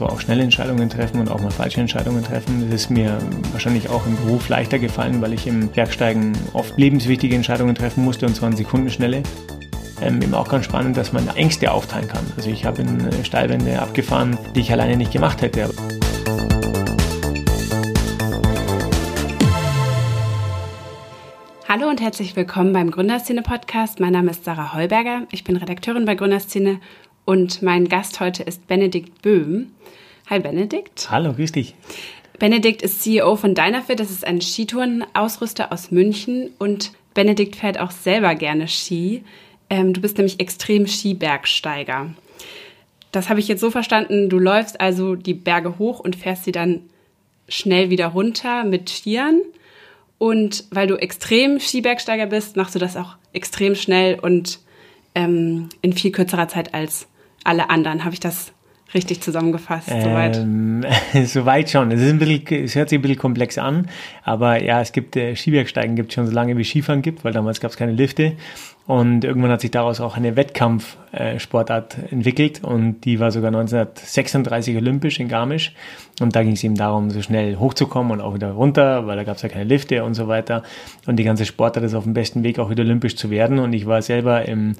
Auch 0.00 0.20
schnelle 0.20 0.44
Entscheidungen 0.44 0.88
treffen 0.88 1.18
und 1.18 1.28
auch 1.28 1.40
mal 1.40 1.50
falsche 1.50 1.80
Entscheidungen 1.80 2.22
treffen. 2.22 2.60
Das 2.70 2.82
ist 2.82 2.90
mir 2.90 3.18
wahrscheinlich 3.50 3.88
auch 3.90 4.06
im 4.06 4.14
Beruf 4.16 4.48
leichter 4.48 4.78
gefallen, 4.78 5.20
weil 5.20 5.32
ich 5.32 5.46
im 5.48 5.68
Bergsteigen 5.68 6.38
oft 6.52 6.78
lebenswichtige 6.78 7.34
Entscheidungen 7.34 7.74
treffen 7.74 8.04
musste 8.04 8.26
und 8.26 8.36
zwar 8.36 8.48
in 8.48 8.56
Sekundenschnelle. 8.56 9.24
Ähm, 10.00 10.22
eben 10.22 10.34
auch 10.34 10.48
ganz 10.48 10.66
spannend, 10.66 10.96
dass 10.96 11.12
man 11.12 11.26
Ängste 11.34 11.72
aufteilen 11.72 12.06
kann. 12.06 12.24
Also 12.36 12.48
ich 12.48 12.64
habe 12.64 12.82
in 12.82 13.24
Steilwände 13.24 13.82
abgefahren, 13.82 14.38
die 14.54 14.60
ich 14.60 14.72
alleine 14.72 14.96
nicht 14.96 15.10
gemacht 15.10 15.42
hätte. 15.42 15.68
Hallo 21.68 21.88
und 21.88 22.00
herzlich 22.00 22.36
willkommen 22.36 22.72
beim 22.72 22.92
Gründerszene 22.92 23.42
Podcast. 23.42 23.98
Mein 23.98 24.12
Name 24.12 24.30
ist 24.30 24.44
Sarah 24.44 24.74
Heuberger. 24.74 25.22
Ich 25.32 25.42
bin 25.42 25.56
Redakteurin 25.56 26.04
bei 26.04 26.14
Gründerszene 26.14 26.78
und 27.24 27.60
mein 27.60 27.88
Gast 27.88 28.20
heute 28.20 28.42
ist 28.42 28.66
Benedikt 28.68 29.20
Böhm. 29.20 29.72
Hi 30.30 30.40
Benedikt. 30.40 31.08
Hallo, 31.10 31.32
grüß 31.32 31.52
dich. 31.52 31.74
Benedikt 32.38 32.82
ist 32.82 33.02
CEO 33.02 33.36
von 33.36 33.54
Dynafit. 33.54 33.98
Das 33.98 34.10
ist 34.10 34.26
ein 34.26 34.42
Skitourenausrüster 34.42 35.72
aus 35.72 35.90
München 35.90 36.50
und 36.58 36.92
Benedikt 37.14 37.56
fährt 37.56 37.80
auch 37.80 37.90
selber 37.90 38.34
gerne 38.34 38.68
Ski. 38.68 39.24
Ähm, 39.70 39.94
du 39.94 40.02
bist 40.02 40.18
nämlich 40.18 40.38
extrem 40.38 40.86
Skibergsteiger. 40.86 42.10
Das 43.10 43.30
habe 43.30 43.40
ich 43.40 43.48
jetzt 43.48 43.62
so 43.62 43.70
verstanden, 43.70 44.28
du 44.28 44.38
läufst 44.38 44.82
also 44.82 45.14
die 45.14 45.32
Berge 45.32 45.78
hoch 45.78 45.98
und 45.98 46.14
fährst 46.14 46.44
sie 46.44 46.52
dann 46.52 46.82
schnell 47.48 47.88
wieder 47.88 48.08
runter 48.08 48.64
mit 48.64 48.90
Skiern. 48.90 49.40
Und 50.18 50.64
weil 50.70 50.88
du 50.88 50.96
extrem 50.96 51.58
Skibergsteiger 51.58 52.26
bist, 52.26 52.54
machst 52.54 52.74
du 52.74 52.78
das 52.78 52.98
auch 52.98 53.16
extrem 53.32 53.74
schnell 53.74 54.18
und 54.18 54.58
ähm, 55.14 55.70
in 55.80 55.94
viel 55.94 56.12
kürzerer 56.12 56.48
Zeit 56.48 56.74
als 56.74 57.08
alle 57.44 57.70
anderen. 57.70 58.04
Habe 58.04 58.12
ich 58.12 58.20
das 58.20 58.52
richtig 58.94 59.20
zusammengefasst? 59.20 59.88
Ähm, 59.90 60.84
soweit 61.24 61.70
schon. 61.70 61.90
Es, 61.90 62.00
ist 62.00 62.10
ein 62.10 62.18
bisschen, 62.18 62.64
es 62.64 62.74
hört 62.74 62.88
sich 62.88 62.98
ein 62.98 63.02
bisschen 63.02 63.18
komplex 63.18 63.58
an, 63.58 63.88
aber 64.24 64.62
ja, 64.62 64.80
es 64.80 64.92
gibt 64.92 65.16
äh, 65.16 65.36
Skibergsteigen 65.36 65.96
gibt 65.96 66.12
schon 66.12 66.26
so 66.26 66.32
lange 66.32 66.56
wie 66.56 66.64
Skifahren 66.64 67.02
gibt, 67.02 67.24
weil 67.24 67.32
damals 67.32 67.60
gab 67.60 67.70
es 67.70 67.76
keine 67.76 67.92
Lifte. 67.92 68.34
Und 68.88 69.22
irgendwann 69.22 69.50
hat 69.50 69.60
sich 69.60 69.70
daraus 69.70 70.00
auch 70.00 70.16
eine 70.16 70.34
Wettkampfsportart 70.34 71.98
äh, 71.98 72.10
entwickelt 72.10 72.64
und 72.64 73.04
die 73.04 73.20
war 73.20 73.30
sogar 73.30 73.48
1936 73.48 74.74
olympisch 74.78 75.20
in 75.20 75.28
Garmisch. 75.28 75.74
Und 76.20 76.34
da 76.34 76.42
ging 76.42 76.52
es 76.52 76.64
eben 76.64 76.74
darum, 76.74 77.10
so 77.10 77.20
schnell 77.20 77.56
hochzukommen 77.56 78.12
und 78.12 78.22
auch 78.22 78.34
wieder 78.34 78.52
runter, 78.52 79.06
weil 79.06 79.16
da 79.16 79.24
gab 79.24 79.36
es 79.36 79.42
ja 79.42 79.50
keine 79.50 79.64
Lifte 79.64 80.04
und 80.04 80.14
so 80.14 80.26
weiter. 80.26 80.62
Und 81.06 81.16
die 81.16 81.24
ganze 81.24 81.44
Sportart 81.44 81.84
ist 81.84 81.92
auf 81.92 82.04
dem 82.04 82.14
besten 82.14 82.42
Weg, 82.44 82.58
auch 82.58 82.70
wieder 82.70 82.82
olympisch 82.82 83.16
zu 83.16 83.28
werden. 83.28 83.58
Und 83.58 83.74
ich 83.74 83.84
war 83.84 84.00
selber 84.00 84.48
im 84.48 84.74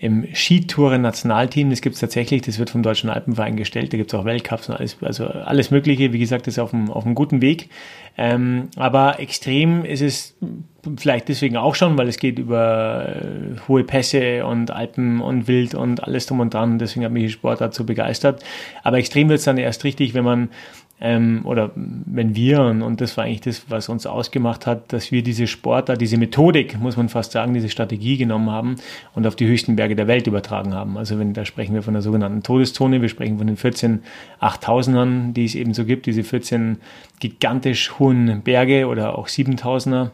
im 0.00 0.24
Skitouren-Nationalteam, 0.32 1.70
das 1.70 1.80
gibt 1.80 1.94
es 1.94 2.00
tatsächlich, 2.00 2.42
das 2.42 2.60
wird 2.60 2.70
vom 2.70 2.84
Deutschen 2.84 3.10
Alpenverein 3.10 3.56
gestellt, 3.56 3.92
da 3.92 3.96
gibt 3.96 4.12
es 4.12 4.18
auch 4.18 4.24
Weltcups 4.24 4.68
und 4.68 4.76
alles, 4.76 4.96
also 5.02 5.26
alles 5.26 5.72
Mögliche, 5.72 6.12
wie 6.12 6.20
gesagt, 6.20 6.46
ist 6.46 6.60
auf 6.60 6.72
einem, 6.72 6.88
auf 6.88 7.04
einem 7.04 7.16
guten 7.16 7.42
Weg. 7.42 7.68
Ähm, 8.16 8.68
aber 8.76 9.18
extrem 9.18 9.84
ist 9.84 10.00
es 10.00 10.36
vielleicht 10.96 11.28
deswegen 11.28 11.56
auch 11.56 11.74
schon, 11.74 11.98
weil 11.98 12.06
es 12.06 12.18
geht 12.18 12.38
über 12.38 13.08
äh, 13.08 13.58
hohe 13.66 13.82
Pässe 13.82 14.46
und 14.46 14.70
Alpen 14.70 15.20
und 15.20 15.48
Wild 15.48 15.74
und 15.74 16.04
alles 16.04 16.26
drum 16.26 16.38
und 16.38 16.54
dran, 16.54 16.78
deswegen 16.78 17.04
hat 17.04 17.10
mich 17.10 17.24
die 17.24 17.32
Sportart 17.32 17.74
so 17.74 17.82
begeistert. 17.82 18.44
Aber 18.84 18.98
extrem 18.98 19.28
wird 19.28 19.40
es 19.40 19.44
dann 19.46 19.58
erst 19.58 19.82
richtig, 19.82 20.14
wenn 20.14 20.24
man 20.24 20.48
ähm, 21.00 21.42
oder 21.44 21.70
wenn 21.74 22.34
wir, 22.34 22.60
und, 22.60 23.00
das 23.00 23.16
war 23.16 23.24
eigentlich 23.24 23.42
das, 23.42 23.70
was 23.70 23.88
uns 23.88 24.06
ausgemacht 24.06 24.66
hat, 24.66 24.92
dass 24.92 25.12
wir 25.12 25.22
diese 25.22 25.46
Sportart, 25.46 26.00
diese 26.00 26.16
Methodik, 26.16 26.78
muss 26.80 26.96
man 26.96 27.08
fast 27.08 27.32
sagen, 27.32 27.54
diese 27.54 27.68
Strategie 27.68 28.16
genommen 28.16 28.50
haben 28.50 28.76
und 29.14 29.26
auf 29.26 29.36
die 29.36 29.46
höchsten 29.46 29.76
Berge 29.76 29.94
der 29.94 30.08
Welt 30.08 30.26
übertragen 30.26 30.74
haben. 30.74 30.98
Also 30.98 31.18
wenn, 31.18 31.34
da 31.34 31.44
sprechen 31.44 31.74
wir 31.74 31.82
von 31.82 31.94
der 31.94 32.02
sogenannten 32.02 32.42
Todeszone, 32.42 33.00
wir 33.00 33.08
sprechen 33.08 33.38
von 33.38 33.46
den 33.46 33.56
14 33.56 34.02
8000ern, 34.40 35.32
die 35.32 35.44
es 35.44 35.54
eben 35.54 35.72
so 35.72 35.84
gibt, 35.84 36.06
diese 36.06 36.24
14 36.24 36.78
gigantisch 37.20 37.98
hohen 37.98 38.42
Berge 38.42 38.86
oder 38.88 39.16
auch 39.16 39.28
7000er 39.28 40.10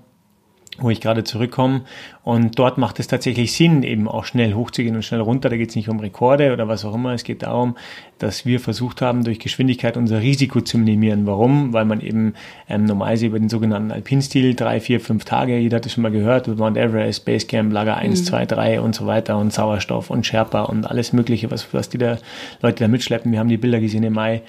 wo 0.78 0.90
ich 0.90 1.00
gerade 1.00 1.24
zurückkomme. 1.24 1.82
Und 2.22 2.58
dort 2.58 2.78
macht 2.78 2.98
es 3.00 3.06
tatsächlich 3.06 3.52
Sinn, 3.52 3.82
eben 3.82 4.08
auch 4.08 4.24
schnell 4.24 4.54
hochzugehen 4.54 4.96
und 4.96 5.04
schnell 5.04 5.20
runter. 5.20 5.48
Da 5.48 5.56
geht 5.56 5.70
es 5.70 5.76
nicht 5.76 5.88
um 5.88 6.00
Rekorde 6.00 6.52
oder 6.52 6.68
was 6.68 6.84
auch 6.84 6.94
immer. 6.94 7.12
Es 7.12 7.24
geht 7.24 7.42
darum, 7.42 7.76
dass 8.18 8.46
wir 8.46 8.60
versucht 8.60 9.02
haben, 9.02 9.24
durch 9.24 9.38
Geschwindigkeit 9.38 9.96
unser 9.96 10.20
Risiko 10.20 10.60
zu 10.60 10.78
minimieren. 10.78 11.26
Warum? 11.26 11.72
Weil 11.72 11.84
man 11.84 12.00
eben 12.00 12.34
ähm, 12.68 12.84
normalerweise 12.84 13.26
über 13.26 13.38
den 13.38 13.48
sogenannten 13.48 13.92
Alpinstil 13.92 14.54
drei, 14.54 14.80
vier, 14.80 15.00
fünf 15.00 15.24
Tage, 15.24 15.58
jeder 15.58 15.76
hat 15.76 15.86
es 15.86 15.92
schon 15.92 16.02
mal 16.02 16.10
gehört, 16.10 16.48
Mount 16.48 16.76
Everest, 16.76 17.24
Basecamp, 17.24 17.72
Lager 17.72 17.96
1, 17.96 18.20
mhm. 18.20 18.24
2, 18.24 18.46
3 18.46 18.80
und 18.80 18.94
so 18.94 19.06
weiter 19.06 19.38
und 19.38 19.52
Sauerstoff 19.52 20.10
und 20.10 20.26
Sherpa 20.26 20.62
und 20.62 20.86
alles 20.86 21.12
Mögliche, 21.12 21.50
was, 21.50 21.72
was 21.72 21.88
die 21.88 21.98
da 21.98 22.18
Leute 22.62 22.84
da 22.84 22.88
mitschleppen. 22.88 23.30
Wir 23.30 23.38
haben 23.38 23.48
die 23.48 23.58
Bilder 23.58 23.80
gesehen 23.80 24.02
im 24.02 24.14
Mai. 24.14 24.42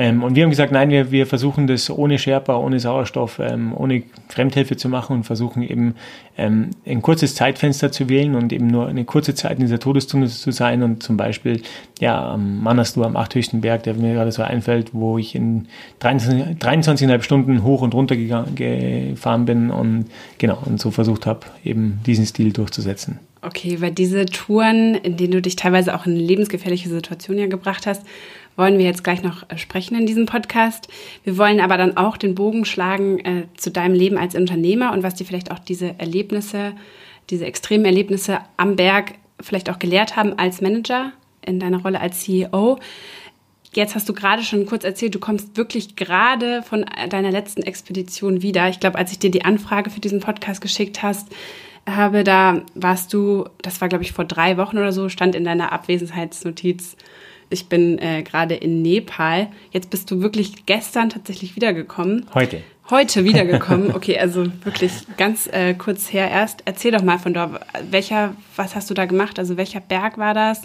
Ähm, 0.00 0.22
und 0.22 0.36
wir 0.36 0.44
haben 0.44 0.50
gesagt, 0.50 0.70
nein, 0.70 0.90
wir, 0.90 1.10
wir 1.10 1.26
versuchen 1.26 1.66
das 1.66 1.90
ohne 1.90 2.20
Sherpa, 2.20 2.56
ohne 2.56 2.78
Sauerstoff, 2.78 3.40
ähm, 3.40 3.74
ohne 3.76 4.04
Fremdhilfe 4.28 4.76
zu 4.76 4.88
machen 4.88 5.16
und 5.16 5.24
versuchen 5.24 5.60
eben 5.60 5.96
ähm, 6.38 6.70
ein 6.86 7.02
kurzes 7.02 7.34
Zeitfenster 7.34 7.90
zu 7.90 8.08
wählen 8.08 8.36
und 8.36 8.52
eben 8.52 8.68
nur 8.68 8.86
eine 8.86 9.04
kurze 9.04 9.34
Zeit 9.34 9.58
in 9.58 9.62
dieser 9.62 9.80
Todesstunde 9.80 10.28
zu 10.28 10.52
sein 10.52 10.84
und 10.84 11.02
zum 11.02 11.16
Beispiel 11.16 11.62
ja 11.98 12.32
am 12.32 12.62
Manaslu, 12.62 13.02
am 13.02 13.16
achthöchsten 13.16 13.60
Berg, 13.60 13.82
der 13.82 13.94
mir 13.94 14.14
gerade 14.14 14.30
so 14.30 14.42
einfällt, 14.42 14.94
wo 14.94 15.18
ich 15.18 15.34
in 15.34 15.66
23,5 16.00 16.58
23 16.60 17.24
Stunden 17.24 17.64
hoch 17.64 17.82
und 17.82 17.92
runter 17.92 18.14
gefahren 18.14 19.46
bin 19.46 19.70
und 19.70 20.06
genau 20.38 20.62
und 20.64 20.80
so 20.80 20.92
versucht 20.92 21.26
habe, 21.26 21.40
eben 21.64 21.98
diesen 22.06 22.24
Stil 22.24 22.52
durchzusetzen. 22.52 23.18
Okay, 23.40 23.80
weil 23.80 23.92
diese 23.92 24.26
Touren, 24.26 24.94
in 24.94 25.16
denen 25.16 25.32
du 25.32 25.42
dich 25.42 25.56
teilweise 25.56 25.94
auch 25.94 26.06
in 26.06 26.16
lebensgefährliche 26.16 26.88
Situationen 26.88 27.40
ja 27.40 27.48
gebracht 27.48 27.86
hast, 27.86 28.02
wollen 28.58 28.76
wir 28.76 28.84
jetzt 28.84 29.04
gleich 29.04 29.22
noch 29.22 29.48
äh, 29.48 29.56
sprechen 29.56 29.96
in 29.96 30.04
diesem 30.04 30.26
Podcast. 30.26 30.88
Wir 31.24 31.38
wollen 31.38 31.60
aber 31.60 31.78
dann 31.78 31.96
auch 31.96 32.16
den 32.16 32.34
Bogen 32.34 32.64
schlagen 32.64 33.20
äh, 33.20 33.44
zu 33.56 33.70
deinem 33.70 33.94
Leben 33.94 34.18
als 34.18 34.34
Unternehmer 34.34 34.92
und 34.92 35.02
was 35.02 35.14
dir 35.14 35.24
vielleicht 35.24 35.52
auch 35.52 35.60
diese 35.60 35.94
Erlebnisse, 35.98 36.72
diese 37.30 37.46
extremen 37.46 37.84
Erlebnisse 37.84 38.40
am 38.56 38.76
Berg 38.76 39.14
vielleicht 39.40 39.70
auch 39.70 39.78
gelehrt 39.78 40.16
haben 40.16 40.36
als 40.38 40.60
Manager 40.60 41.12
in 41.46 41.60
deiner 41.60 41.80
Rolle 41.82 42.00
als 42.00 42.20
CEO. 42.20 42.80
Jetzt 43.72 43.94
hast 43.94 44.08
du 44.08 44.12
gerade 44.12 44.42
schon 44.42 44.66
kurz 44.66 44.82
erzählt, 44.82 45.14
du 45.14 45.20
kommst 45.20 45.56
wirklich 45.56 45.94
gerade 45.94 46.62
von 46.62 46.84
deiner 47.10 47.30
letzten 47.30 47.62
Expedition 47.62 48.42
wieder. 48.42 48.68
Ich 48.68 48.80
glaube, 48.80 48.98
als 48.98 49.12
ich 49.12 49.20
dir 49.20 49.30
die 49.30 49.44
Anfrage 49.44 49.90
für 49.90 50.00
diesen 50.00 50.20
Podcast 50.20 50.60
geschickt 50.60 51.02
hast, 51.02 51.28
habe, 51.88 52.24
da 52.24 52.62
warst 52.74 53.12
du, 53.12 53.44
das 53.62 53.80
war 53.80 53.88
glaube 53.88 54.02
ich 54.02 54.12
vor 54.12 54.24
drei 54.24 54.56
Wochen 54.56 54.78
oder 54.78 54.92
so, 54.92 55.08
stand 55.08 55.36
in 55.36 55.44
deiner 55.44 55.70
Abwesenheitsnotiz 55.70 56.96
ich 57.50 57.68
bin 57.68 57.98
äh, 57.98 58.22
gerade 58.22 58.54
in 58.54 58.82
Nepal. 58.82 59.48
Jetzt 59.70 59.90
bist 59.90 60.10
du 60.10 60.20
wirklich 60.20 60.66
gestern 60.66 61.10
tatsächlich 61.10 61.56
wiedergekommen. 61.56 62.26
Heute. 62.34 62.62
Heute 62.90 63.24
wiedergekommen. 63.24 63.90
Okay, 63.94 64.18
also 64.18 64.46
wirklich 64.64 64.92
ganz 65.16 65.46
äh, 65.46 65.74
kurz 65.74 66.12
her 66.12 66.30
erst. 66.30 66.62
Erzähl 66.64 66.92
doch 66.92 67.02
mal 67.02 67.18
von 67.18 67.34
dort. 67.34 67.60
Welcher, 67.90 68.34
was 68.56 68.74
hast 68.74 68.88
du 68.90 68.94
da 68.94 69.06
gemacht? 69.06 69.38
Also 69.38 69.56
welcher 69.56 69.80
Berg 69.80 70.18
war 70.18 70.34
das? 70.34 70.62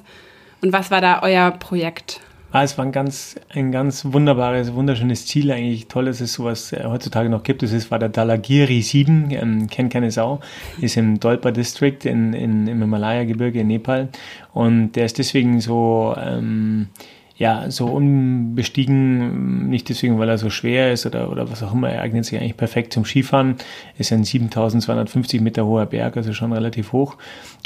Und 0.61 0.71
was 0.71 0.91
war 0.91 1.01
da 1.01 1.21
euer 1.21 1.51
Projekt? 1.51 2.21
Ah, 2.55 2.61
es 2.61 2.77
war 2.77 2.85
ein 2.85 2.91
ganz, 2.91 3.35
ein 3.49 3.71
ganz 3.71 4.05
wunderbares, 4.05 4.75
wunderschönes 4.75 5.25
Ziel 5.25 5.51
eigentlich. 5.51 5.87
Toll, 5.87 6.05
dass 6.05 6.21
es 6.21 6.33
sowas 6.33 6.71
äh, 6.71 6.83
heutzutage 6.85 7.27
noch 7.27 7.41
gibt. 7.41 7.63
Es 7.63 7.89
war 7.89 7.97
der 7.97 8.09
Dalagiri 8.09 8.83
7, 8.83 9.31
ähm, 9.31 9.67
kennt 9.71 9.91
keine 9.91 10.11
Sau, 10.11 10.39
ist 10.79 10.95
im 10.95 11.19
Dolpa 11.19 11.49
District 11.49 11.97
in, 12.03 12.33
in, 12.33 12.67
im 12.67 12.79
Himalaya-Gebirge 12.79 13.61
in 13.61 13.67
Nepal. 13.69 14.09
Und 14.53 14.91
der 14.91 15.05
ist 15.05 15.17
deswegen 15.17 15.61
so, 15.61 16.15
ähm, 16.15 16.89
ja, 17.35 17.71
so 17.71 17.87
unbestiegen, 17.87 19.69
nicht 19.69 19.89
deswegen, 19.89 20.19
weil 20.19 20.29
er 20.29 20.37
so 20.37 20.51
schwer 20.51 20.93
ist 20.93 21.05
oder, 21.05 21.31
oder 21.31 21.49
was 21.49 21.63
auch 21.63 21.73
immer, 21.73 21.89
er 21.89 22.01
eignet 22.01 22.25
sich 22.25 22.39
eigentlich 22.39 22.57
perfekt 22.57 22.93
zum 22.93 23.05
Skifahren. 23.05 23.55
Ist 23.97 24.13
ein 24.13 24.23
7250 24.23 25.41
Meter 25.41 25.65
hoher 25.65 25.87
Berg, 25.87 26.15
also 26.15 26.31
schon 26.33 26.53
relativ 26.53 26.91
hoch. 26.91 27.17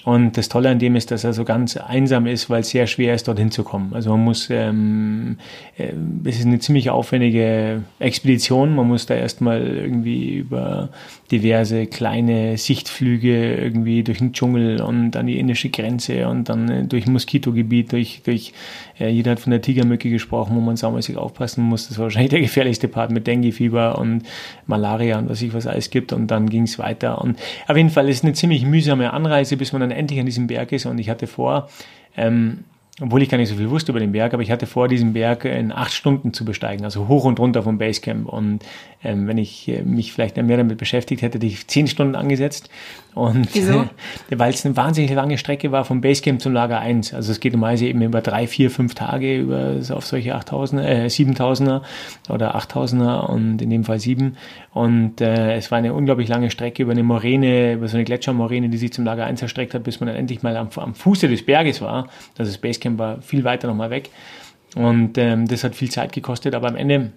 Und 0.07 0.37
das 0.37 0.47
Tolle 0.47 0.69
an 0.69 0.79
dem 0.79 0.95
ist, 0.95 1.11
dass 1.11 1.25
er 1.25 1.33
so 1.33 1.43
ganz 1.43 1.75
einsam 1.75 2.27
ist, 2.27 2.49
weil 2.49 2.61
es 2.61 2.69
sehr 2.69 2.87
schwer 2.87 3.13
ist, 3.13 3.27
dorthin 3.27 3.51
zu 3.51 3.65
kommen. 3.65 3.91
Also 3.93 4.11
man 4.11 4.23
muss, 4.23 4.49
ähm, 4.49 5.37
äh, 5.77 5.91
es 6.23 6.39
ist 6.39 6.45
eine 6.45 6.59
ziemlich 6.59 6.89
aufwendige 6.89 7.83
Expedition. 7.99 8.73
Man 8.73 8.87
muss 8.87 9.05
da 9.05 9.15
erstmal 9.15 9.67
irgendwie 9.67 10.35
über 10.35 10.91
diverse 11.29 11.87
kleine 11.87 12.57
Sichtflüge 12.57 13.55
irgendwie 13.55 14.01
durch 14.03 14.19
den 14.19 14.31
Dschungel 14.31 14.81
und 14.81 15.17
an 15.17 15.27
die 15.27 15.39
indische 15.39 15.69
Grenze 15.71 16.29
und 16.29 16.47
dann 16.47 16.69
äh, 16.69 16.83
durch 16.85 17.05
Moskitogebiet, 17.05 17.91
durch, 17.91 18.21
durch 18.23 18.53
äh, 18.99 19.09
jeder 19.09 19.31
hat 19.31 19.41
von 19.41 19.51
der 19.51 19.56
Tigermücke 19.61 20.09
gesprochen, 20.09 20.55
wo 20.55 20.59
man 20.59 20.75
saumäßig 20.75 21.17
aufpassen 21.17 21.63
muss. 21.63 21.87
Das 21.87 21.97
war 21.97 22.03
wahrscheinlich 22.03 22.31
der 22.31 22.41
gefährlichste 22.41 22.87
Part 22.87 23.11
mit 23.11 23.27
Dengue-Fieber 23.27 23.97
und 23.97 24.23
Malaria 24.65 25.19
und 25.19 25.29
was 25.29 25.41
ich 25.41 25.53
was 25.53 25.67
alles 25.67 25.89
gibt. 25.89 26.13
Und 26.13 26.27
dann 26.27 26.49
ging 26.49 26.63
es 26.63 26.79
weiter. 26.79 27.21
Und 27.21 27.37
auf 27.67 27.77
jeden 27.77 27.89
Fall 27.89 28.09
ist 28.09 28.17
es 28.17 28.23
eine 28.23 28.33
ziemlich 28.33 28.65
mühsame 28.65 29.13
Anreise, 29.13 29.57
bis 29.57 29.71
man 29.71 29.81
dann 29.81 29.91
endlich 29.91 30.19
an 30.19 30.25
diesem 30.25 30.47
Berg 30.47 30.71
ist. 30.71 30.85
Und 30.85 30.97
ich 30.99 31.09
hatte 31.09 31.27
vor, 31.27 31.69
ähm, 32.15 32.63
obwohl 32.99 33.21
ich 33.21 33.29
gar 33.29 33.37
nicht 33.37 33.49
so 33.49 33.55
viel 33.55 33.69
wusste 33.69 33.91
über 33.91 33.99
den 33.99 34.11
Berg, 34.11 34.33
aber 34.33 34.41
ich 34.41 34.49
hatte 34.49 34.65
vor, 34.65 34.87
diesen 34.87 35.13
Berg 35.13 35.45
in 35.45 35.71
acht 35.71 35.93
Stunden 35.93 36.33
zu 36.33 36.45
besteigen, 36.45 36.83
also 36.83 37.07
hoch 37.07 37.25
und 37.25 37.39
runter 37.39 37.61
vom 37.61 37.77
Basecamp. 37.77 38.27
Und 38.27 38.65
ähm, 39.03 39.27
wenn 39.27 39.37
ich 39.37 39.67
äh, 39.67 39.83
mich 39.83 40.11
vielleicht 40.11 40.37
mehr 40.37 40.57
damit 40.57 40.79
beschäftigt 40.79 41.21
hätte, 41.21 41.37
hätte 41.37 41.45
ich 41.45 41.67
zehn 41.67 41.87
Stunden 41.87 42.15
angesetzt. 42.15 42.69
Und 43.13 43.53
Wieso? 43.53 43.81
Äh, 43.81 43.87
weil 44.37 44.51
es 44.51 44.65
eine 44.65 44.75
wahnsinnig 44.75 45.11
lange 45.11 45.37
Strecke 45.37 45.71
war 45.71 45.85
vom 45.85 46.01
Basecamp 46.01 46.41
zum 46.41 46.53
Lager 46.53 46.79
1. 46.79 47.13
Also 47.13 47.31
es 47.31 47.39
geht 47.39 47.53
normalerweise 47.53 47.85
eben 47.85 48.01
über 48.01 48.21
drei, 48.21 48.47
vier, 48.47 48.71
fünf 48.71 48.95
Tage 48.95 49.37
über 49.37 49.75
auf 49.91 50.05
solche 50.05 50.35
8000er, 50.35 50.83
äh, 50.83 51.05
7000er 51.05 51.81
oder 52.29 52.55
8000er 52.55 53.27
und 53.27 53.61
in 53.61 53.69
dem 53.69 53.83
Fall 53.83 53.99
sieben. 53.99 54.37
Und 54.73 55.21
äh, 55.21 55.55
es 55.55 55.71
war 55.71 55.79
eine 55.79 55.93
unglaublich 55.93 56.27
lange 56.27 56.51
Strecke 56.51 56.83
über 56.83 56.91
eine 56.91 57.03
Moräne, 57.03 57.73
über 57.73 57.87
so 57.87 57.97
eine 57.97 58.03
Gletschermoräne, 58.03 58.69
die 58.69 58.77
sich 58.77 58.93
zum 58.93 59.05
Lager 59.05 59.25
1 59.25 59.41
erstreckt 59.41 59.73
hat, 59.73 59.83
bis 59.83 59.99
man 59.99 60.07
dann 60.07 60.15
endlich 60.15 60.43
mal 60.43 60.55
am, 60.55 60.69
am 60.75 60.93
Fuße 60.93 61.27
des 61.27 61.45
Berges 61.45 61.81
war. 61.81 62.07
Das 62.35 62.57
Basecamp 62.57 62.86
war 62.95 63.21
viel 63.21 63.43
weiter 63.43 63.67
nochmal 63.67 63.89
weg. 63.89 64.09
Und 64.75 65.17
ähm, 65.17 65.47
das 65.47 65.63
hat 65.63 65.75
viel 65.75 65.89
Zeit 65.89 66.11
gekostet, 66.13 66.53
aber 66.53 66.67
am 66.67 66.75
Ende 66.75 67.11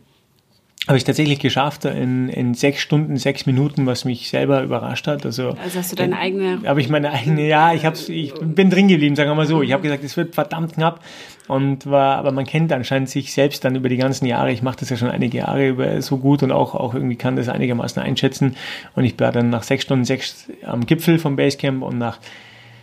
habe 0.89 0.97
ich 0.97 1.05
tatsächlich 1.05 1.41
geschafft 1.41 1.85
in, 1.85 2.31
in 2.31 2.55
sechs 2.55 2.81
Stunden, 2.81 3.19
sechs 3.19 3.45
Minuten, 3.45 3.85
was 3.85 4.07
mich 4.07 4.31
selber 4.31 4.63
überrascht 4.63 5.07
hat. 5.07 5.27
Also, 5.27 5.51
also 5.51 5.79
hast 5.79 5.93
du 5.93 5.97
deine 5.97 6.19
eigene. 6.19 6.61
Habe 6.65 6.81
ich 6.81 6.89
meine 6.89 7.13
eigene, 7.13 7.47
ja, 7.47 7.75
ich, 7.75 7.85
hab's, 7.85 8.09
ich 8.09 8.33
bin 8.35 8.71
drin 8.71 8.89
geblieben, 8.89 9.15
sagen 9.15 9.31
wir 9.31 9.35
mal 9.35 9.47
so. 9.47 9.63
Ich 9.63 9.73
habe 9.73 9.83
gesagt, 9.83 10.03
es 10.03 10.17
wird 10.17 10.35
verdammt 10.35 10.73
knapp 10.73 11.01
und 11.49 11.87
war, 11.87 12.17
aber 12.17 12.33
man 12.33 12.47
kennt 12.47 12.73
anscheinend 12.73 13.11
sich 13.11 13.33
selbst 13.33 13.65
dann 13.65 13.77
über 13.77 13.91
die 13.91 13.99
ganzen 13.99 14.25
Jahre. 14.25 14.53
Ich 14.53 14.63
mache 14.63 14.79
das 14.81 14.89
ja 14.89 14.97
schon 14.97 15.11
einige 15.11 15.39
Jahre 15.39 15.69
über 15.69 16.01
so 16.01 16.17
gut 16.17 16.43
und 16.43 16.51
auch, 16.51 16.75
auch 16.75 16.95
irgendwie 16.95 17.17
kann 17.17 17.37
das 17.37 17.49
einigermaßen 17.49 18.03
einschätzen. 18.03 18.57
Und 18.97 19.05
ich 19.05 19.21
war 19.21 19.33
dann 19.33 19.51
nach 19.51 19.65
sechs 19.65 19.85
Stunden 19.85 20.07
sechs 20.07 20.49
am 20.65 20.87
Gipfel 20.87 21.19
vom 21.19 21.37
Basecamp 21.37 21.83
und 21.83 21.99
nach 21.99 22.19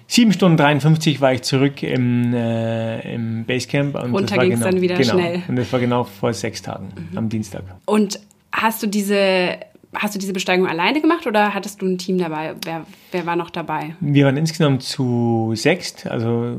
7 0.08 0.32
Stunden 0.34 0.58
53 0.58 1.20
war 1.22 1.34
ich 1.34 1.42
zurück 1.44 1.84
im, 1.84 2.34
äh, 2.34 3.14
im 3.14 3.46
Basecamp. 3.46 3.96
Und 3.96 4.14
Runter 4.14 4.38
ging 4.38 4.54
es 4.54 4.60
genau, 4.60 4.72
dann 4.72 4.82
wieder 4.82 4.96
genau, 4.96 5.14
schnell. 5.14 5.44
Und 5.48 5.56
das 5.58 5.72
war 5.72 5.80
genau 5.80 6.04
vor 6.06 6.34
sechs 6.34 6.62
Tagen, 6.62 6.90
mhm. 7.12 7.18
am 7.18 7.30
Dienstag. 7.30 7.64
Und 7.86 8.20
hast 8.52 8.82
du 8.82 8.88
diese 8.88 9.58
Hast 9.96 10.14
du 10.14 10.20
diese 10.20 10.34
Besteigung 10.34 10.68
alleine 10.68 11.02
gemacht 11.02 11.26
oder 11.28 11.54
hattest 11.54 11.82
du 11.82 11.88
ein 11.88 11.98
Team 11.98 12.18
dabei? 12.18 12.56
Wer, 12.66 12.86
wer 13.12 13.26
war 13.26 13.36
noch 13.36 13.50
dabei? 13.50 13.96
Wir 14.02 14.26
waren 14.26 14.38
insgesamt 14.38 14.84
zu 14.84 15.54
sechst, 15.56 16.06
also 16.06 16.58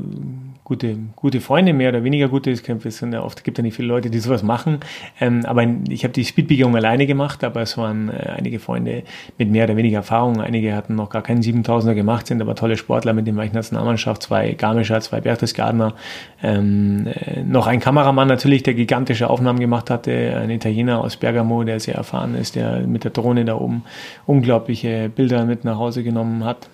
gute, 0.69 0.97
gute 1.15 1.41
Freunde, 1.41 1.73
mehr 1.73 1.89
oder 1.89 2.03
weniger 2.03 2.29
gute. 2.29 2.51
Es 2.51 2.63
sind 2.63 3.11
ja 3.11 3.23
oft 3.23 3.43
gibt 3.43 3.57
ja 3.57 3.63
nicht 3.63 3.75
viele 3.75 3.87
Leute, 3.87 4.11
die 4.11 4.19
sowas 4.19 4.43
machen. 4.43 4.79
Ähm, 5.19 5.43
aber 5.45 5.65
ich 5.89 6.03
habe 6.03 6.13
die 6.13 6.23
Speedbegehung 6.23 6.75
alleine 6.75 7.07
gemacht, 7.07 7.43
aber 7.43 7.61
es 7.61 7.75
waren 7.75 8.09
äh, 8.09 8.33
einige 8.37 8.59
Freunde 8.59 9.01
mit 9.39 9.49
mehr 9.49 9.63
oder 9.65 9.75
weniger 9.75 9.97
Erfahrung. 9.97 10.39
Einige 10.39 10.75
hatten 10.75 10.93
noch 10.93 11.09
gar 11.09 11.23
keinen 11.23 11.41
7000er 11.41 11.95
gemacht, 11.95 12.27
sind 12.27 12.39
aber 12.39 12.53
tolle 12.53 12.77
Sportler, 12.77 13.13
mit 13.13 13.35
war 13.35 13.45
ich 13.45 13.51
Nationalmannschaft, 13.51 14.21
zwei 14.21 14.51
Garmischer, 14.51 15.01
zwei 15.01 15.21
Berchtesgadener, 15.21 15.95
ähm, 16.43 17.07
äh, 17.07 17.41
noch 17.41 17.65
ein 17.65 17.79
Kameramann 17.79 18.27
natürlich, 18.27 18.61
der 18.61 18.75
gigantische 18.75 19.27
Aufnahmen 19.27 19.59
gemacht 19.59 19.89
hatte, 19.89 20.37
ein 20.39 20.51
Italiener 20.51 21.03
aus 21.03 21.17
Bergamo, 21.17 21.63
der 21.63 21.79
sehr 21.79 21.95
erfahren 21.95 22.35
ist, 22.35 22.55
der 22.55 22.81
mit 22.81 23.03
der 23.03 23.11
Drohne 23.11 23.43
da 23.43 23.55
oben 23.55 23.83
unglaubliche 24.27 25.09
Bilder 25.09 25.45
mit 25.45 25.63
nach 25.63 25.79
Hause 25.79 26.03
genommen 26.03 26.45
hat 26.45 26.69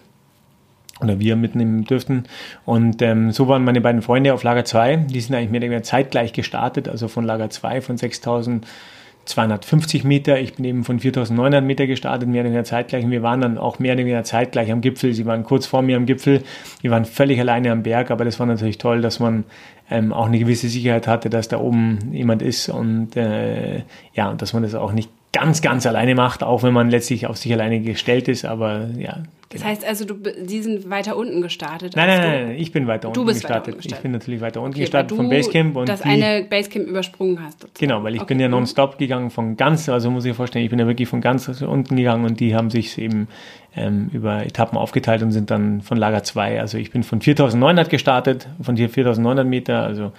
oder 1.01 1.19
wir 1.19 1.35
mitnehmen 1.35 1.83
dürften. 1.83 2.23
Und 2.63 3.01
ähm, 3.01 3.31
so 3.31 3.47
waren 3.47 3.63
meine 3.63 3.81
beiden 3.81 4.01
Freunde 4.01 4.33
auf 4.33 4.43
Lager 4.43 4.65
2. 4.65 5.07
Die 5.09 5.19
sind 5.19 5.35
eigentlich 5.35 5.51
mehr 5.51 5.59
oder 5.59 5.69
weniger 5.69 5.83
zeitgleich 5.83 6.33
gestartet, 6.33 6.87
also 6.87 7.07
von 7.07 7.25
Lager 7.25 7.49
2 7.49 7.81
von 7.81 7.97
6250 7.97 10.03
Meter. 10.05 10.39
Ich 10.39 10.53
bin 10.53 10.63
eben 10.63 10.85
von 10.85 10.99
4900 10.99 11.63
Meter 11.63 11.85
gestartet, 11.85 12.29
mehr 12.29 12.41
oder 12.41 12.49
weniger 12.49 12.63
zeitgleich. 12.63 13.03
Und 13.03 13.11
wir 13.11 13.23
waren 13.23 13.41
dann 13.41 13.57
auch 13.57 13.79
mehr 13.79 13.93
oder 13.93 14.05
weniger 14.05 14.23
zeitgleich 14.23 14.71
am 14.71 14.79
Gipfel. 14.79 15.13
Sie 15.13 15.25
waren 15.25 15.43
kurz 15.43 15.65
vor 15.65 15.81
mir 15.81 15.97
am 15.97 16.05
Gipfel. 16.05 16.43
Wir 16.81 16.91
waren 16.91 17.03
völlig 17.03 17.39
alleine 17.41 17.71
am 17.71 17.83
Berg, 17.83 18.09
aber 18.09 18.23
das 18.23 18.39
war 18.39 18.45
natürlich 18.45 18.77
toll, 18.77 19.01
dass 19.01 19.19
man 19.19 19.43
ähm, 19.91 20.13
auch 20.13 20.27
eine 20.27 20.39
gewisse 20.39 20.69
Sicherheit 20.69 21.07
hatte, 21.07 21.29
dass 21.29 21.49
da 21.49 21.59
oben 21.59 22.13
jemand 22.13 22.41
ist 22.41 22.69
und 22.69 23.17
äh, 23.17 23.83
ja, 24.13 24.29
und 24.29 24.41
dass 24.41 24.53
man 24.53 24.63
das 24.63 24.73
auch 24.73 24.93
nicht 24.93 25.09
ganz, 25.31 25.61
ganz 25.61 25.85
alleine 25.85 26.15
macht, 26.15 26.43
auch 26.43 26.63
wenn 26.63 26.73
man 26.73 26.89
letztlich 26.89 27.27
auf 27.27 27.37
sich 27.37 27.51
alleine 27.51 27.81
gestellt 27.81 28.29
ist, 28.29 28.45
aber 28.45 28.87
ja. 28.97 29.17
Das 29.49 29.61
genau. 29.61 29.71
heißt 29.71 29.85
also, 29.85 30.05
du, 30.05 30.15
die 30.15 30.61
sind 30.61 30.89
weiter 30.89 31.15
unten 31.15 31.41
gestartet? 31.41 31.95
Nein, 31.95 32.07
nein, 32.07 32.19
nein, 32.19 32.47
nein, 32.47 32.55
ich 32.57 32.71
bin 32.71 32.87
weiter 32.87 33.09
unten, 33.09 33.25
gestartet. 33.25 33.49
weiter 33.49 33.65
unten 33.67 33.77
gestartet. 33.77 33.97
Ich 33.97 34.03
bin 34.03 34.11
natürlich 34.11 34.41
weiter 34.41 34.61
unten 34.61 34.73
okay, 34.73 34.81
gestartet 34.81 35.15
vom 35.15 35.29
Basecamp. 35.29 35.75
Und 35.75 35.89
das 35.89 36.01
die, 36.01 36.09
eine 36.09 36.43
Basecamp 36.49 36.87
übersprungen 36.87 37.43
hast. 37.43 37.61
Sozusagen. 37.61 37.79
Genau, 37.79 38.03
weil 38.03 38.15
ich 38.15 38.21
okay. 38.21 38.33
bin 38.33 38.39
ja 38.39 38.47
nonstop 38.47 38.97
gegangen 38.97 39.29
von 39.29 39.55
ganz, 39.55 39.87
also 39.87 40.09
muss 40.09 40.25
ich 40.25 40.35
vorstellen, 40.35 40.65
ich 40.65 40.71
bin 40.71 40.79
ja 40.79 40.87
wirklich 40.87 41.07
von 41.07 41.21
ganz 41.21 41.47
unten 41.61 41.95
gegangen 41.95 42.25
und 42.25 42.39
die 42.39 42.55
haben 42.55 42.71
sich 42.71 42.97
eben 42.97 43.27
ähm, 43.75 44.09
über 44.13 44.45
Etappen 44.45 44.77
aufgeteilt 44.77 45.21
und 45.21 45.31
sind 45.31 45.51
dann 45.51 45.81
von 45.81 45.97
Lager 45.97 46.23
2, 46.23 46.61
also 46.61 46.77
ich 46.77 46.91
bin 46.91 47.03
von 47.03 47.21
4900 47.21 47.89
gestartet, 47.89 48.47
von 48.61 48.75
hier 48.75 48.89
4900 48.89 49.45
Meter, 49.45 49.83
also 49.83 50.11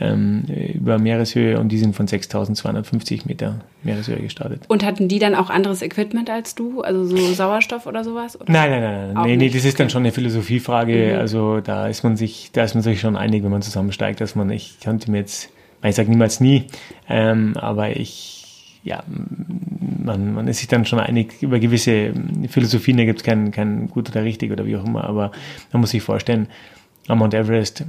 ähm, 0.00 0.44
über 0.74 0.98
Meereshöhe 0.98 1.60
und 1.60 1.68
die 1.68 1.78
sind 1.78 1.94
von 1.94 2.08
6250 2.08 3.26
Meter 3.26 3.60
Meereshöhe 3.84 4.16
gestartet. 4.16 4.62
Und 4.66 4.84
hatten 4.84 5.06
die 5.06 5.20
dann 5.20 5.36
auch 5.36 5.50
anderes 5.50 5.82
Equipment 5.82 6.28
als 6.28 6.56
du, 6.56 6.80
also 6.80 7.04
so 7.04 7.16
Sauerstoff 7.16 7.86
oder 7.86 8.02
sowas? 8.02 8.40
Oder? 8.40 8.52
Nein, 8.52 8.70
nein, 8.80 9.06
nein, 9.06 9.12
nein, 9.14 9.26
nee, 9.26 9.36
nee, 9.36 9.48
das 9.48 9.64
ist 9.64 9.80
dann 9.80 9.90
schon 9.90 10.02
eine 10.02 10.12
Philosophiefrage, 10.12 11.12
mhm. 11.12 11.18
also 11.18 11.60
da 11.60 11.88
ist 11.88 12.02
man 12.02 12.16
sich, 12.16 12.50
da 12.52 12.64
ist 12.64 12.74
man 12.74 12.82
sich 12.82 13.00
schon 13.00 13.16
einig, 13.16 13.42
wenn 13.44 13.50
man 13.50 13.62
zusammensteigt, 13.62 14.20
dass 14.20 14.34
man, 14.34 14.50
ich 14.50 14.80
könnte 14.80 15.10
mir 15.10 15.18
jetzt, 15.18 15.50
ich 15.82 15.94
sage 15.94 16.10
niemals 16.10 16.40
nie, 16.40 16.64
ähm, 17.08 17.56
aber 17.56 17.96
ich 17.96 18.44
ja, 18.84 19.02
man, 19.06 20.34
man 20.34 20.46
ist 20.46 20.58
sich 20.58 20.68
dann 20.68 20.84
schon 20.84 21.00
einig. 21.00 21.42
Über 21.42 21.58
gewisse 21.58 22.12
Philosophien, 22.48 22.98
da 22.98 23.04
gibt 23.06 23.20
es 23.20 23.24
kein, 23.24 23.50
kein 23.50 23.88
gut 23.88 24.10
oder 24.10 24.22
richtig 24.22 24.52
oder 24.52 24.66
wie 24.66 24.76
auch 24.76 24.84
immer, 24.84 25.04
aber 25.04 25.32
man 25.72 25.80
muss 25.80 25.90
sich 25.90 26.02
vorstellen, 26.02 26.48
am 27.08 27.18
Mount 27.18 27.34
Everest 27.34 27.84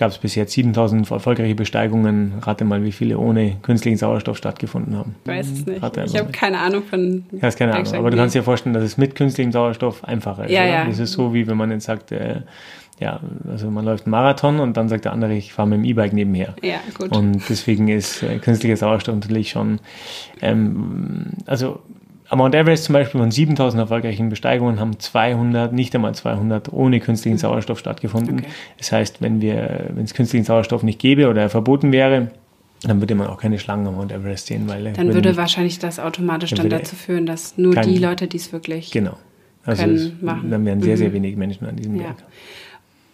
gab 0.00 0.10
es 0.10 0.18
bis 0.18 0.34
jetzt 0.34 0.52
7000 0.54 1.10
erfolgreiche 1.10 1.54
Besteigungen. 1.54 2.32
Rate 2.40 2.64
mal, 2.64 2.82
wie 2.82 2.90
viele 2.90 3.18
ohne 3.18 3.56
künstlichen 3.62 3.98
Sauerstoff 3.98 4.38
stattgefunden 4.38 4.96
haben. 4.96 5.14
Ich 5.24 5.30
weiß 5.30 5.46
es 5.50 5.66
nicht. 5.66 5.96
ich 6.06 6.18
habe 6.18 6.32
keine 6.32 6.58
Ahnung 6.58 6.82
von. 6.84 7.24
Du 7.30 7.42
hast 7.42 7.58
keine 7.58 7.74
Ahnung, 7.74 7.94
aber 7.94 8.10
du 8.10 8.16
kannst 8.16 8.34
dir 8.34 8.42
vorstellen, 8.42 8.72
dass 8.72 8.82
es 8.82 8.96
mit 8.96 9.14
künstlichem 9.14 9.52
Sauerstoff 9.52 10.02
einfacher 10.02 10.46
ist. 10.46 10.52
Ja, 10.52 10.64
ja. 10.64 10.86
Das 10.86 10.98
ist 10.98 11.12
so, 11.12 11.34
wie 11.34 11.46
wenn 11.46 11.58
man 11.58 11.70
jetzt 11.70 11.84
sagt, 11.84 12.12
äh, 12.12 12.40
ja, 12.98 13.20
also 13.46 13.70
man 13.70 13.84
läuft 13.84 14.06
einen 14.06 14.12
Marathon 14.12 14.58
und 14.58 14.78
dann 14.78 14.88
sagt 14.88 15.04
der 15.04 15.12
andere, 15.12 15.34
ich 15.34 15.52
fahre 15.52 15.68
mit 15.68 15.78
dem 15.78 15.84
E-Bike 15.84 16.14
nebenher. 16.14 16.54
Ja, 16.62 16.80
gut. 16.96 17.14
Und 17.14 17.42
deswegen 17.50 17.88
ist 17.88 18.22
äh, 18.22 18.38
künstlicher 18.38 18.76
Sauerstoff 18.76 19.14
natürlich 19.14 19.50
schon, 19.50 19.80
ähm, 20.40 21.26
also 21.44 21.80
am 22.30 22.38
Mount 22.38 22.54
Everest 22.54 22.84
zum 22.84 22.92
Beispiel 22.92 23.20
von 23.20 23.30
7000 23.30 23.80
erfolgreichen 23.80 24.28
Besteigungen 24.28 24.78
haben 24.78 24.98
200, 24.98 25.72
nicht 25.72 25.94
einmal 25.96 26.14
200 26.14 26.72
ohne 26.72 27.00
künstlichen 27.00 27.34
mhm. 27.34 27.40
Sauerstoff 27.40 27.80
stattgefunden. 27.80 28.38
Okay. 28.38 28.48
Das 28.78 28.92
heißt, 28.92 29.20
wenn 29.20 29.40
wir, 29.40 29.90
wenn 29.94 30.04
es 30.04 30.14
künstlichen 30.14 30.44
Sauerstoff 30.44 30.84
nicht 30.84 31.00
gäbe 31.00 31.28
oder 31.28 31.42
er 31.42 31.50
verboten 31.50 31.90
wäre, 31.90 32.30
dann 32.82 33.00
würde 33.00 33.16
man 33.16 33.26
auch 33.26 33.36
keine 33.36 33.58
Schlangen 33.58 33.86
am 33.88 33.96
Mount 33.96 34.12
Everest 34.12 34.46
sehen, 34.46 34.68
weil 34.68 34.92
dann 34.92 35.12
würde 35.12 35.36
wahrscheinlich 35.36 35.80
das 35.80 35.98
automatisch 35.98 36.50
dann 36.50 36.70
dazu 36.70 36.94
führen, 36.94 37.26
dass 37.26 37.58
nur 37.58 37.74
die 37.74 37.98
Leute, 37.98 38.28
die 38.28 38.36
es 38.36 38.52
wirklich 38.52 38.92
genau. 38.92 39.16
Also 39.64 39.82
können, 39.82 39.96
es, 39.96 40.22
machen. 40.22 40.50
Dann 40.50 40.64
wären 40.64 40.80
sehr, 40.80 40.96
sehr 40.96 41.10
mhm. 41.10 41.14
wenig 41.14 41.36
Menschen 41.36 41.66
an 41.66 41.76
diesem 41.76 41.96
ja. 41.96 42.04
Berg. 42.04 42.16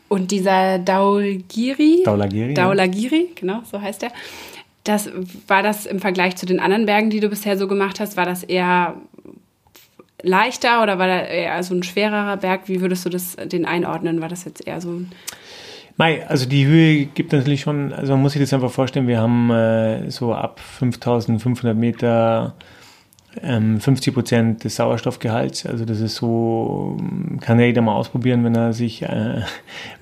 Und 0.08 0.30
dieser 0.30 0.78
Daulagiri, 0.78 2.02
Daulagiri, 2.04 2.54
Daulagiri, 2.54 3.22
ja. 3.22 3.32
genau, 3.34 3.62
so 3.68 3.80
heißt 3.80 4.04
er. 4.04 4.12
Das 4.86 5.10
war 5.48 5.62
das 5.62 5.84
im 5.84 5.98
Vergleich 5.98 6.36
zu 6.36 6.46
den 6.46 6.60
anderen 6.60 6.86
Bergen, 6.86 7.10
die 7.10 7.20
du 7.20 7.28
bisher 7.28 7.58
so 7.58 7.66
gemacht 7.66 7.98
hast, 7.98 8.16
war 8.16 8.24
das 8.24 8.44
eher 8.44 8.94
leichter 10.22 10.82
oder 10.82 10.98
war 10.98 11.08
das 11.08 11.28
eher 11.28 11.62
so 11.62 11.74
ein 11.74 11.82
schwererer 11.82 12.36
Berg? 12.36 12.62
Wie 12.66 12.80
würdest 12.80 13.04
du 13.04 13.10
das 13.10 13.36
den 13.36 13.64
einordnen? 13.66 14.20
War 14.20 14.28
das 14.28 14.44
jetzt 14.44 14.66
eher 14.66 14.80
so 14.80 14.90
ein 14.90 15.12
Mei, 15.98 16.26
also 16.28 16.46
die 16.46 16.66
Höhe 16.66 17.06
gibt 17.06 17.32
natürlich 17.32 17.62
schon, 17.62 17.92
also 17.92 18.12
man 18.12 18.22
muss 18.22 18.32
sich 18.32 18.42
das 18.42 18.52
einfach 18.52 18.70
vorstellen, 18.70 19.08
wir 19.08 19.18
haben 19.18 19.50
äh, 19.50 20.10
so 20.10 20.34
ab 20.34 20.60
5500 20.60 21.74
Meter 21.74 22.54
50 23.40 24.06
ähm, 24.06 24.14
Prozent 24.14 24.64
des 24.64 24.76
Sauerstoffgehalts. 24.76 25.66
Also 25.66 25.84
das 25.84 26.00
ist 26.00 26.16
so, 26.16 26.96
kann 27.40 27.58
ja 27.60 27.66
jeder 27.66 27.82
mal 27.82 27.94
ausprobieren, 27.94 28.44
wenn 28.44 28.54
er 28.54 28.72
sich, 28.72 29.02
äh, 29.02 29.42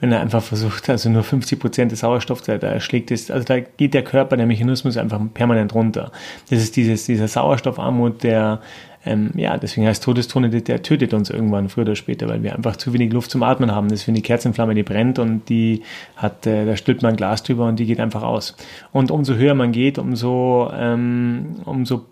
wenn 0.00 0.12
er 0.12 0.20
einfach 0.20 0.42
versucht, 0.42 0.88
also 0.88 1.10
nur 1.10 1.24
50 1.24 1.58
Prozent 1.58 1.92
des 1.92 2.00
Sauerstoffs, 2.00 2.44
da, 2.44 2.58
da 2.58 2.78
schlägt 2.80 3.10
es, 3.10 3.30
also 3.30 3.44
da 3.44 3.60
geht 3.60 3.94
der 3.94 4.04
Körper, 4.04 4.36
der 4.36 4.46
Mechanismus 4.46 4.96
einfach 4.96 5.20
permanent 5.34 5.74
runter. 5.74 6.12
Das 6.50 6.60
ist 6.60 6.76
dieses, 6.76 7.06
dieser 7.06 7.28
Sauerstoffarmut, 7.28 8.22
der 8.22 8.60
ähm, 9.06 9.32
ja, 9.34 9.58
deswegen 9.58 9.86
heißt 9.86 10.02
Todestone, 10.02 10.48
der 10.48 10.82
tötet 10.82 11.12
uns 11.12 11.28
irgendwann 11.28 11.68
früher 11.68 11.82
oder 11.82 11.96
später, 11.96 12.28
weil 12.28 12.42
wir 12.42 12.54
einfach 12.54 12.76
zu 12.76 12.92
wenig 12.94 13.12
Luft 13.12 13.30
zum 13.30 13.42
Atmen 13.42 13.70
haben. 13.70 13.88
Das 13.88 14.00
ist 14.00 14.06
wie 14.06 14.12
eine 14.12 14.22
Kerzenflamme, 14.22 14.74
die 14.74 14.82
brennt 14.82 15.18
und 15.18 15.48
die 15.48 15.82
hat, 16.16 16.46
äh, 16.46 16.64
da 16.64 16.76
stülpt 16.76 17.02
man 17.02 17.12
ein 17.12 17.16
Glas 17.16 17.42
drüber 17.42 17.66
und 17.66 17.78
die 17.78 17.84
geht 17.86 18.00
einfach 18.00 18.22
aus. 18.22 18.56
Und 18.92 19.10
umso 19.10 19.34
höher 19.34 19.54
man 19.54 19.72
geht, 19.72 19.98
umso, 19.98 20.70
ähm, 20.74 21.56
umso 21.66 22.06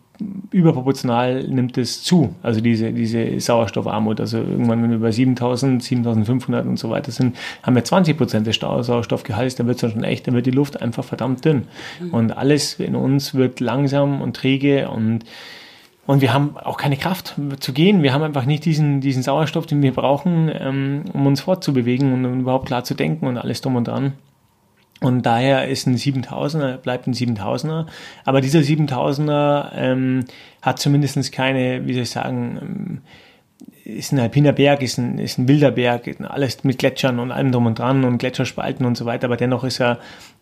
überproportional 0.50 1.44
nimmt 1.44 1.78
es 1.78 2.02
zu, 2.02 2.34
also 2.42 2.60
diese, 2.60 2.92
diese 2.92 3.40
Sauerstoffarmut. 3.40 4.20
Also 4.20 4.38
irgendwann, 4.38 4.82
wenn 4.82 4.90
wir 4.90 4.98
bei 4.98 5.12
7000, 5.12 5.82
7500 5.82 6.66
und 6.66 6.78
so 6.78 6.90
weiter 6.90 7.12
sind, 7.12 7.36
haben 7.62 7.74
wir 7.74 7.84
20 7.84 8.16
Prozent 8.16 8.46
des 8.46 8.56
Sauerstoffgehalts, 8.56 9.56
dann 9.56 9.66
wird 9.66 9.76
es 9.76 9.80
dann 9.82 9.92
schon 9.92 10.04
echt, 10.04 10.26
dann 10.26 10.34
wird 10.34 10.46
die 10.46 10.50
Luft 10.50 10.80
einfach 10.80 11.04
verdammt 11.04 11.44
dünn. 11.44 11.64
Mhm. 12.00 12.14
Und 12.14 12.36
alles 12.36 12.74
in 12.80 12.96
uns 12.96 13.34
wird 13.34 13.60
langsam 13.60 14.20
und 14.20 14.36
träge 14.36 14.88
und 14.88 15.24
und 16.04 16.20
wir 16.20 16.34
haben 16.34 16.56
auch 16.56 16.78
keine 16.78 16.96
Kraft 16.96 17.36
zu 17.60 17.72
gehen. 17.72 18.02
Wir 18.02 18.12
haben 18.12 18.24
einfach 18.24 18.44
nicht 18.44 18.64
diesen, 18.64 19.00
diesen 19.00 19.22
Sauerstoff, 19.22 19.66
den 19.66 19.82
wir 19.82 19.92
brauchen, 19.92 20.50
ähm, 20.52 21.04
um 21.12 21.26
uns 21.26 21.42
fortzubewegen 21.42 22.12
und 22.12 22.24
um 22.24 22.40
überhaupt 22.40 22.66
klar 22.66 22.82
zu 22.82 22.94
denken 22.94 23.28
und 23.28 23.38
alles 23.38 23.60
drum 23.60 23.76
und 23.76 23.86
dran. 23.86 24.14
Und 25.02 25.26
daher 25.26 25.68
ist 25.68 25.86
ein 25.86 25.96
7000er, 25.96 26.78
bleibt 26.78 27.06
ein 27.06 27.14
7000er. 27.14 27.86
Aber 28.24 28.40
dieser 28.40 28.60
7000er 28.60 29.70
ähm, 29.74 30.24
hat 30.60 30.78
zumindest 30.78 31.32
keine, 31.32 31.86
wie 31.86 31.94
soll 31.94 32.02
ich 32.02 32.10
sagen, 32.10 32.58
ähm, 32.62 33.00
ist 33.84 34.12
ein 34.12 34.20
alpiner 34.20 34.52
Berg, 34.52 34.82
ist 34.82 34.98
ein, 34.98 35.18
ist 35.18 35.38
ein 35.38 35.48
wilder 35.48 35.72
Berg, 35.72 36.08
alles 36.22 36.62
mit 36.64 36.78
Gletschern 36.78 37.18
und 37.18 37.32
allem 37.32 37.52
drum 37.52 37.66
und 37.66 37.78
dran 37.78 38.04
und 38.04 38.18
Gletscherspalten 38.18 38.86
und 38.86 38.96
so 38.96 39.06
weiter, 39.06 39.26
aber 39.26 39.36
dennoch 39.36 39.64
ist 39.64 39.80
er 39.80 39.98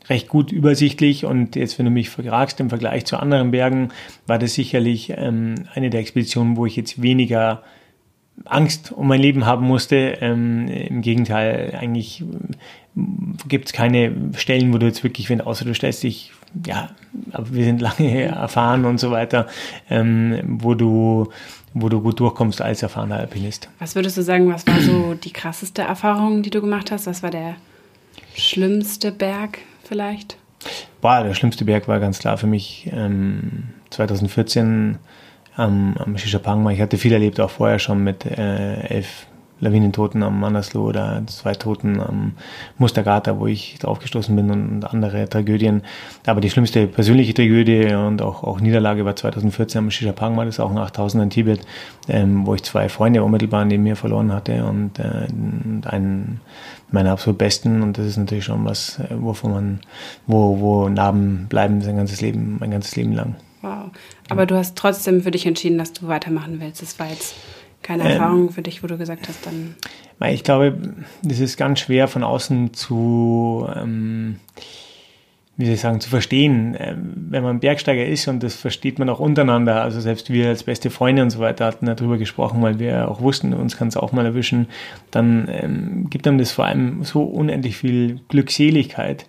recht 0.09 0.29
gut 0.29 0.53
übersichtlich 0.53 1.25
und 1.25 1.57
jetzt, 1.57 1.79
wenn 1.79 1.87
du 1.87 1.91
mich 1.91 2.11
fragst, 2.11 2.61
im 2.61 2.69
Vergleich 2.69 3.07
zu 3.07 3.17
anderen 3.17 3.51
Bergen, 3.51 3.91
war 4.27 4.39
das 4.39 4.55
sicherlich 4.55 5.15
ähm, 5.17 5.55
eine 5.75 5.91
der 5.91 6.01
Expeditionen, 6.01 6.57
wo 6.57 6.67
ich 6.67 6.77
jetzt 6.77 7.01
weniger 7.01 7.63
Angst 8.45 8.93
um 8.93 9.09
mein 9.09 9.21
Leben 9.21 9.47
haben 9.47 9.67
musste. 9.67 10.19
Ähm, 10.21 10.69
Im 10.69 11.03
Gegenteil, 11.03 11.77
eigentlich 11.79 12.25
gibt 13.49 13.67
es 13.67 13.73
keine 13.73 14.13
Stellen, 14.37 14.73
wo 14.73 14.79
du 14.79 14.87
jetzt 14.87 15.05
wirklich, 15.05 15.31
wenn 15.31 15.41
außer 15.41 15.65
du 15.65 15.75
stellst 15.75 16.03
dich, 16.03 16.33
ja, 16.67 16.91
aber 17.33 17.53
wir 17.53 17.65
sind 17.65 17.81
lange 17.81 18.23
erfahren 18.23 18.85
und 18.85 18.99
so 18.99 19.11
weiter, 19.11 19.47
ähm, 19.89 20.41
wo 20.45 20.75
du 20.75 21.29
wo 21.73 21.89
du 21.89 22.01
gut 22.01 22.19
durchkommst 22.19 22.61
als 22.61 22.83
erfahrener 22.83 23.17
Alpinist. 23.17 23.69
Was 23.79 23.95
würdest 23.95 24.17
du 24.17 24.23
sagen, 24.23 24.53
was 24.53 24.67
war 24.67 24.81
so 24.81 25.15
die 25.15 25.33
krasseste 25.33 25.83
Erfahrung, 25.83 26.43
die 26.43 26.51
du 26.51 26.61
gemacht 26.61 26.91
hast? 26.91 27.07
Was 27.07 27.23
war 27.23 27.31
der 27.31 27.55
schlimmste 28.35 29.13
Berg 29.13 29.59
vielleicht? 29.85 30.37
Boah, 31.01 31.23
der 31.23 31.35
schlimmste 31.35 31.65
Berg 31.65 31.89
war 31.89 32.01
ganz 32.01 32.19
klar 32.19 32.37
für 32.39 32.47
mich 32.47 32.91
ähm, 32.93 33.69
2014 33.91 34.99
am, 35.57 35.97
am 35.97 36.19
Shishapangma. 36.19 36.73
Ich 36.73 36.81
hatte 36.81 36.99
viel 36.99 37.13
erlebt, 37.13 37.41
auch 37.41 37.51
vorher 37.51 37.79
schon 37.79 38.03
mit 38.03 38.27
äh, 38.27 38.81
elf 38.89 39.27
Lawinentoten 39.61 40.23
am 40.23 40.41
Manaslu 40.41 40.89
oder 40.89 41.23
zwei 41.27 41.55
Toten 41.55 42.01
am 42.01 42.33
Mustagata, 42.79 43.39
wo 43.39 43.47
ich 43.47 43.79
draufgestoßen 43.79 44.35
bin 44.35 44.51
und 44.51 44.85
andere 44.85 45.29
Tragödien. 45.29 45.83
Aber 46.27 46.41
die 46.41 46.51
schlimmste 46.51 46.87
persönliche 46.87 47.35
Tragödie 47.35 47.95
und 47.95 48.23
auch, 48.23 48.43
auch 48.43 48.61
Niederlage 48.61 49.05
war 49.05 49.17
2014 49.17 49.79
am 49.79 49.91
Shishapangma, 49.91 50.45
das 50.45 50.57
ist 50.57 50.61
auch 50.61 50.71
ein 50.71 50.79
8000 50.79 51.25
in 51.25 51.31
Tibet, 51.31 51.61
ähm, 52.09 52.47
wo 52.47 52.55
ich 52.55 52.63
zwei 52.63 52.89
Freunde 52.89 53.23
unmittelbar 53.23 53.65
neben 53.65 53.83
mir 53.83 53.97
verloren 53.97 54.33
hatte 54.33 54.65
und, 54.65 54.99
äh, 54.99 55.27
einen 55.87 56.41
meiner 56.93 57.13
absolut 57.13 57.39
besten 57.39 57.83
und 57.83 57.99
das 57.99 58.07
ist 58.07 58.17
natürlich 58.17 58.45
schon 58.45 58.65
was, 58.65 58.99
äh, 58.99 59.07
wovon 59.11 59.53
man, 59.53 59.81
wo, 60.27 60.59
wo 60.61 60.89
Narben 60.89 61.47
bleiben 61.49 61.81
sein 61.83 61.97
ganzes 61.97 62.21
Leben, 62.21 62.57
mein 62.59 62.71
ganzes 62.71 62.97
Leben 62.97 63.13
lang. 63.13 63.37
Wow. 63.63 63.91
Aber 64.29 64.47
du 64.47 64.57
hast 64.57 64.77
trotzdem 64.77 65.23
für 65.23 65.31
dich 65.31 65.47
entschieden, 65.47 65.79
dass 65.79 65.93
du 65.93 66.09
weitermachen 66.09 66.61
willst. 66.61 66.81
Das 66.81 66.99
war 66.99 67.09
jetzt 67.09 67.35
keine 67.83 68.05
ähm, 68.05 68.11
Erfahrung 68.11 68.41
ähm, 68.43 68.51
für 68.51 68.63
dich, 68.63 68.83
wo 68.83 68.87
du 68.87 68.99
gesagt 68.99 69.29
hast, 69.29 69.47
dann. 69.47 69.75
Ich 70.29 70.45
glaube, 70.45 70.77
das 71.23 71.41
ist 71.41 71.57
ganz 71.57 71.81
schwer 71.81 72.07
von 72.07 72.23
außen 72.23 72.75
zu, 72.75 73.67
ähm, 73.75 74.37
wie 75.57 75.65
soll 75.65 75.75
ich 75.75 75.81
sagen, 75.81 76.01
zu 76.01 76.11
verstehen. 76.11 76.77
Ähm, 76.79 77.15
wenn 77.31 77.43
man 77.43 77.61
Bergsteiger 77.61 78.05
ist 78.05 78.29
und 78.29 78.43
das 78.43 78.55
versteht 78.55 78.99
man 78.99 79.09
auch 79.09 79.19
untereinander, 79.19 79.83
also 79.83 79.99
selbst 80.01 80.31
wir 80.31 80.49
als 80.49 80.65
beste 80.65 80.91
Freunde 80.91 81.23
und 81.23 81.31
so 81.31 81.39
weiter 81.39 81.65
hatten 81.65 81.87
darüber 81.87 82.19
gesprochen, 82.19 82.61
weil 82.61 82.79
wir 82.79 83.09
auch 83.09 83.23
wussten, 83.23 83.55
uns 83.55 83.79
kann 83.79 83.89
es 83.89 83.97
auch 83.97 84.13
mal 84.13 84.27
erwischen, 84.27 84.69
dann 85.11 85.49
ähm, 85.51 86.11
gibt 86.11 86.29
einem 86.29 86.39
das 86.39 86.53
vor 86.53 86.67
allem 86.67 87.03
so 87.03 87.23
unendlich 87.23 87.79
viel 87.79 88.21
Glückseligkeit 88.29 89.27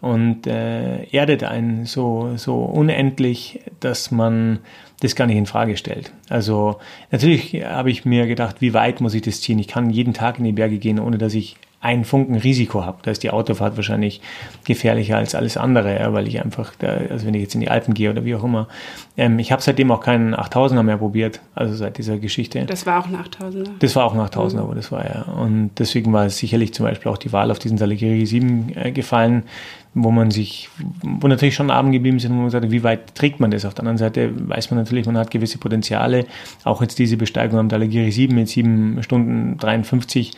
und 0.00 0.46
äh, 0.46 1.04
erdet 1.10 1.44
einen 1.44 1.84
so, 1.84 2.32
so 2.36 2.56
unendlich, 2.56 3.60
dass 3.80 4.10
man 4.10 4.60
das 5.00 5.16
gar 5.16 5.26
nicht 5.26 5.36
in 5.36 5.46
Frage 5.46 5.76
stellt. 5.76 6.12
Also 6.28 6.76
natürlich 7.10 7.54
habe 7.64 7.90
ich 7.90 8.04
mir 8.04 8.26
gedacht, 8.26 8.56
wie 8.60 8.74
weit 8.74 9.00
muss 9.00 9.14
ich 9.14 9.22
das 9.22 9.40
ziehen? 9.40 9.58
Ich 9.58 9.68
kann 9.68 9.90
jeden 9.90 10.14
Tag 10.14 10.38
in 10.38 10.44
die 10.44 10.52
Berge 10.52 10.78
gehen, 10.78 10.98
ohne 10.98 11.18
dass 11.18 11.34
ich 11.34 11.56
einen 11.82 12.04
Funken 12.04 12.36
Risiko 12.36 12.84
habe. 12.84 12.98
Da 13.02 13.10
ist 13.10 13.22
die 13.22 13.30
Autofahrt 13.30 13.76
wahrscheinlich 13.76 14.20
gefährlicher 14.64 15.16
als 15.16 15.34
alles 15.34 15.56
andere, 15.56 15.98
ja, 15.98 16.12
weil 16.12 16.28
ich 16.28 16.42
einfach, 16.42 16.74
da, 16.78 16.88
also 16.88 17.26
wenn 17.26 17.32
ich 17.32 17.40
jetzt 17.40 17.54
in 17.54 17.62
die 17.62 17.70
Alpen 17.70 17.94
gehe 17.94 18.10
oder 18.10 18.24
wie 18.26 18.34
auch 18.34 18.44
immer. 18.44 18.68
Ähm, 19.16 19.38
ich 19.38 19.50
habe 19.50 19.62
seitdem 19.62 19.90
auch 19.90 20.02
keinen 20.02 20.34
8000er 20.34 20.82
mehr 20.82 20.98
probiert, 20.98 21.40
also 21.54 21.74
seit 21.74 21.96
dieser 21.96 22.18
Geschichte. 22.18 22.66
Das 22.66 22.84
war 22.84 23.00
auch 23.00 23.06
ein 23.06 23.16
8000er? 23.16 23.70
Das 23.78 23.96
war 23.96 24.04
auch 24.04 24.12
ein 24.12 24.20
8000er, 24.20 24.52
mhm. 24.52 24.58
aber 24.58 24.74
das 24.74 24.92
war 24.92 25.06
ja. 25.06 25.22
Und 25.22 25.70
deswegen 25.78 26.12
war 26.12 26.26
es 26.26 26.36
sicherlich 26.36 26.74
zum 26.74 26.84
Beispiel 26.84 27.10
auch 27.10 27.18
die 27.18 27.32
Wahl 27.32 27.50
auf 27.50 27.58
diesen 27.58 27.78
Saligiri 27.78 28.26
7 28.26 28.76
äh, 28.76 28.92
gefallen, 28.92 29.44
wo 29.92 30.12
man 30.12 30.30
sich, 30.30 30.68
wo 31.02 31.26
natürlich 31.26 31.56
schon 31.56 31.70
Abend 31.70 31.92
geblieben 31.92 32.20
sind, 32.20 32.32
wo 32.32 32.42
man 32.42 32.50
sagt, 32.50 32.70
wie 32.70 32.84
weit 32.84 33.14
trägt 33.16 33.40
man 33.40 33.50
das? 33.50 33.64
Auf 33.64 33.74
der 33.74 33.80
anderen 33.80 33.98
Seite 33.98 34.30
weiß 34.48 34.70
man 34.70 34.78
natürlich, 34.78 35.06
man 35.06 35.18
hat 35.18 35.32
gewisse 35.32 35.58
Potenziale. 35.58 36.26
Auch 36.62 36.80
jetzt 36.80 37.00
diese 37.00 37.16
Besteigung 37.16 37.58
am 37.58 37.68
Dalagiri 37.68 38.12
7 38.12 38.32
mit 38.32 38.48
7 38.48 39.02
Stunden 39.02 39.58
53 39.58 40.30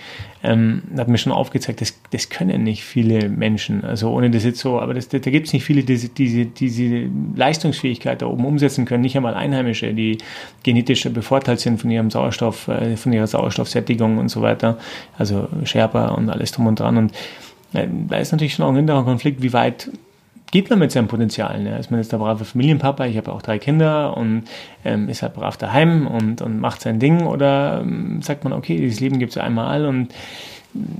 ähm, 0.42 0.82
hat 0.96 1.08
mir 1.08 1.18
schon 1.18 1.32
aufgezeigt, 1.32 1.82
das, 1.82 1.94
das 2.10 2.30
können 2.30 2.64
nicht 2.64 2.82
viele 2.82 3.28
Menschen. 3.28 3.84
Also 3.84 4.10
ohne 4.10 4.30
das 4.30 4.44
jetzt 4.44 4.58
so, 4.58 4.80
aber 4.80 4.94
das, 4.94 5.08
da 5.08 5.18
gibt 5.18 5.46
es 5.46 5.52
nicht 5.52 5.64
viele, 5.64 5.82
die 5.82 5.92
diese, 5.92 6.08
diese, 6.08 6.46
diese 6.46 7.10
Leistungsfähigkeit 7.36 8.22
da 8.22 8.26
oben 8.26 8.46
umsetzen 8.46 8.86
können. 8.86 9.02
Nicht 9.02 9.16
einmal 9.16 9.34
Einheimische, 9.34 9.92
die 9.92 10.16
genetisch 10.62 11.04
bevorteilt 11.10 11.60
sind 11.60 11.78
von 11.78 11.90
ihrem 11.90 12.10
Sauerstoff, 12.10 12.68
äh, 12.68 12.96
von 12.96 13.12
ihrer 13.12 13.26
Sauerstoffsättigung 13.26 14.16
und 14.16 14.30
so 14.30 14.40
weiter. 14.40 14.78
Also 15.18 15.48
Sherpa 15.64 16.08
und 16.08 16.30
alles 16.30 16.52
drum 16.52 16.66
und 16.66 16.80
dran. 16.80 16.96
Und 16.96 17.12
da 17.72 18.16
ist 18.16 18.32
natürlich 18.32 18.54
schon 18.54 18.64
auch 18.64 18.70
ein 18.70 18.76
hinterer 18.76 19.04
Konflikt, 19.04 19.42
wie 19.42 19.52
weit 19.52 19.90
geht 20.52 20.68
man 20.68 20.78
mit 20.78 20.92
seinem 20.92 21.08
Potenzial. 21.08 21.62
Ne? 21.62 21.78
Ist 21.78 21.90
man 21.90 21.98
jetzt 21.98 22.12
der 22.12 22.18
brave 22.18 22.44
Familienpapa, 22.44 23.06
ich 23.06 23.16
habe 23.16 23.32
auch 23.32 23.42
drei 23.42 23.58
Kinder 23.58 24.16
und 24.16 24.44
ähm, 24.84 25.08
ist 25.08 25.22
halt 25.22 25.34
brav 25.34 25.56
daheim 25.56 26.06
und, 26.06 26.42
und 26.42 26.60
macht 26.60 26.82
sein 26.82 27.00
Ding 27.00 27.22
oder 27.26 27.80
ähm, 27.82 28.20
sagt 28.22 28.44
man, 28.44 28.52
okay, 28.52 28.76
dieses 28.76 29.00
Leben 29.00 29.18
gibt 29.18 29.32
es 29.32 29.38
einmal 29.38 29.86
und 29.86 30.12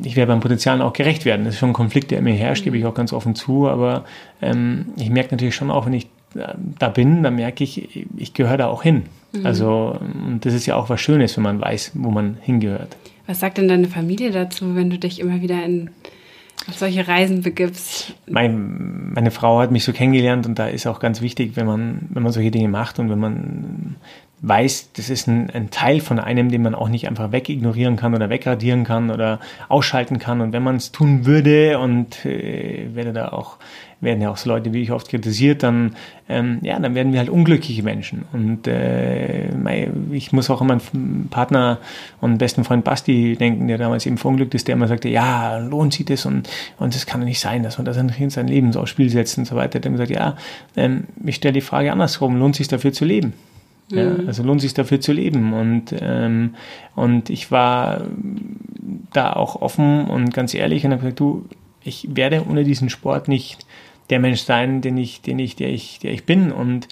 ich 0.03 0.17
werde 0.17 0.33
beim 0.33 0.41
Potenzial 0.41 0.81
auch 0.83 0.93
gerecht 0.93 1.25
werden. 1.25 1.45
Das 1.45 1.55
ist 1.55 1.61
schon 1.61 1.71
ein 1.71 1.75
Konflikt, 1.75 2.11
der 2.11 2.23
mir 2.23 2.35
herrscht, 2.35 2.65
gebe 2.65 2.77
ich 2.79 2.87
auch 2.87 2.95
ganz 2.95 3.13
offen 3.13 3.35
zu, 3.35 3.69
aber 3.69 4.05
ähm, 4.41 4.87
ich 4.97 5.11
merke 5.11 5.35
natürlich 5.35 5.55
schon 5.55 5.71
auch, 5.71 5.87
wenn 5.87 5.95
ich 5.95 6.09
da 6.79 6.89
bin, 6.89 7.23
dann 7.23 7.37
merke 7.37 7.63
ich, 7.63 8.07
ich 8.17 8.33
gehöre 8.33 8.57
da 8.57 8.69
auch 8.69 8.83
hin. 8.83 9.03
Mhm. 9.33 9.47
Also, 9.47 9.99
und 10.01 10.41
das 10.45 10.55
ist 10.55 10.65
ja 10.65 10.77
auch 10.77 10.89
was 10.89 11.01
Schönes, 11.01 11.37
wenn 11.37 11.45
man 11.45 11.61
weiß, 11.61 11.93
wo 11.95 12.11
man 12.11 12.39
hingehört. 12.41 12.97
Was 13.27 13.41
sagt 13.41 13.59
denn 13.59 13.69
deine 13.69 13.89
Familie 13.89 14.31
dazu, 14.31 14.75
wenn 14.75 14.91
du 14.91 14.99
dich 14.99 15.21
immer 15.21 15.43
wieder 15.43 15.63
in 15.63 15.91
auf 16.69 16.77
solche 16.77 17.07
Reisen 17.07 17.43
begibst? 17.43 18.15
Mein, 18.29 19.13
meine 19.13 19.31
Frau 19.31 19.61
hat 19.61 19.71
mich 19.71 19.85
so 19.85 19.93
kennengelernt 19.93 20.47
und 20.47 20.59
da 20.59 20.69
ist 20.69 20.87
auch 20.87 21.01
ganz 21.01 21.21
wichtig, 21.21 21.57
wenn 21.57 21.67
man, 21.67 22.09
wenn 22.11 22.23
man 22.23 22.33
solche 22.33 22.51
Dinge 22.51 22.69
macht 22.69 22.99
und 22.99 23.11
wenn 23.11 23.19
man 23.19 23.97
weiß, 24.43 24.91
das 24.95 25.09
ist 25.09 25.29
ein, 25.29 25.51
ein, 25.51 25.71
Teil 25.71 26.01
von 26.01 26.19
einem, 26.19 26.51
den 26.51 26.63
man 26.63 26.75
auch 26.75 26.89
nicht 26.89 27.09
einfach 27.09 27.31
wegignorieren 27.31 27.97
kann 27.97 28.15
oder 28.15 28.29
wegradieren 28.29 28.83
kann 28.85 29.11
oder 29.11 29.39
ausschalten 29.69 30.19
kann. 30.19 30.41
Und 30.41 30.53
wenn 30.53 30.65
man 30.65 30.77
es 30.77 30.91
tun 30.91 31.25
würde 31.27 31.79
und 31.79 32.27
äh, 32.27 32.89
werde 32.93 33.13
da 33.13 33.29
auch 33.29 33.59
werden 34.01 34.21
ja 34.21 34.31
auch 34.31 34.37
so 34.37 34.49
Leute 34.49 34.73
wie 34.73 34.83
ich 34.83 34.91
oft 34.91 35.09
kritisiert, 35.09 35.63
dann 35.63 35.95
ähm, 36.29 36.59
ja, 36.63 36.77
dann 36.81 36.97
werden 36.97 37.13
wir 37.13 37.21
halt 37.21 37.31
unglückliche 37.31 37.85
Menschen. 37.85 38.25
Und 38.33 38.67
äh, 38.67 39.49
ich 40.11 40.33
muss 40.33 40.51
auch 40.51 40.61
an 40.61 40.67
meinen 40.67 41.29
Partner 41.31 41.79
und 42.21 42.39
besten 42.39 42.65
Freund 42.65 42.83
Basti 42.83 43.37
denken, 43.37 43.69
der 43.69 43.79
damals 43.79 44.05
eben 44.05 44.19
verunglückt 44.19 44.55
ist, 44.55 44.67
der 44.67 44.75
immer 44.75 44.89
sagte, 44.89 45.09
ja, 45.09 45.57
lohnt 45.59 45.95
sich 45.95 46.05
das 46.05 46.27
und 46.27 46.49
und 46.79 46.97
das 46.97 47.07
kann 47.07 47.21
doch 47.21 47.29
nicht 47.29 47.39
sein, 47.39 47.63
dass 47.63 47.79
man 47.79 47.85
das 47.85 47.97
in 47.97 48.31
sein 48.31 48.49
Leben 48.49 48.73
so 48.73 48.81
aufs 48.81 48.91
Spiel 48.91 49.09
setzt 49.09 49.39
und 49.39 49.45
so 49.45 49.55
weiter. 49.55 49.79
Der 49.79 49.93
hat 49.93 49.99
gesagt, 49.99 50.11
ja, 50.11 50.37
ähm, 50.77 51.05
ich 51.25 51.37
stelle 51.37 51.55
die 51.55 51.61
Frage 51.61 51.93
andersrum, 51.93 52.37
lohnt 52.37 52.57
sich 52.57 52.67
dafür 52.67 52.93
zu 52.93 53.05
leben? 53.05 53.35
Ja, 53.91 54.11
mhm. 54.11 54.27
also 54.27 54.43
lohnt 54.43 54.61
sich 54.61 54.75
dafür 54.75 55.01
zu 55.01 55.13
leben. 55.13 55.53
Und, 55.53 55.95
ähm, 56.01 56.55
und 56.95 57.31
ich 57.31 57.51
war 57.51 58.07
da 59.13 59.33
auch 59.33 59.61
offen 59.61 60.07
und 60.07 60.33
ganz 60.33 60.55
ehrlich 60.55 60.85
und 60.85 60.93
habe 60.93 61.03
gesagt, 61.03 61.21
du, 61.21 61.47
ich 61.83 62.09
werde 62.15 62.47
ohne 62.49 62.65
diesen 62.65 62.91
Sport 62.91 63.29
nicht 63.29 63.67
der 64.11 64.21
Mensch 64.21 64.43
sein, 64.43 64.81
den 64.81 64.97
ich, 64.97 65.21
den 65.23 65.39
ich, 65.39 65.57
der 65.57 65.71
ich, 65.71 65.99
der 65.99 66.13
ich 66.13 66.25
bin. 66.25 66.53
Und 66.53 66.89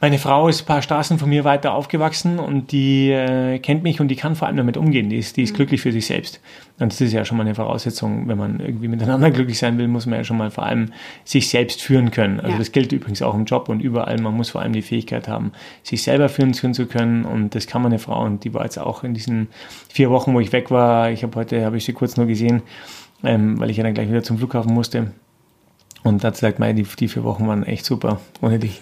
meine 0.00 0.18
Frau 0.18 0.48
ist 0.48 0.62
ein 0.62 0.66
paar 0.66 0.80
Straßen 0.80 1.18
von 1.18 1.28
mir 1.28 1.44
weiter 1.44 1.74
aufgewachsen 1.74 2.38
und 2.38 2.72
die 2.72 3.10
äh, 3.10 3.58
kennt 3.58 3.82
mich 3.82 4.00
und 4.00 4.08
die 4.08 4.16
kann 4.16 4.34
vor 4.34 4.48
allem 4.48 4.56
damit 4.56 4.78
umgehen. 4.78 5.10
Die 5.10 5.18
ist, 5.18 5.36
die 5.36 5.42
ist 5.42 5.52
mhm. 5.52 5.56
glücklich 5.56 5.82
für 5.82 5.92
sich 5.92 6.06
selbst. 6.06 6.40
Und 6.78 6.90
das 6.90 7.02
ist 7.02 7.12
ja 7.12 7.26
schon 7.26 7.36
mal 7.36 7.44
eine 7.44 7.54
Voraussetzung, 7.54 8.26
wenn 8.26 8.38
man 8.38 8.60
irgendwie 8.60 8.88
miteinander 8.88 9.30
glücklich 9.30 9.58
sein 9.58 9.76
will, 9.76 9.88
muss 9.88 10.06
man 10.06 10.18
ja 10.18 10.24
schon 10.24 10.38
mal 10.38 10.50
vor 10.50 10.64
allem 10.64 10.92
sich 11.24 11.50
selbst 11.50 11.82
führen 11.82 12.10
können. 12.10 12.40
Also 12.40 12.52
ja. 12.52 12.58
das 12.58 12.72
gilt 12.72 12.92
übrigens 12.92 13.20
auch 13.20 13.34
im 13.34 13.44
Job 13.44 13.68
und 13.68 13.80
überall. 13.80 14.16
Man 14.18 14.34
muss 14.34 14.48
vor 14.48 14.62
allem 14.62 14.72
die 14.72 14.80
Fähigkeit 14.80 15.28
haben, 15.28 15.52
sich 15.82 16.02
selber 16.02 16.30
führen 16.30 16.54
zu 16.54 16.86
können. 16.86 17.26
Und 17.26 17.54
das 17.54 17.66
kann 17.66 17.82
man 17.82 17.92
eine 17.92 17.98
Frau. 17.98 18.24
Und 18.24 18.44
die 18.44 18.54
war 18.54 18.64
jetzt 18.64 18.78
auch 18.78 19.04
in 19.04 19.12
diesen 19.12 19.48
vier 19.90 20.08
Wochen, 20.08 20.32
wo 20.32 20.40
ich 20.40 20.52
weg 20.52 20.70
war. 20.70 21.10
Ich 21.10 21.22
habe 21.22 21.38
heute, 21.38 21.62
habe 21.66 21.76
ich 21.76 21.84
sie 21.84 21.92
kurz 21.92 22.16
nur 22.16 22.26
gesehen, 22.26 22.62
ähm, 23.22 23.60
weil 23.60 23.68
ich 23.68 23.76
ja 23.76 23.82
dann 23.82 23.92
gleich 23.92 24.08
wieder 24.08 24.22
zum 24.22 24.38
Flughafen 24.38 24.72
musste 24.72 25.12
und 26.02 26.24
da 26.24 26.32
sagt 26.32 26.58
man, 26.58 26.74
die, 26.74 26.84
die 26.84 27.08
vier 27.08 27.24
Wochen 27.24 27.46
waren 27.46 27.62
echt 27.62 27.84
super, 27.84 28.20
ohne 28.40 28.58
dich. 28.58 28.80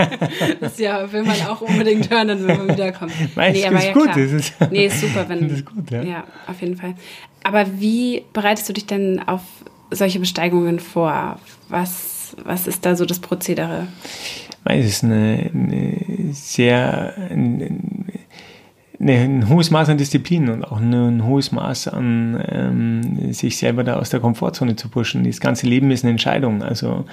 das 0.60 0.78
ja, 0.78 1.12
will 1.12 1.22
man 1.22 1.40
auch 1.42 1.60
unbedingt 1.60 2.10
hören, 2.10 2.28
dann 2.28 2.46
wenn 2.46 2.58
man 2.58 2.68
wiederkommt. 2.68 3.12
Meinst 3.36 3.60
nee, 3.60 3.76
ist 3.76 3.84
ja 3.84 3.92
gut. 3.92 4.08
Das 4.08 4.16
ist, 4.16 4.54
nee, 4.70 4.86
ist 4.86 5.00
super, 5.00 5.28
wenn. 5.28 5.48
Das 5.48 5.58
ist 5.58 5.66
gut, 5.66 5.90
ja. 5.90 6.02
Ja, 6.02 6.24
auf 6.46 6.60
jeden 6.62 6.76
Fall. 6.76 6.94
Aber 7.42 7.66
wie 7.78 8.24
bereitest 8.32 8.68
du 8.68 8.72
dich 8.72 8.86
denn 8.86 9.20
auf 9.26 9.42
solche 9.90 10.18
Besteigungen 10.20 10.80
vor? 10.80 11.38
Was, 11.68 12.34
was 12.42 12.66
ist 12.66 12.86
da 12.86 12.96
so 12.96 13.04
das 13.04 13.18
Prozedere? 13.18 13.86
Es 14.64 14.86
ist 14.86 15.04
eine, 15.04 15.50
eine 15.52 16.32
sehr, 16.32 17.14
eine, 19.04 19.18
ein 19.18 19.48
hohes 19.48 19.70
Maß 19.70 19.90
an 19.90 19.98
Disziplin 19.98 20.48
und 20.48 20.64
auch 20.64 20.78
ein 20.78 21.24
hohes 21.26 21.52
Maß 21.52 21.88
an 21.88 22.42
ähm, 22.48 23.32
sich 23.32 23.58
selber 23.58 23.84
da 23.84 23.96
aus 23.96 24.10
der 24.10 24.20
Komfortzone 24.20 24.76
zu 24.76 24.88
pushen. 24.88 25.24
Das 25.24 25.40
ganze 25.40 25.66
Leben 25.66 25.90
ist 25.90 26.04
eine 26.04 26.12
Entscheidung. 26.12 26.62
Also 26.62 27.04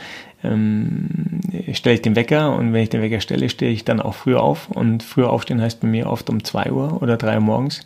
ähm, 0.44 1.42
stelle 1.74 1.96
ich 1.96 2.02
den 2.02 2.16
Wecker 2.16 2.56
und 2.56 2.74
wenn 2.74 2.84
ich 2.84 2.90
den 2.90 3.02
Wecker 3.02 3.20
stelle, 3.20 3.50
stehe 3.50 3.72
ich 3.72 3.84
dann 3.84 4.00
auch 4.00 4.16
früher 4.16 4.42
auf. 4.42 4.70
Und 4.70 5.04
früher 5.04 5.30
aufstehen 5.30 5.62
heißt 5.62 5.82
bei 5.82 5.88
mir 5.88 6.10
oft 6.10 6.30
um 6.30 6.44
zwei 6.44 6.72
Uhr 6.72 7.02
oder 7.02 7.18
drei 7.18 7.36
Uhr 7.36 7.42
morgens. 7.42 7.86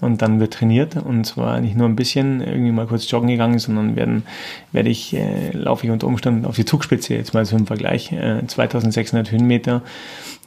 Und 0.00 0.20
dann 0.20 0.40
wird 0.40 0.54
trainiert 0.54 0.96
und 0.96 1.24
zwar 1.24 1.60
nicht 1.60 1.76
nur 1.76 1.88
ein 1.88 1.96
bisschen 1.96 2.40
irgendwie 2.40 2.72
mal 2.72 2.86
kurz 2.86 3.08
joggen 3.08 3.28
gegangen, 3.28 3.60
sondern 3.60 3.94
werden, 3.94 4.24
werde 4.72 4.90
ich, 4.90 5.14
äh, 5.14 5.52
laufe 5.52 5.86
ich 5.86 5.92
unter 5.92 6.08
Umständen 6.08 6.44
auf 6.44 6.56
die 6.56 6.64
Zugspitze, 6.64 7.14
jetzt 7.14 7.32
mal 7.32 7.46
so 7.46 7.56
im 7.56 7.66
Vergleich, 7.66 8.12
äh, 8.12 8.44
2600 8.44 9.30
Höhenmeter 9.30 9.82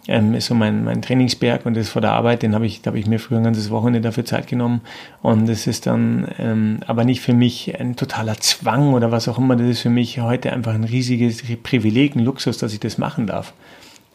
ähm, 0.08 0.34
ist 0.34 0.48
so 0.48 0.56
mein, 0.56 0.84
mein 0.84 1.02
Trainingsberg 1.02 1.66
und 1.66 1.76
das 1.76 1.90
vor 1.90 2.02
der 2.02 2.14
Arbeit, 2.14 2.44
den 2.44 2.56
habe 2.56 2.66
ich, 2.66 2.82
da 2.82 2.90
habe 2.90 3.00
ich 3.00 3.08
mir 3.08 3.20
früher 3.20 3.38
ein 3.38 3.44
ganzes 3.44 3.70
Wochenende 3.70 4.02
dafür 4.02 4.26
Zeit 4.26 4.48
genommen 4.48 4.82
und 5.22 5.48
das 5.48 5.68
ist 5.68 5.86
dann 5.86 6.28
ähm, 6.40 6.80
aber 6.88 7.04
nicht 7.04 7.22
für 7.22 7.34
mich 7.34 7.80
ein 7.80 7.96
totaler 7.96 8.38
Zwang 8.38 8.94
oder 8.94 9.12
was 9.12 9.28
auch 9.28 9.38
immer, 9.38 9.56
das 9.56 9.68
ist 9.68 9.82
für 9.82 9.90
mich 9.90 10.20
heute 10.20 10.54
einfach 10.54 10.74
ein 10.74 10.84
riesiges 10.84 11.44
Privileg, 11.64 12.16
ein 12.16 12.24
Luxus, 12.24 12.58
dass 12.58 12.74
ich 12.74 12.80
das 12.80 12.98
machen 12.98 13.28
darf. 13.28 13.54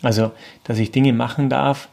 Also, 0.02 0.32
dass 0.64 0.78
ich 0.78 0.90
Dinge 0.90 1.12
machen 1.12 1.48
darf, 1.48 1.88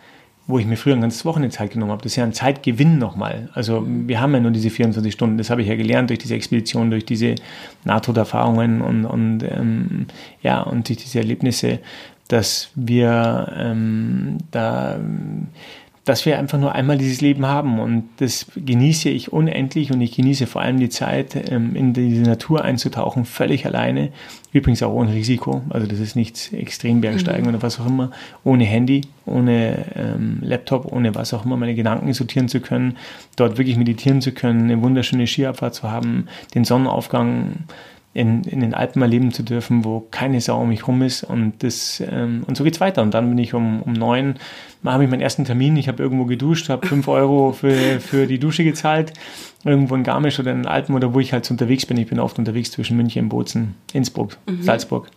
wo 0.50 0.58
ich 0.58 0.66
mir 0.66 0.78
früher 0.78 0.96
ein 0.96 1.02
ganzes 1.02 1.26
Wochenende 1.26 1.56
Zeit 1.56 1.72
genommen 1.72 1.92
habe. 1.92 2.02
Das 2.02 2.14
ist 2.14 2.16
ja 2.16 2.24
ein 2.24 2.34
Zeitgewinn 2.34 2.98
nochmal. 2.98 3.50
Also 3.54 3.86
wir 3.86 4.20
haben 4.20 4.34
ja 4.34 4.40
nur 4.40 4.50
diese 4.50 4.72
24 4.72 5.14
Stunden. 5.14 5.38
Das 5.38 5.52
habe 5.52 5.62
ich 5.62 5.68
ja 5.68 5.76
gelernt 5.76 6.10
durch 6.10 6.18
diese 6.18 6.34
Expedition, 6.34 6.90
durch 6.90 7.06
diese 7.06 7.36
Nahtoderfahrungen 7.84 8.82
und, 8.82 9.06
und 9.06 9.44
ähm, 9.44 10.08
ja 10.42 10.62
und 10.62 10.90
durch 10.90 10.98
diese 10.98 11.20
Erlebnisse, 11.20 11.78
dass 12.30 12.70
wir 12.76 13.54
ähm, 13.58 14.38
da 14.52 15.00
dass 16.10 16.26
wir 16.26 16.40
einfach 16.40 16.58
nur 16.58 16.74
einmal 16.74 16.98
dieses 16.98 17.22
Leben 17.22 17.46
haben. 17.46 17.80
Und 17.80 18.10
das 18.18 18.48
genieße 18.56 19.10
ich 19.10 19.32
unendlich 19.32 19.92
und 19.92 20.02
ich 20.02 20.16
genieße 20.16 20.48
vor 20.48 20.62
allem 20.62 20.80
die 20.80 20.90
Zeit, 20.90 21.52
ähm, 21.52 21.76
in 21.76 21.94
diese 21.94 22.24
Natur 22.24 22.64
einzutauchen, 22.64 23.26
völlig 23.26 23.68
alleine, 23.68 24.10
übrigens 24.52 24.82
auch 24.82 24.92
ohne 24.92 25.14
Risiko, 25.14 25.62
also 25.70 25.86
das 25.86 26.00
ist 26.00 26.16
nichts 26.16 26.52
Extrembergsteigen 26.52 27.44
mhm. 27.44 27.50
oder 27.50 27.62
was 27.62 27.80
auch 27.80 27.86
immer, 27.86 28.10
ohne 28.44 28.64
Handy, 28.64 29.02
ohne 29.28 29.86
ähm, 29.96 30.40
Laptop, 30.42 30.92
ohne 30.92 31.14
was 31.14 31.32
auch 31.36 31.46
immer, 31.46 31.58
meine 31.58 31.76
Gedanken 31.76 32.12
sortieren 32.14 32.48
zu 32.48 32.60
können, 32.60 32.98
dort 33.36 33.60
wirklich 33.60 33.78
meditieren 33.78 34.22
zu 34.22 34.32
können, 34.32 34.64
eine 34.64 34.82
wunderschöne 34.82 35.28
Skiabfahrt 35.28 35.76
zu 35.76 35.92
haben, 35.92 36.28
den 36.56 36.66
Sonnenaufgang 36.66 37.66
in, 38.14 38.44
in 38.44 38.62
den 38.62 38.74
Alpen 38.74 39.02
erleben 39.02 39.32
zu 39.32 39.44
dürfen, 39.44 39.86
wo 39.86 40.00
keine 40.12 40.42
Sau 40.42 40.62
um 40.62 40.70
mich 40.70 40.88
rum 40.88 41.02
ist 41.04 41.24
und 41.24 41.54
das 41.60 42.02
ähm, 42.06 42.44
und 42.48 42.58
so 42.58 42.64
geht's 42.64 42.80
weiter. 42.80 43.04
Und 43.04 43.14
dann 43.14 43.30
bin 43.30 43.38
ich 43.38 43.54
um, 43.54 43.84
um 43.84 43.94
neun, 43.94 44.36
habe 44.84 45.04
ich 45.04 45.10
meinen 45.10 45.22
ersten 45.22 45.46
Termin, 45.46 45.78
ich 45.78 45.88
habe 45.88 46.02
irgendwo 46.02 46.26
geduscht, 46.26 46.70
habe 46.70 46.88
fünf 46.88 47.08
Euro 47.08 47.52
für, 47.52 48.00
für 48.00 48.26
die 48.26 48.40
Dusche 48.40 48.64
gezahlt, 48.64 49.14
irgendwo 49.64 49.96
in 49.96 50.04
Garmisch 50.04 50.40
oder 50.40 50.52
in 50.52 50.64
den 50.64 50.68
Alpen 50.68 50.96
oder 50.96 51.14
wo 51.14 51.20
ich 51.20 51.34
halt 51.34 51.50
unterwegs 51.52 51.86
bin. 51.86 51.98
Ich 51.98 52.08
bin 52.08 52.20
oft 52.20 52.40
unterwegs 52.40 52.72
zwischen 52.72 52.98
München, 52.98 53.30
Bozen, 53.30 53.76
Innsbruck, 53.94 54.38
mhm. 54.48 54.64
Salzburg. 54.64 55.10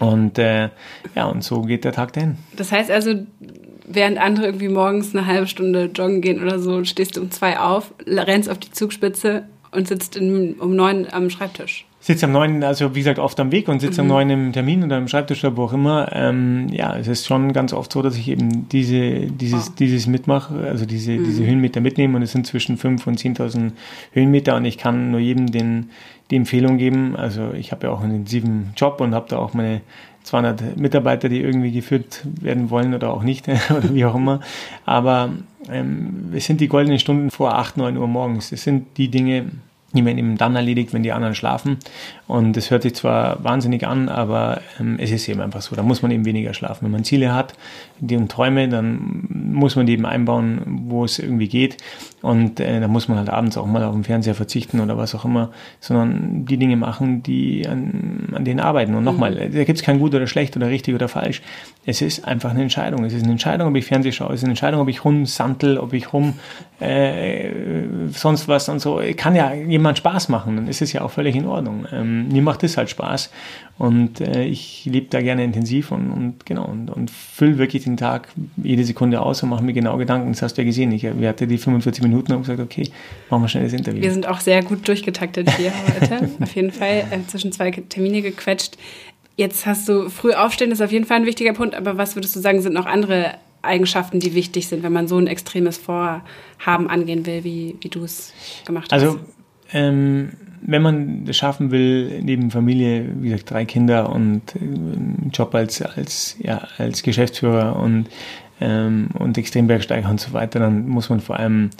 Und 0.00 0.38
äh, 0.38 0.70
ja, 1.14 1.26
und 1.26 1.42
so 1.42 1.62
geht 1.62 1.84
der 1.84 1.92
Tag 1.92 2.12
dahin. 2.12 2.36
Das 2.56 2.72
heißt 2.72 2.90
also, 2.90 3.14
während 3.86 4.18
andere 4.18 4.46
irgendwie 4.46 4.68
morgens 4.68 5.14
eine 5.14 5.26
halbe 5.26 5.46
Stunde 5.46 5.90
joggen 5.94 6.20
gehen 6.20 6.42
oder 6.42 6.58
so, 6.58 6.84
stehst 6.84 7.16
du 7.16 7.20
um 7.20 7.30
zwei 7.30 7.58
auf, 7.58 7.92
rennst 8.06 8.48
auf 8.48 8.58
die 8.58 8.70
Zugspitze 8.70 9.44
und 9.70 9.88
sitzt 9.88 10.16
in, 10.16 10.54
um 10.54 10.74
neun 10.74 11.06
am 11.10 11.30
Schreibtisch 11.30 11.87
sitze 12.08 12.24
am 12.24 12.32
neuen, 12.32 12.64
also 12.64 12.94
wie 12.94 13.00
gesagt, 13.00 13.18
oft 13.18 13.38
am 13.38 13.52
Weg 13.52 13.68
und 13.68 13.80
sitze 13.80 14.02
mhm. 14.02 14.10
am 14.10 14.16
neuen 14.16 14.30
im 14.30 14.52
Termin 14.54 14.82
oder 14.82 14.96
im 14.96 15.08
Schreibtisch 15.08 15.44
oder 15.44 15.58
wo 15.58 15.64
auch 15.64 15.74
immer. 15.74 16.08
Ähm, 16.12 16.68
ja, 16.70 16.96
es 16.96 17.06
ist 17.06 17.26
schon 17.26 17.52
ganz 17.52 17.74
oft 17.74 17.92
so, 17.92 18.00
dass 18.00 18.16
ich 18.16 18.28
eben 18.28 18.66
diese, 18.70 19.26
dieses, 19.26 19.68
oh. 19.68 19.72
dieses 19.78 20.06
mitmache, 20.06 20.54
also 20.66 20.86
diese, 20.86 21.12
mhm. 21.12 21.24
diese 21.24 21.44
Höhenmeter 21.44 21.82
mitnehme 21.82 22.16
und 22.16 22.22
es 22.22 22.32
sind 22.32 22.46
zwischen 22.46 22.78
5.000 22.78 23.06
und 23.08 23.20
10.000 23.20 23.72
Höhenmeter 24.12 24.56
und 24.56 24.64
ich 24.64 24.78
kann 24.78 25.10
nur 25.10 25.20
jedem 25.20 25.50
den, 25.50 25.90
die 26.30 26.36
Empfehlung 26.36 26.78
geben. 26.78 27.14
Also 27.14 27.52
ich 27.52 27.72
habe 27.72 27.88
ja 27.88 27.92
auch 27.92 28.00
einen 28.00 28.12
intensiven 28.12 28.72
Job 28.74 29.02
und 29.02 29.14
habe 29.14 29.26
da 29.28 29.36
auch 29.36 29.52
meine 29.52 29.82
200 30.22 30.78
Mitarbeiter, 30.78 31.28
die 31.28 31.42
irgendwie 31.42 31.72
geführt 31.72 32.22
werden 32.40 32.70
wollen 32.70 32.94
oder 32.94 33.12
auch 33.12 33.22
nicht 33.22 33.48
oder 33.70 33.94
wie 33.94 34.06
auch 34.06 34.14
immer. 34.14 34.40
Aber 34.86 35.28
ähm, 35.70 36.30
es 36.34 36.46
sind 36.46 36.62
die 36.62 36.68
goldenen 36.68 36.98
Stunden 36.98 37.30
vor 37.30 37.54
8, 37.58 37.76
9 37.76 37.98
Uhr 37.98 38.08
morgens. 38.08 38.50
Es 38.50 38.64
sind 38.64 38.96
die 38.96 39.08
Dinge, 39.08 39.50
die 39.94 40.02
man 40.02 40.18
eben 40.18 40.36
dann 40.36 40.54
erledigt, 40.54 40.92
wenn 40.92 41.02
die 41.02 41.12
anderen 41.12 41.34
schlafen. 41.34 41.78
Und 42.26 42.56
das 42.58 42.70
hört 42.70 42.82
sich 42.82 42.94
zwar 42.94 43.42
wahnsinnig 43.42 43.86
an, 43.86 44.10
aber 44.10 44.60
ähm, 44.78 44.98
es 45.00 45.10
ist 45.10 45.26
eben 45.28 45.40
einfach 45.40 45.62
so. 45.62 45.74
Da 45.74 45.82
muss 45.82 46.02
man 46.02 46.10
eben 46.10 46.26
weniger 46.26 46.52
schlafen. 46.52 46.84
Wenn 46.84 46.92
man 46.92 47.04
Ziele 47.04 47.34
hat, 47.34 47.54
die 47.98 48.16
und 48.16 48.30
Träume, 48.30 48.68
dann 48.68 49.26
muss 49.30 49.76
man 49.76 49.86
die 49.86 49.94
eben 49.94 50.04
einbauen, 50.04 50.82
wo 50.88 51.04
es 51.04 51.18
irgendwie 51.18 51.48
geht. 51.48 51.78
Und 52.20 52.60
äh, 52.60 52.80
da 52.80 52.88
muss 52.88 53.08
man 53.08 53.16
halt 53.16 53.30
abends 53.30 53.56
auch 53.56 53.64
mal 53.64 53.82
auf 53.82 53.94
den 53.94 54.04
Fernseher 54.04 54.34
verzichten 54.34 54.80
oder 54.80 54.98
was 54.98 55.14
auch 55.14 55.24
immer, 55.24 55.52
sondern 55.80 56.44
die 56.44 56.58
Dinge 56.58 56.76
machen, 56.76 57.22
die 57.22 57.66
an, 57.66 58.28
an 58.34 58.44
denen 58.44 58.60
arbeiten. 58.60 58.94
Und 58.94 59.04
nochmal, 59.04 59.32
mhm. 59.32 59.54
da 59.54 59.64
gibt 59.64 59.78
es 59.78 59.82
kein 59.82 59.98
gut 59.98 60.14
oder 60.14 60.26
schlecht 60.26 60.54
oder 60.54 60.68
richtig 60.68 60.94
oder 60.94 61.08
falsch. 61.08 61.40
Es 61.86 62.02
ist 62.02 62.26
einfach 62.26 62.50
eine 62.50 62.60
Entscheidung. 62.60 63.04
Es 63.04 63.14
ist 63.14 63.22
eine 63.22 63.32
Entscheidung, 63.32 63.68
ob 63.68 63.76
ich 63.76 63.86
Fernseh 63.86 64.12
schaue. 64.12 64.34
Es 64.34 64.40
ist 64.40 64.44
eine 64.44 64.50
Entscheidung, 64.50 64.82
ob 64.82 64.88
ich 64.88 65.02
rumsantel, 65.02 65.78
ob 65.78 65.94
ich 65.94 66.12
rum 66.12 66.34
äh, 66.80 67.48
sonst 68.10 68.48
was 68.48 68.68
und 68.68 68.80
so. 68.80 69.00
Kann 69.16 69.34
ja 69.34 69.54
jemand 69.78 69.98
Spaß 69.98 70.28
machen, 70.28 70.56
dann 70.56 70.68
ist 70.68 70.82
es 70.82 70.92
ja 70.92 71.02
auch 71.02 71.10
völlig 71.10 71.34
in 71.36 71.46
Ordnung. 71.46 71.86
Ähm, 71.92 72.28
mir 72.28 72.42
macht 72.42 72.62
das 72.62 72.76
halt 72.76 72.90
Spaß. 72.90 73.30
Und 73.78 74.20
äh, 74.20 74.44
ich 74.44 74.84
lebe 74.84 75.06
da 75.08 75.22
gerne 75.22 75.44
intensiv 75.44 75.92
und, 75.92 76.10
und 76.10 76.44
genau 76.44 76.64
und, 76.64 76.90
und 76.90 77.10
fülle 77.10 77.58
wirklich 77.58 77.84
den 77.84 77.96
Tag 77.96 78.28
jede 78.56 78.84
Sekunde 78.84 79.20
aus 79.20 79.42
und 79.42 79.48
mache 79.48 79.62
mir 79.62 79.72
genau 79.72 79.96
Gedanken. 79.96 80.32
Das 80.32 80.42
hast 80.42 80.54
du 80.54 80.62
ja 80.62 80.66
gesehen. 80.66 80.90
Ich, 80.92 81.04
wir 81.04 81.28
hatten 81.28 81.48
die 81.48 81.58
45 81.58 82.02
Minuten 82.02 82.32
und 82.32 82.40
gesagt, 82.40 82.60
okay, 82.60 82.90
machen 83.30 83.42
wir 83.42 83.48
schnell 83.48 83.64
das 83.64 83.72
Interview. 83.72 84.02
Wir 84.02 84.12
sind 84.12 84.26
auch 84.26 84.40
sehr 84.40 84.62
gut 84.62 84.86
durchgetaktet 84.86 85.48
hier 85.56 85.72
heute. 86.00 86.28
auf 86.42 86.54
jeden 86.54 86.72
Fall 86.72 87.04
äh, 87.10 87.26
zwischen 87.28 87.52
zwei 87.52 87.70
Termine 87.70 88.20
gequetscht. 88.20 88.76
Jetzt 89.36 89.64
hast 89.66 89.88
du 89.88 90.10
früh 90.10 90.32
aufstehen, 90.32 90.70
das 90.70 90.80
ist 90.80 90.84
auf 90.84 90.92
jeden 90.92 91.04
Fall 91.04 91.18
ein 91.18 91.26
wichtiger 91.26 91.52
Punkt. 91.52 91.76
Aber 91.76 91.96
was 91.96 92.16
würdest 92.16 92.34
du 92.34 92.40
sagen, 92.40 92.60
sind 92.60 92.74
noch 92.74 92.86
andere 92.86 93.34
Eigenschaften, 93.62 94.18
die 94.18 94.34
wichtig 94.34 94.66
sind, 94.66 94.82
wenn 94.82 94.92
man 94.92 95.06
so 95.06 95.18
ein 95.18 95.28
extremes 95.28 95.78
Vorhaben 95.78 96.90
angehen 96.90 97.26
will, 97.26 97.44
wie, 97.44 97.76
wie 97.80 97.88
du 97.88 98.02
es 98.02 98.32
gemacht 98.66 98.92
hast? 98.92 99.04
Also 99.04 99.20
ähm, 99.72 100.32
wenn 100.60 100.82
man 100.82 101.24
das 101.24 101.36
schaffen 101.36 101.70
will, 101.70 102.20
neben 102.22 102.50
Familie, 102.50 103.08
wie 103.20 103.30
gesagt, 103.30 103.50
drei 103.50 103.64
Kinder 103.64 104.10
und 104.10 104.54
äh, 104.56 104.58
einen 104.58 105.30
Job 105.32 105.54
als, 105.54 105.82
als, 105.82 106.36
ja, 106.40 106.66
als 106.78 107.02
Geschäftsführer 107.02 107.76
und, 107.76 108.08
ähm, 108.60 109.08
und 109.18 109.38
Extrembergsteiger 109.38 110.08
und 110.08 110.20
so 110.20 110.32
weiter, 110.32 110.58
dann 110.58 110.88
muss 110.88 111.10
man 111.10 111.20
vor 111.20 111.38
allem 111.38 111.70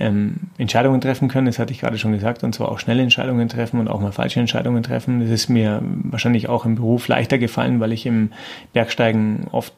ähm, 0.00 0.36
Entscheidungen 0.58 1.00
treffen 1.00 1.28
können. 1.28 1.46
Das 1.46 1.58
hatte 1.58 1.72
ich 1.72 1.80
gerade 1.80 1.98
schon 1.98 2.12
gesagt, 2.12 2.42
und 2.42 2.54
zwar 2.54 2.70
auch 2.70 2.78
schnelle 2.78 3.02
Entscheidungen 3.02 3.48
treffen 3.48 3.78
und 3.78 3.88
auch 3.88 4.00
mal 4.00 4.12
falsche 4.12 4.40
Entscheidungen 4.40 4.82
treffen. 4.82 5.20
Das 5.20 5.30
ist 5.30 5.48
mir 5.48 5.82
wahrscheinlich 5.82 6.48
auch 6.48 6.64
im 6.64 6.76
Beruf 6.76 7.08
leichter 7.08 7.38
gefallen, 7.38 7.80
weil 7.80 7.92
ich 7.92 8.06
im 8.06 8.30
Bergsteigen 8.72 9.46
oft 9.52 9.74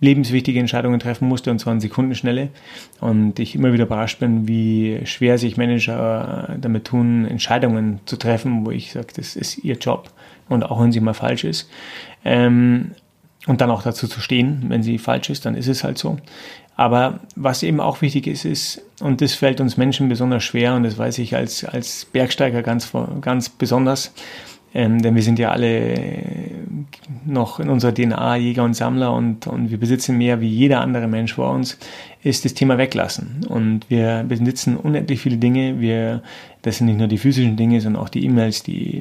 lebenswichtige 0.00 0.60
Entscheidungen 0.60 1.00
treffen 1.00 1.26
musste 1.28 1.50
und 1.50 1.58
zwar 1.58 1.72
in 1.72 1.80
Sekundenschnelle. 1.80 2.50
Und 3.00 3.38
ich 3.38 3.54
immer 3.54 3.72
wieder 3.72 3.84
überrascht 3.84 4.18
bin, 4.20 4.46
wie 4.46 5.00
schwer 5.04 5.38
sich 5.38 5.56
Manager 5.56 6.50
äh, 6.50 6.58
damit 6.58 6.84
tun, 6.84 7.24
Entscheidungen 7.24 8.00
zu 8.06 8.16
treffen, 8.16 8.66
wo 8.66 8.70
ich 8.70 8.92
sage, 8.92 9.08
das 9.16 9.36
ist 9.36 9.58
ihr 9.58 9.76
Job 9.76 10.10
und 10.48 10.64
auch 10.64 10.80
wenn 10.82 10.92
sie 10.92 11.00
mal 11.00 11.14
falsch 11.14 11.44
ist. 11.44 11.68
Ähm, 12.24 12.92
und 13.46 13.60
dann 13.60 13.70
auch 13.70 13.82
dazu 13.82 14.08
zu 14.08 14.20
stehen, 14.20 14.64
wenn 14.68 14.82
sie 14.82 14.98
falsch 14.98 15.30
ist, 15.30 15.46
dann 15.46 15.54
ist 15.54 15.68
es 15.68 15.84
halt 15.84 15.98
so. 15.98 16.18
Aber 16.74 17.20
was 17.36 17.62
eben 17.62 17.80
auch 17.80 18.02
wichtig 18.02 18.26
ist, 18.26 18.44
ist, 18.44 18.82
und 19.00 19.22
das 19.22 19.34
fällt 19.34 19.60
uns 19.60 19.76
Menschen 19.76 20.08
besonders 20.08 20.44
schwer, 20.44 20.74
und 20.74 20.82
das 20.82 20.98
weiß 20.98 21.18
ich 21.18 21.34
als, 21.34 21.64
als 21.64 22.04
Bergsteiger 22.04 22.62
ganz, 22.62 22.92
ganz 23.22 23.48
besonders, 23.48 24.12
ähm, 24.76 25.00
denn 25.00 25.14
wir 25.14 25.22
sind 25.22 25.38
ja 25.38 25.52
alle 25.52 25.94
noch 27.24 27.60
in 27.60 27.70
unserer 27.70 27.94
DNA 27.94 28.36
Jäger 28.36 28.62
und 28.62 28.74
Sammler 28.74 29.10
und, 29.14 29.46
und 29.46 29.70
wir 29.70 29.80
besitzen 29.80 30.18
mehr 30.18 30.42
wie 30.42 30.48
jeder 30.48 30.82
andere 30.82 31.08
Mensch 31.08 31.32
vor 31.32 31.50
uns, 31.50 31.78
ist 32.22 32.44
das 32.44 32.52
Thema 32.52 32.76
Weglassen. 32.76 33.46
Und 33.48 33.88
wir 33.88 34.26
besitzen 34.28 34.76
unendlich 34.76 35.20
viele 35.20 35.38
Dinge. 35.38 35.80
Wir, 35.80 36.22
das 36.60 36.76
sind 36.76 36.88
nicht 36.88 36.98
nur 36.98 37.08
die 37.08 37.16
physischen 37.16 37.56
Dinge, 37.56 37.80
sondern 37.80 38.02
auch 38.02 38.10
die 38.10 38.26
E-Mails, 38.26 38.64
die 38.64 39.00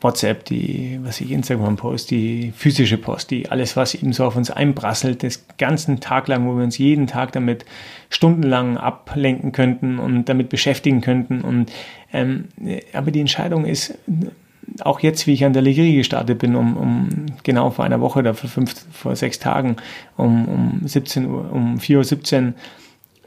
WhatsApp, 0.00 0.44
die, 0.44 1.00
was 1.02 1.20
ich 1.20 1.32
Instagram-Post, 1.32 2.12
die 2.12 2.52
physische 2.54 2.96
Post, 2.96 3.32
die 3.32 3.50
alles, 3.50 3.76
was 3.76 3.96
eben 3.96 4.12
so 4.12 4.26
auf 4.26 4.36
uns 4.36 4.52
einprasselt, 4.52 5.24
das 5.24 5.44
ganzen 5.58 5.98
Tag 5.98 6.28
lang, 6.28 6.46
wo 6.46 6.56
wir 6.56 6.62
uns 6.62 6.78
jeden 6.78 7.08
Tag 7.08 7.32
damit 7.32 7.64
stundenlang 8.10 8.76
ablenken 8.76 9.50
könnten 9.50 9.98
und 9.98 10.26
damit 10.28 10.50
beschäftigen 10.50 11.00
könnten. 11.00 11.40
Und 11.40 11.72
ähm, 12.12 12.44
aber 12.92 13.10
die 13.10 13.20
Entscheidung 13.20 13.64
ist, 13.64 13.98
auch 14.86 15.00
jetzt, 15.00 15.26
wie 15.26 15.32
ich 15.32 15.44
an 15.44 15.52
der 15.52 15.62
Legrie 15.62 15.96
gestartet 15.96 16.38
bin, 16.38 16.56
um, 16.56 16.76
um 16.76 17.08
genau 17.42 17.70
vor 17.70 17.84
einer 17.84 18.00
Woche 18.00 18.20
oder 18.20 18.34
vor, 18.34 18.48
fünf, 18.48 18.74
vor 18.92 19.14
sechs 19.16 19.38
Tagen, 19.38 19.76
um, 20.16 20.48
um 20.48 20.80
17 20.84 21.26
Uhr, 21.26 21.52
um 21.52 21.76
4.17 21.78 22.46
Uhr, 22.46 22.54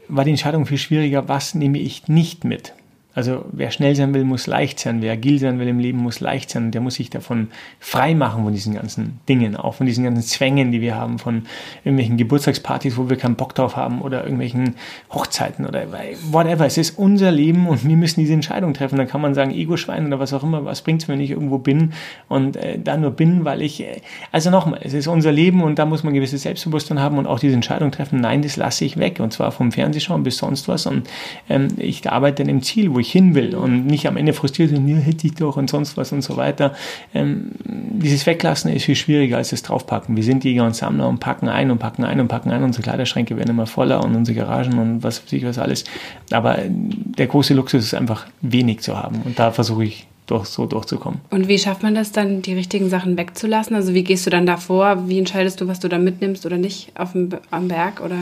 war 0.08 0.24
die 0.24 0.30
Entscheidung 0.30 0.66
viel 0.66 0.78
schwieriger, 0.78 1.28
was 1.28 1.54
nehme 1.54 1.78
ich 1.78 2.08
nicht 2.08 2.44
mit. 2.44 2.74
Also 3.12 3.44
wer 3.50 3.70
schnell 3.70 3.96
sein 3.96 4.14
will, 4.14 4.24
muss 4.24 4.46
leicht 4.46 4.78
sein. 4.78 5.02
Wer 5.02 5.12
agil 5.12 5.38
sein 5.38 5.58
will 5.58 5.66
im 5.66 5.78
Leben, 5.80 5.98
muss 5.98 6.20
leicht 6.20 6.50
sein. 6.50 6.66
Und 6.66 6.70
der 6.72 6.80
muss 6.80 6.94
sich 6.94 7.10
davon 7.10 7.48
frei 7.80 8.14
machen 8.14 8.44
von 8.44 8.52
diesen 8.52 8.74
ganzen 8.74 9.18
Dingen, 9.28 9.56
auch 9.56 9.74
von 9.74 9.86
diesen 9.86 10.04
ganzen 10.04 10.22
Zwängen, 10.22 10.70
die 10.70 10.80
wir 10.80 10.94
haben, 10.94 11.18
von 11.18 11.42
irgendwelchen 11.84 12.16
Geburtstagspartys, 12.16 12.96
wo 12.96 13.10
wir 13.10 13.16
keinen 13.16 13.34
Bock 13.34 13.54
drauf 13.54 13.76
haben 13.76 14.00
oder 14.00 14.22
irgendwelchen 14.22 14.76
Hochzeiten 15.12 15.66
oder 15.66 15.86
whatever. 16.30 16.66
Es 16.66 16.78
ist 16.78 16.98
unser 16.98 17.32
Leben 17.32 17.66
und 17.66 17.86
wir 17.86 17.96
müssen 17.96 18.20
diese 18.20 18.32
Entscheidung 18.32 18.74
treffen. 18.74 18.96
Dann 18.96 19.08
kann 19.08 19.20
man 19.20 19.34
sagen, 19.34 19.50
Ego-Schwein 19.50 20.06
oder 20.06 20.20
was 20.20 20.32
auch 20.32 20.44
immer, 20.44 20.64
was 20.64 20.82
bringt 20.82 21.02
es, 21.02 21.08
wenn 21.08 21.20
ich 21.20 21.30
irgendwo 21.30 21.58
bin 21.58 21.92
und 22.28 22.56
äh, 22.56 22.78
da 22.78 22.96
nur 22.96 23.10
bin, 23.10 23.44
weil 23.44 23.62
ich, 23.62 23.80
äh, 23.80 24.00
also 24.30 24.50
nochmal, 24.50 24.80
es 24.84 24.94
ist 24.94 25.08
unser 25.08 25.32
Leben 25.32 25.62
und 25.62 25.78
da 25.80 25.84
muss 25.84 26.04
man 26.04 26.14
gewisses 26.14 26.42
Selbstbewusstsein 26.42 27.00
haben 27.00 27.18
und 27.18 27.26
auch 27.26 27.40
diese 27.40 27.54
Entscheidung 27.54 27.90
treffen, 27.90 28.20
nein, 28.20 28.42
das 28.42 28.56
lasse 28.56 28.84
ich 28.84 28.98
weg 28.98 29.18
und 29.18 29.32
zwar 29.32 29.50
vom 29.50 29.72
Fernsehschauen 29.72 30.22
bis 30.22 30.36
sonst 30.36 30.68
was 30.68 30.86
und 30.86 31.08
ähm, 31.48 31.68
ich 31.76 32.08
arbeite 32.10 32.42
an 32.42 32.48
dem 32.48 32.62
Ziel, 32.62 32.94
wo 32.94 32.99
ich 33.00 33.10
hin 33.10 33.34
will 33.34 33.54
und 33.54 33.86
nicht 33.86 34.06
am 34.06 34.16
Ende 34.16 34.32
frustriert 34.32 34.72
und 34.72 34.86
ja, 34.88 34.96
hätte 34.96 35.26
ich 35.26 35.34
doch 35.34 35.56
und 35.56 35.68
sonst 35.68 35.96
was 35.96 36.12
und 36.12 36.22
so 36.22 36.36
weiter. 36.36 36.74
Ähm, 37.14 37.52
dieses 37.64 38.26
Weglassen 38.26 38.72
ist 38.72 38.84
viel 38.84 38.96
schwieriger 38.96 39.36
als 39.36 39.50
das 39.50 39.62
Draufpacken. 39.62 40.16
Wir 40.16 40.24
sind 40.24 40.44
Jäger 40.44 40.64
und 40.64 40.76
Sammler 40.76 41.08
und 41.08 41.20
packen 41.20 41.48
ein 41.48 41.70
und 41.70 41.78
packen 41.78 42.04
ein 42.04 42.20
und 42.20 42.28
packen 42.28 42.50
ein. 42.50 42.62
Unsere 42.62 42.82
Kleiderschränke 42.82 43.36
werden 43.36 43.50
immer 43.50 43.66
voller 43.66 44.04
und 44.04 44.14
unsere 44.14 44.38
Garagen 44.38 44.78
und 44.78 45.02
was 45.02 45.24
weiß 45.24 45.32
ich 45.32 45.44
was 45.44 45.58
alles. 45.58 45.84
Aber 46.30 46.58
der 46.68 47.26
große 47.26 47.54
Luxus 47.54 47.84
ist 47.84 47.94
einfach 47.94 48.26
wenig 48.40 48.80
zu 48.80 48.96
haben 48.96 49.22
und 49.24 49.38
da 49.38 49.50
versuche 49.50 49.84
ich 49.84 50.06
durch, 50.30 50.46
so 50.46 50.66
durchzukommen. 50.66 51.20
Und 51.30 51.48
wie 51.48 51.58
schafft 51.58 51.82
man 51.82 51.94
das 51.94 52.12
dann, 52.12 52.42
die 52.42 52.54
richtigen 52.54 52.88
Sachen 52.88 53.16
wegzulassen? 53.16 53.74
Also 53.74 53.94
wie 53.94 54.04
gehst 54.04 54.26
du 54.26 54.30
dann 54.30 54.46
davor? 54.46 55.08
Wie 55.08 55.18
entscheidest 55.18 55.60
du, 55.60 55.68
was 55.68 55.80
du 55.80 55.88
da 55.88 55.98
mitnimmst 55.98 56.46
oder 56.46 56.56
nicht 56.56 56.92
auf 56.98 57.12
dem, 57.12 57.30
am 57.50 57.68
Berg 57.68 58.00
oder 58.00 58.20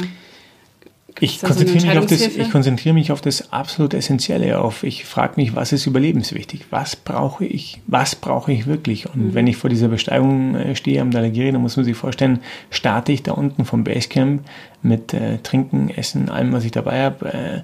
ich 1.20 1.40
konzentriere, 1.40 1.86
mich 1.86 1.98
auf 1.98 2.06
das, 2.06 2.20
ich 2.20 2.50
konzentriere 2.50 2.94
mich 2.94 3.12
auf 3.12 3.20
das 3.20 3.52
absolut 3.52 3.94
Essentielle, 3.94 4.60
auf 4.60 4.84
ich 4.84 5.04
frage 5.04 5.34
mich, 5.36 5.54
was 5.54 5.72
ist 5.72 5.86
überlebenswichtig? 5.86 6.66
Was 6.70 6.96
brauche 6.96 7.44
ich? 7.44 7.80
Was 7.86 8.14
brauche 8.14 8.52
ich 8.52 8.66
wirklich? 8.66 9.12
Und 9.12 9.28
mhm. 9.28 9.34
wenn 9.34 9.46
ich 9.46 9.56
vor 9.56 9.70
dieser 9.70 9.88
Besteigung 9.88 10.54
äh, 10.54 10.76
stehe 10.76 11.00
am 11.00 11.10
Dalagiri, 11.10 11.52
dann 11.52 11.60
muss 11.60 11.76
man 11.76 11.84
sich 11.84 11.96
vorstellen, 11.96 12.40
starte 12.70 13.12
ich 13.12 13.22
da 13.22 13.32
unten 13.32 13.64
vom 13.64 13.84
Basecamp 13.84 14.42
mit 14.82 15.14
äh, 15.14 15.38
Trinken, 15.38 15.90
Essen, 15.90 16.28
allem, 16.28 16.52
was 16.52 16.64
ich 16.64 16.72
dabei 16.72 17.04
habe, 17.04 17.32
äh, 17.32 17.60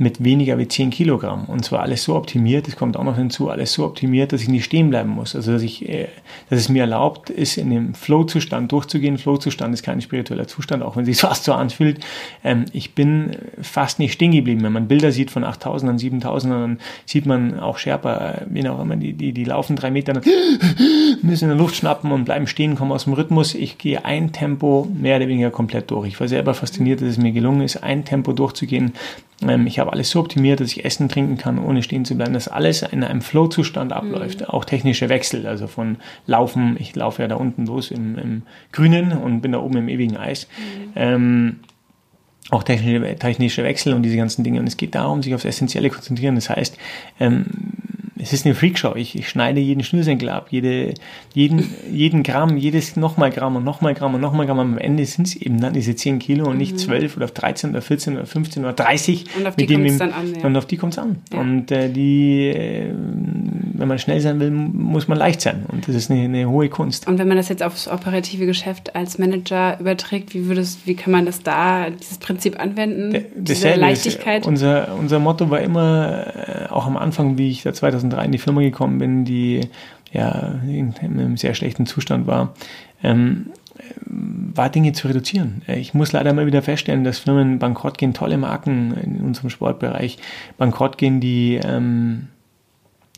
mit 0.00 0.24
weniger 0.24 0.56
wie 0.56 0.66
10 0.66 0.88
Kilogramm. 0.88 1.44
Und 1.44 1.62
zwar 1.62 1.80
alles 1.80 2.04
so 2.04 2.16
optimiert, 2.16 2.66
das 2.66 2.74
kommt 2.74 2.96
auch 2.96 3.04
noch 3.04 3.16
hinzu, 3.16 3.50
alles 3.50 3.74
so 3.74 3.84
optimiert, 3.84 4.32
dass 4.32 4.40
ich 4.40 4.48
nicht 4.48 4.64
stehen 4.64 4.88
bleiben 4.88 5.10
muss. 5.10 5.36
Also 5.36 5.52
dass, 5.52 5.60
ich, 5.60 5.86
äh, 5.86 6.08
dass 6.48 6.58
es 6.58 6.70
mir 6.70 6.80
erlaubt 6.80 7.28
ist, 7.28 7.58
in 7.58 7.68
dem 7.68 7.92
Flow-Zustand 7.92 8.72
durchzugehen. 8.72 9.18
Flow-Zustand 9.18 9.74
ist 9.74 9.82
kein 9.82 10.00
spiritueller 10.00 10.46
Zustand, 10.48 10.82
auch 10.82 10.96
wenn 10.96 11.02
es 11.02 11.08
sich 11.08 11.20
fast 11.28 11.44
so 11.44 11.52
anfühlt. 11.52 12.00
Ähm, 12.42 12.64
ich 12.72 12.94
bin 12.94 13.36
fast 13.60 13.98
nicht 13.98 14.14
stehen 14.14 14.32
geblieben. 14.32 14.62
Wenn 14.62 14.72
man 14.72 14.88
Bilder 14.88 15.12
sieht 15.12 15.30
von 15.30 15.44
8000 15.44 15.90
an 15.90 15.98
7000, 15.98 16.52
dann 16.54 16.78
sieht 17.04 17.26
man 17.26 17.60
auch 17.60 17.76
Sherpa, 17.76 18.38
wie 18.48 18.66
auch 18.70 18.80
immer, 18.80 18.96
die, 18.96 19.12
die, 19.12 19.32
die 19.32 19.44
laufen 19.44 19.76
drei 19.76 19.90
Meter, 19.90 20.18
müssen 21.22 21.44
in 21.44 21.50
der 21.50 21.58
Luft 21.58 21.76
schnappen 21.76 22.10
und 22.10 22.24
bleiben 22.24 22.46
stehen, 22.46 22.74
kommen 22.74 22.92
aus 22.92 23.04
dem 23.04 23.12
Rhythmus. 23.12 23.54
Ich 23.54 23.76
gehe 23.76 24.02
ein 24.02 24.32
Tempo 24.32 24.88
mehr 24.98 25.18
oder 25.18 25.28
weniger 25.28 25.50
komplett 25.50 25.90
durch. 25.90 26.08
Ich 26.08 26.20
war 26.20 26.28
selber 26.28 26.54
fasziniert, 26.54 27.02
dass 27.02 27.08
es 27.08 27.18
mir 27.18 27.32
gelungen 27.32 27.60
ist, 27.60 27.82
ein 27.82 28.06
Tempo 28.06 28.32
durchzugehen, 28.32 28.94
ich 29.40 29.78
habe 29.78 29.92
alles 29.92 30.10
so 30.10 30.20
optimiert, 30.20 30.60
dass 30.60 30.70
ich 30.72 30.84
essen, 30.84 31.08
trinken 31.08 31.38
kann, 31.38 31.58
ohne 31.58 31.82
stehen 31.82 32.04
zu 32.04 32.14
bleiben, 32.14 32.34
dass 32.34 32.48
alles 32.48 32.82
in 32.82 33.02
einem 33.02 33.22
Flow-Zustand 33.22 33.92
abläuft. 33.92 34.40
Mhm. 34.40 34.46
Auch 34.46 34.64
technische 34.64 35.08
Wechsel, 35.08 35.46
also 35.46 35.66
von 35.66 35.96
Laufen, 36.26 36.76
ich 36.78 36.94
laufe 36.94 37.22
ja 37.22 37.28
da 37.28 37.36
unten 37.36 37.66
los 37.66 37.90
im, 37.90 38.18
im 38.18 38.42
Grünen 38.72 39.12
und 39.12 39.40
bin 39.40 39.52
da 39.52 39.60
oben 39.60 39.78
im 39.78 39.88
ewigen 39.88 40.16
Eis. 40.16 40.46
Mhm. 40.58 40.92
Ähm, 40.94 41.56
auch 42.50 42.64
technische, 42.64 43.16
technische 43.16 43.64
Wechsel 43.64 43.94
und 43.94 44.02
diese 44.02 44.16
ganzen 44.16 44.44
Dinge. 44.44 44.60
Und 44.60 44.66
es 44.66 44.76
geht 44.76 44.94
darum, 44.94 45.22
sich 45.22 45.34
aufs 45.34 45.44
Essentielle 45.44 45.88
konzentrieren. 45.88 46.34
Das 46.34 46.50
heißt, 46.50 46.76
ähm, 47.20 47.46
es 48.20 48.32
ist 48.32 48.44
eine 48.44 48.54
Freakshow. 48.54 48.94
Ich, 48.94 49.16
ich 49.16 49.28
schneide 49.28 49.60
jeden 49.60 49.82
Schnürsenkel 49.82 50.28
ab, 50.28 50.48
jede, 50.50 50.94
jeden, 51.34 51.74
jeden 51.90 52.22
Gramm, 52.22 52.56
jedes 52.56 52.96
nochmal 52.96 53.30
Gramm 53.30 53.56
und 53.56 53.64
nochmal 53.64 53.94
Gramm 53.94 54.14
und 54.14 54.20
nochmal 54.20 54.46
Gramm. 54.46 54.58
Am 54.58 54.78
Ende 54.78 55.04
sind 55.06 55.26
es 55.26 55.36
eben 55.36 55.60
dann 55.60 55.72
diese 55.72 55.94
10 55.94 56.18
Kilo 56.18 56.48
und 56.48 56.58
nicht 56.58 56.78
12 56.78 57.16
mhm. 57.16 57.22
oder 57.22 57.32
13 57.32 57.70
oder 57.70 57.82
14 57.82 58.16
oder 58.16 58.26
15 58.26 58.64
oder 58.64 58.72
30. 58.72 59.24
Und 59.36 59.46
auf 59.46 59.56
die 59.56 59.66
kommt 59.66 59.86
es 59.86 59.98
dann 59.98 60.12
an. 60.12 60.34
Ja. 60.34 60.46
Und 60.46 60.56
auf 60.56 60.66
die 60.66 60.76
kommt 60.76 60.92
es 60.92 60.98
an. 60.98 61.18
Ja. 61.32 61.40
Und 61.40 61.70
äh, 61.70 61.88
die, 61.90 62.48
äh, 62.48 62.92
wenn 63.80 63.88
man 63.88 63.98
schnell 63.98 64.20
sein 64.20 64.38
will, 64.40 64.50
muss 64.50 65.08
man 65.08 65.16
leicht 65.16 65.40
sein. 65.40 65.64
Und 65.66 65.88
das 65.88 65.94
ist 65.94 66.10
eine, 66.10 66.20
eine, 66.24 66.48
hohe 66.50 66.68
Kunst. 66.68 67.08
Und 67.08 67.18
wenn 67.18 67.26
man 67.26 67.38
das 67.38 67.48
jetzt 67.48 67.62
aufs 67.62 67.88
operative 67.88 68.44
Geschäft 68.44 68.94
als 68.94 69.18
Manager 69.18 69.80
überträgt, 69.80 70.34
wie, 70.34 70.46
würdest, 70.46 70.86
wie 70.86 70.94
kann 70.94 71.12
man 71.12 71.24
das 71.24 71.42
da, 71.42 71.88
dieses 71.88 72.18
Prinzip 72.18 72.60
anwenden? 72.60 73.12
Der, 73.12 73.22
diese 73.34 73.74
Leichtigkeit? 73.74 74.46
Unser, 74.46 74.94
unser 74.98 75.18
Motto 75.18 75.48
war 75.48 75.60
immer, 75.60 76.26
äh, 76.26 76.66
auch 76.68 76.86
am 76.86 76.98
Anfang, 76.98 77.38
wie 77.38 77.50
ich 77.50 77.62
da 77.62 77.72
2003 77.72 78.26
in 78.26 78.32
die 78.32 78.38
Firma 78.38 78.60
gekommen 78.60 78.98
bin, 78.98 79.24
die 79.24 79.62
ja 80.12 80.60
in, 80.68 80.94
einem 81.00 81.38
sehr 81.38 81.54
schlechten 81.54 81.86
Zustand 81.86 82.26
war, 82.26 82.54
ähm, 83.02 83.46
war 84.06 84.68
Dinge 84.68 84.92
zu 84.92 85.08
reduzieren. 85.08 85.62
Ich 85.68 85.94
muss 85.94 86.12
leider 86.12 86.34
mal 86.34 86.44
wieder 86.44 86.60
feststellen, 86.60 87.02
dass 87.02 87.20
Firmen 87.20 87.58
bankrott 87.58 87.96
gehen, 87.96 88.12
tolle 88.12 88.36
Marken 88.36 88.94
in 89.02 89.20
unserem 89.22 89.48
Sportbereich 89.48 90.18
bankrott 90.58 90.98
gehen, 90.98 91.20
die 91.20 91.58
ähm, 91.64 92.28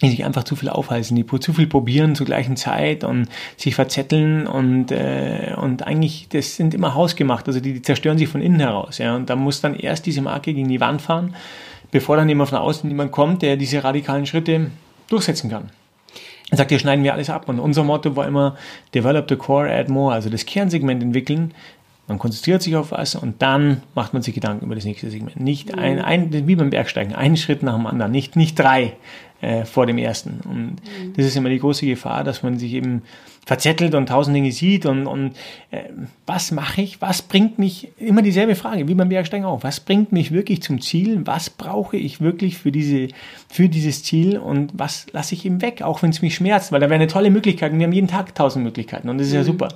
die 0.02 0.10
sich 0.10 0.24
einfach 0.24 0.44
zu 0.44 0.56
viel 0.56 0.68
aufhalten, 0.68 1.14
die 1.14 1.24
zu 1.24 1.52
viel 1.52 1.66
probieren 1.66 2.14
zur 2.14 2.26
gleichen 2.26 2.56
Zeit 2.56 3.04
und 3.04 3.28
sich 3.56 3.74
verzetteln 3.74 4.46
und, 4.46 4.90
äh, 4.90 5.54
und 5.56 5.86
eigentlich, 5.86 6.28
das 6.28 6.56
sind 6.56 6.74
immer 6.74 6.94
hausgemacht, 6.94 7.46
also 7.46 7.60
die, 7.60 7.72
die 7.72 7.82
zerstören 7.82 8.18
sich 8.18 8.28
von 8.28 8.42
innen 8.42 8.60
heraus. 8.60 8.98
Ja, 8.98 9.14
und 9.14 9.30
da 9.30 9.36
muss 9.36 9.60
dann 9.60 9.74
erst 9.74 10.04
diese 10.06 10.20
Marke 10.20 10.52
gegen 10.52 10.68
die 10.68 10.80
Wand 10.80 11.00
fahren, 11.00 11.34
bevor 11.92 12.16
dann 12.16 12.28
jemand 12.28 12.50
von 12.50 12.58
außen 12.58 12.90
jemand 12.90 13.12
kommt, 13.12 13.42
der 13.42 13.56
diese 13.56 13.82
radikalen 13.84 14.26
Schritte 14.26 14.70
durchsetzen 15.08 15.50
kann. 15.50 15.70
Er 16.50 16.58
sagt, 16.58 16.70
hier 16.70 16.78
schneiden 16.78 17.02
wir 17.02 17.14
alles 17.14 17.30
ab. 17.30 17.48
Und 17.48 17.58
unser 17.58 17.82
Motto 17.82 18.14
war 18.14 18.26
immer, 18.26 18.56
develop 18.94 19.26
the 19.28 19.36
core, 19.36 19.72
add 19.72 19.90
more, 19.90 20.12
also 20.12 20.28
das 20.28 20.44
Kernsegment 20.44 21.02
entwickeln. 21.02 21.54
Man 22.08 22.18
konzentriert 22.18 22.60
sich 22.60 22.76
auf 22.76 22.90
was 22.90 23.14
und 23.14 23.40
dann 23.40 23.82
macht 23.94 24.12
man 24.12 24.20
sich 24.20 24.34
Gedanken 24.34 24.66
über 24.66 24.74
das 24.74 24.84
nächste 24.84 25.08
Segment. 25.08 25.40
Nicht 25.40 25.78
ein, 25.78 25.98
ein 25.98 26.46
wie 26.46 26.56
beim 26.56 26.68
Bergsteigen, 26.68 27.14
einen 27.14 27.38
Schritt 27.38 27.62
nach 27.62 27.74
dem 27.74 27.86
anderen, 27.86 28.12
nicht, 28.12 28.36
nicht 28.36 28.58
drei 28.58 28.94
äh, 29.42 29.64
vor 29.64 29.86
dem 29.86 29.98
ersten. 29.98 30.40
Und 30.44 30.76
mhm. 30.76 31.12
das 31.16 31.26
ist 31.26 31.36
immer 31.36 31.50
die 31.50 31.58
große 31.58 31.84
Gefahr, 31.84 32.24
dass 32.24 32.42
man 32.42 32.58
sich 32.58 32.72
eben 32.72 33.02
verzettelt 33.44 33.96
und 33.96 34.08
tausend 34.08 34.36
Dinge 34.36 34.52
sieht 34.52 34.86
und, 34.86 35.08
und 35.08 35.32
äh, 35.72 35.82
was 36.26 36.52
mache 36.52 36.80
ich, 36.80 37.02
was 37.02 37.22
bringt 37.22 37.58
mich, 37.58 37.88
immer 37.98 38.22
dieselbe 38.22 38.54
Frage, 38.54 38.86
wie 38.86 38.94
beim 38.94 39.08
Bergsteigen 39.08 39.44
auch, 39.44 39.64
was 39.64 39.80
bringt 39.80 40.12
mich 40.12 40.30
wirklich 40.30 40.62
zum 40.62 40.80
Ziel, 40.80 41.22
was 41.24 41.50
brauche 41.50 41.96
ich 41.96 42.20
wirklich 42.20 42.56
für, 42.56 42.70
diese, 42.70 43.08
für 43.48 43.68
dieses 43.68 44.04
Ziel 44.04 44.38
und 44.38 44.70
was 44.74 45.06
lasse 45.12 45.34
ich 45.34 45.44
eben 45.44 45.60
weg, 45.60 45.82
auch 45.82 46.02
wenn 46.02 46.10
es 46.10 46.22
mich 46.22 46.36
schmerzt, 46.36 46.70
weil 46.70 46.78
da 46.78 46.86
wäre 46.86 46.94
eine 46.94 47.08
tolle 47.08 47.30
Möglichkeit 47.30 47.72
und 47.72 47.80
wir 47.80 47.86
haben 47.86 47.92
jeden 47.92 48.06
Tag 48.06 48.32
tausend 48.36 48.64
Möglichkeiten 48.64 49.08
und 49.08 49.18
das 49.18 49.26
ist 49.26 49.32
mhm. 49.32 49.38
ja 49.38 49.44
super. 49.44 49.68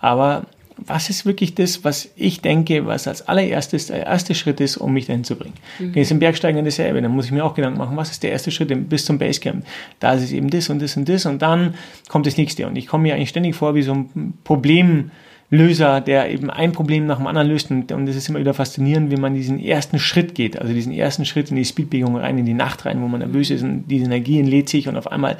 Aber 0.00 0.44
was 0.76 1.08
ist 1.10 1.24
wirklich 1.24 1.54
das, 1.54 1.84
was 1.84 2.10
ich 2.16 2.40
denke, 2.40 2.86
was 2.86 3.06
als 3.06 3.26
allererstes 3.28 3.86
der 3.86 4.06
erste 4.06 4.34
Schritt 4.34 4.60
ist, 4.60 4.76
um 4.76 4.92
mich 4.92 5.06
dahin 5.06 5.24
zu 5.24 5.36
bringen. 5.36 5.54
Mhm. 5.78 5.92
Jetzt 5.94 6.10
im 6.10 6.18
Bergsteigen 6.18 6.64
dasselbe, 6.64 7.00
dann 7.00 7.12
muss 7.12 7.26
ich 7.26 7.32
mir 7.32 7.44
auch 7.44 7.54
Gedanken 7.54 7.78
machen, 7.78 7.96
was 7.96 8.10
ist 8.10 8.22
der 8.22 8.32
erste 8.32 8.50
Schritt 8.50 8.88
bis 8.88 9.04
zum 9.04 9.18
Basecamp. 9.18 9.64
Da 10.00 10.14
ist 10.14 10.24
es 10.24 10.32
eben 10.32 10.50
das 10.50 10.68
und 10.68 10.82
das 10.82 10.96
und 10.96 11.08
das 11.08 11.26
und 11.26 11.42
dann 11.42 11.74
kommt 12.08 12.26
das 12.26 12.36
nächste. 12.36 12.66
Und 12.66 12.76
ich 12.76 12.86
komme 12.86 13.04
mir 13.04 13.14
eigentlich 13.14 13.28
ständig 13.28 13.54
vor 13.54 13.74
wie 13.74 13.82
so 13.82 13.92
ein 13.92 14.34
Problemlöser, 14.42 16.00
der 16.00 16.30
eben 16.30 16.50
ein 16.50 16.72
Problem 16.72 17.06
nach 17.06 17.18
dem 17.18 17.26
anderen 17.28 17.48
löst. 17.48 17.70
Und, 17.70 17.90
es 18.08 18.16
ist 18.16 18.28
immer 18.28 18.40
wieder 18.40 18.54
faszinierend, 18.54 19.10
wie 19.10 19.16
man 19.16 19.34
diesen 19.34 19.60
ersten 19.60 19.98
Schritt 19.98 20.34
geht, 20.34 20.58
also 20.60 20.72
diesen 20.74 20.92
ersten 20.92 21.24
Schritt 21.24 21.50
in 21.50 21.56
die 21.56 21.64
Speedbewegung 21.64 22.16
rein, 22.16 22.36
in 22.36 22.46
die 22.46 22.54
Nacht 22.54 22.84
rein, 22.84 23.00
wo 23.00 23.06
man 23.06 23.20
nervös 23.20 23.50
ist 23.50 23.62
und 23.62 23.84
diese 23.86 24.06
Energie 24.06 24.40
entlädt 24.40 24.68
sich 24.68 24.88
und 24.88 24.96
auf 24.96 25.10
einmal 25.10 25.36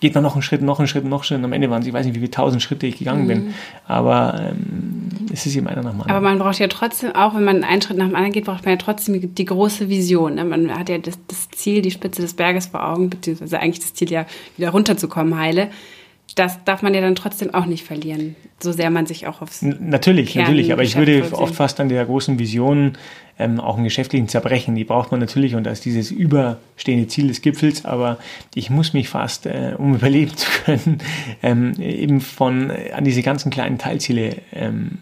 geht 0.00 0.14
man 0.14 0.22
noch 0.22 0.34
einen 0.34 0.42
Schritt, 0.42 0.62
noch 0.62 0.78
einen 0.78 0.88
Schritt, 0.88 1.04
noch 1.04 1.18
einen 1.18 1.24
Schritt. 1.24 1.38
Und 1.38 1.44
am 1.44 1.52
Ende 1.52 1.70
waren 1.70 1.82
es, 1.82 1.88
ich 1.88 1.92
weiß 1.92 2.06
nicht, 2.06 2.14
wie 2.14 2.20
viele 2.20 2.30
tausend 2.30 2.62
Schritte 2.62 2.86
ich 2.86 2.98
gegangen 2.98 3.24
mhm. 3.24 3.28
bin. 3.28 3.54
Aber 3.86 4.50
ähm, 4.50 5.08
es 5.32 5.46
ist 5.46 5.56
eben 5.56 5.66
einer 5.66 5.82
nach 5.82 5.90
dem 5.90 6.00
anderen. 6.00 6.10
Aber 6.10 6.20
man 6.20 6.38
braucht 6.38 6.58
ja 6.58 6.68
trotzdem, 6.68 7.14
auch 7.14 7.34
wenn 7.34 7.44
man 7.44 7.64
einen 7.64 7.82
Schritt 7.82 7.96
nach 7.98 8.06
dem 8.06 8.14
anderen 8.14 8.32
geht, 8.32 8.44
braucht 8.44 8.64
man 8.64 8.74
ja 8.74 8.78
trotzdem 8.78 9.34
die 9.34 9.44
große 9.44 9.88
Vision. 9.88 10.34
Ne? 10.34 10.44
Man 10.44 10.76
hat 10.76 10.88
ja 10.88 10.98
das, 10.98 11.18
das, 11.26 11.48
Ziel, 11.50 11.82
die 11.82 11.90
Spitze 11.90 12.22
des 12.22 12.34
Berges 12.34 12.66
vor 12.66 12.86
Augen, 12.86 13.10
beziehungsweise 13.10 13.58
eigentlich 13.58 13.80
das 13.80 13.94
Ziel 13.94 14.10
ja, 14.10 14.26
wieder 14.56 14.70
runterzukommen, 14.70 15.38
heile. 15.38 15.70
Das 16.34 16.62
darf 16.64 16.82
man 16.82 16.94
ja 16.94 17.00
dann 17.00 17.16
trotzdem 17.16 17.52
auch 17.52 17.66
nicht 17.66 17.84
verlieren, 17.84 18.36
so 18.60 18.70
sehr 18.70 18.90
man 18.90 19.06
sich 19.06 19.26
auch 19.26 19.42
aufs. 19.42 19.62
Natürlich, 19.62 20.30
Kern 20.30 20.44
natürlich, 20.44 20.72
aber 20.72 20.82
ich 20.82 20.94
würde 20.94 21.26
oft 21.32 21.56
fast 21.56 21.80
an 21.80 21.88
der 21.88 22.04
großen 22.04 22.38
Vision 22.38 22.92
ähm, 23.38 23.60
auch 23.60 23.76
einen 23.76 23.84
geschäftlichen 23.84 24.28
Zerbrechen. 24.28 24.74
Die 24.74 24.84
braucht 24.84 25.10
man 25.10 25.20
natürlich 25.20 25.54
und 25.54 25.64
das 25.64 25.78
ist 25.78 25.84
dieses 25.84 26.10
überstehende 26.10 27.08
Ziel 27.08 27.28
des 27.28 27.40
Gipfels, 27.40 27.84
aber 27.84 28.18
ich 28.54 28.70
muss 28.70 28.92
mich 28.92 29.08
fast, 29.08 29.46
äh, 29.46 29.74
um 29.76 29.94
überleben 29.96 30.36
zu 30.36 30.48
können, 30.64 30.98
ähm, 31.42 31.74
eben 31.80 32.20
von 32.20 32.70
äh, 32.70 32.92
an 32.92 33.04
diese 33.04 33.22
ganzen 33.22 33.50
kleinen 33.50 33.78
Teilziele 33.78 34.36
ähm, 34.52 34.98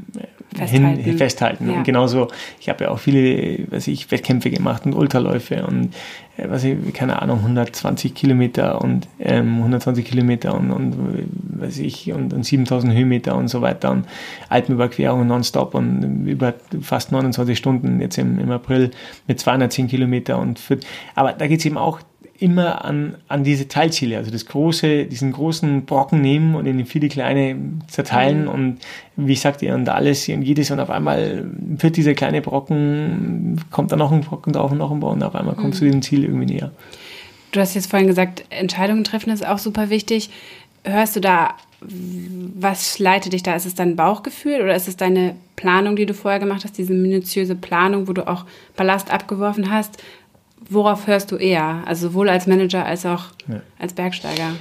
festhalten. 0.56 1.02
Hin, 1.02 1.18
festhalten. 1.18 1.70
Ja. 1.70 1.76
Und 1.76 1.84
genauso, 1.84 2.28
ich 2.60 2.68
habe 2.68 2.84
ja 2.84 2.90
auch 2.90 2.98
viele, 2.98 3.66
was 3.70 3.86
ich, 3.86 4.10
Wettkämpfe 4.10 4.50
gemacht 4.50 4.86
und 4.86 4.94
Ultraläufe 4.94 5.66
und 5.66 5.94
äh, 6.36 6.48
was 6.48 6.64
ich, 6.64 6.76
keine 6.92 7.20
Ahnung, 7.22 7.38
120 7.38 8.14
Kilometer 8.14 8.80
und 8.80 9.08
ähm, 9.18 9.58
120 9.58 10.04
Kilometer 10.04 10.54
und, 10.54 10.70
und 10.70 11.28
was 11.58 11.78
ich 11.78 12.12
und, 12.12 12.32
und 12.32 12.44
7000 12.44 12.92
Höhenmeter 12.92 13.36
und 13.36 13.48
so 13.48 13.62
weiter 13.62 13.90
und 13.90 14.06
Alpenüberquerungen 14.48 15.26
nonstop 15.26 15.74
und 15.74 16.26
über 16.26 16.54
fast 16.80 17.12
29 17.12 17.56
Stunden 17.56 18.00
jetzt 18.00 18.18
im, 18.18 18.38
im 18.38 18.50
April 18.50 18.90
mit 19.26 19.40
210 19.40 19.88
Kilometer 19.88 20.38
und 20.38 20.58
für, 20.58 20.78
aber 21.14 21.32
da 21.32 21.46
geht 21.46 21.60
es 21.60 21.66
eben 21.66 21.78
auch 21.78 22.00
immer 22.38 22.84
an, 22.84 23.16
an 23.28 23.44
diese 23.44 23.68
Teilziele, 23.68 24.16
also 24.16 24.30
das 24.30 24.46
große, 24.46 25.06
diesen 25.06 25.32
großen 25.32 25.84
Brocken 25.84 26.20
nehmen 26.20 26.54
und 26.54 26.66
in 26.66 26.84
viele 26.86 27.08
kleine 27.08 27.56
zerteilen 27.88 28.42
mhm. 28.42 28.48
und 28.48 28.78
wie 29.16 29.32
ich 29.32 29.40
sagte, 29.40 29.74
und 29.74 29.88
alles 29.88 30.28
und 30.28 30.42
jedes 30.42 30.70
und 30.70 30.80
auf 30.80 30.90
einmal 30.90 31.44
wird 31.58 31.96
dieser 31.96 32.14
kleine 32.14 32.42
Brocken, 32.42 33.60
kommt 33.70 33.92
da 33.92 33.96
noch 33.96 34.12
ein 34.12 34.20
Brocken 34.20 34.52
drauf 34.52 34.70
und 34.70 34.78
noch 34.78 34.90
ein 34.90 35.00
Brocken 35.00 35.22
und 35.22 35.26
auf 35.26 35.34
einmal 35.34 35.54
kommst 35.54 35.80
mhm. 35.80 35.86
du 35.86 35.86
diesem 35.86 36.02
Ziel 36.02 36.24
irgendwie 36.24 36.46
näher. 36.46 36.72
Du 37.52 37.60
hast 37.60 37.74
jetzt 37.74 37.90
vorhin 37.90 38.08
gesagt, 38.08 38.44
Entscheidungen 38.50 39.04
treffen 39.04 39.30
ist 39.30 39.46
auch 39.46 39.58
super 39.58 39.88
wichtig. 39.88 40.30
Hörst 40.84 41.16
du 41.16 41.20
da, 41.20 41.54
was 41.80 42.98
leitet 42.98 43.32
dich 43.32 43.42
da? 43.42 43.54
Ist 43.54 43.66
es 43.66 43.74
dein 43.74 43.96
Bauchgefühl 43.96 44.60
oder 44.62 44.74
ist 44.74 44.88
es 44.88 44.96
deine 44.96 45.36
Planung, 45.56 45.96
die 45.96 46.06
du 46.06 46.14
vorher 46.14 46.40
gemacht 46.40 46.64
hast, 46.64 46.78
diese 46.78 46.92
minutiöse 46.92 47.54
Planung, 47.54 48.08
wo 48.08 48.12
du 48.12 48.26
auch 48.26 48.44
Ballast 48.76 49.10
abgeworfen 49.10 49.70
hast? 49.70 50.02
Worauf 50.68 51.06
hörst 51.06 51.32
du 51.32 51.36
eher? 51.36 51.82
Also 51.86 52.08
sowohl 52.08 52.28
als 52.28 52.46
Manager 52.46 52.84
als 52.84 53.06
auch 53.06 53.24
ja. 53.48 53.60
als 53.78 53.92
Bergsteiger? 53.92 54.52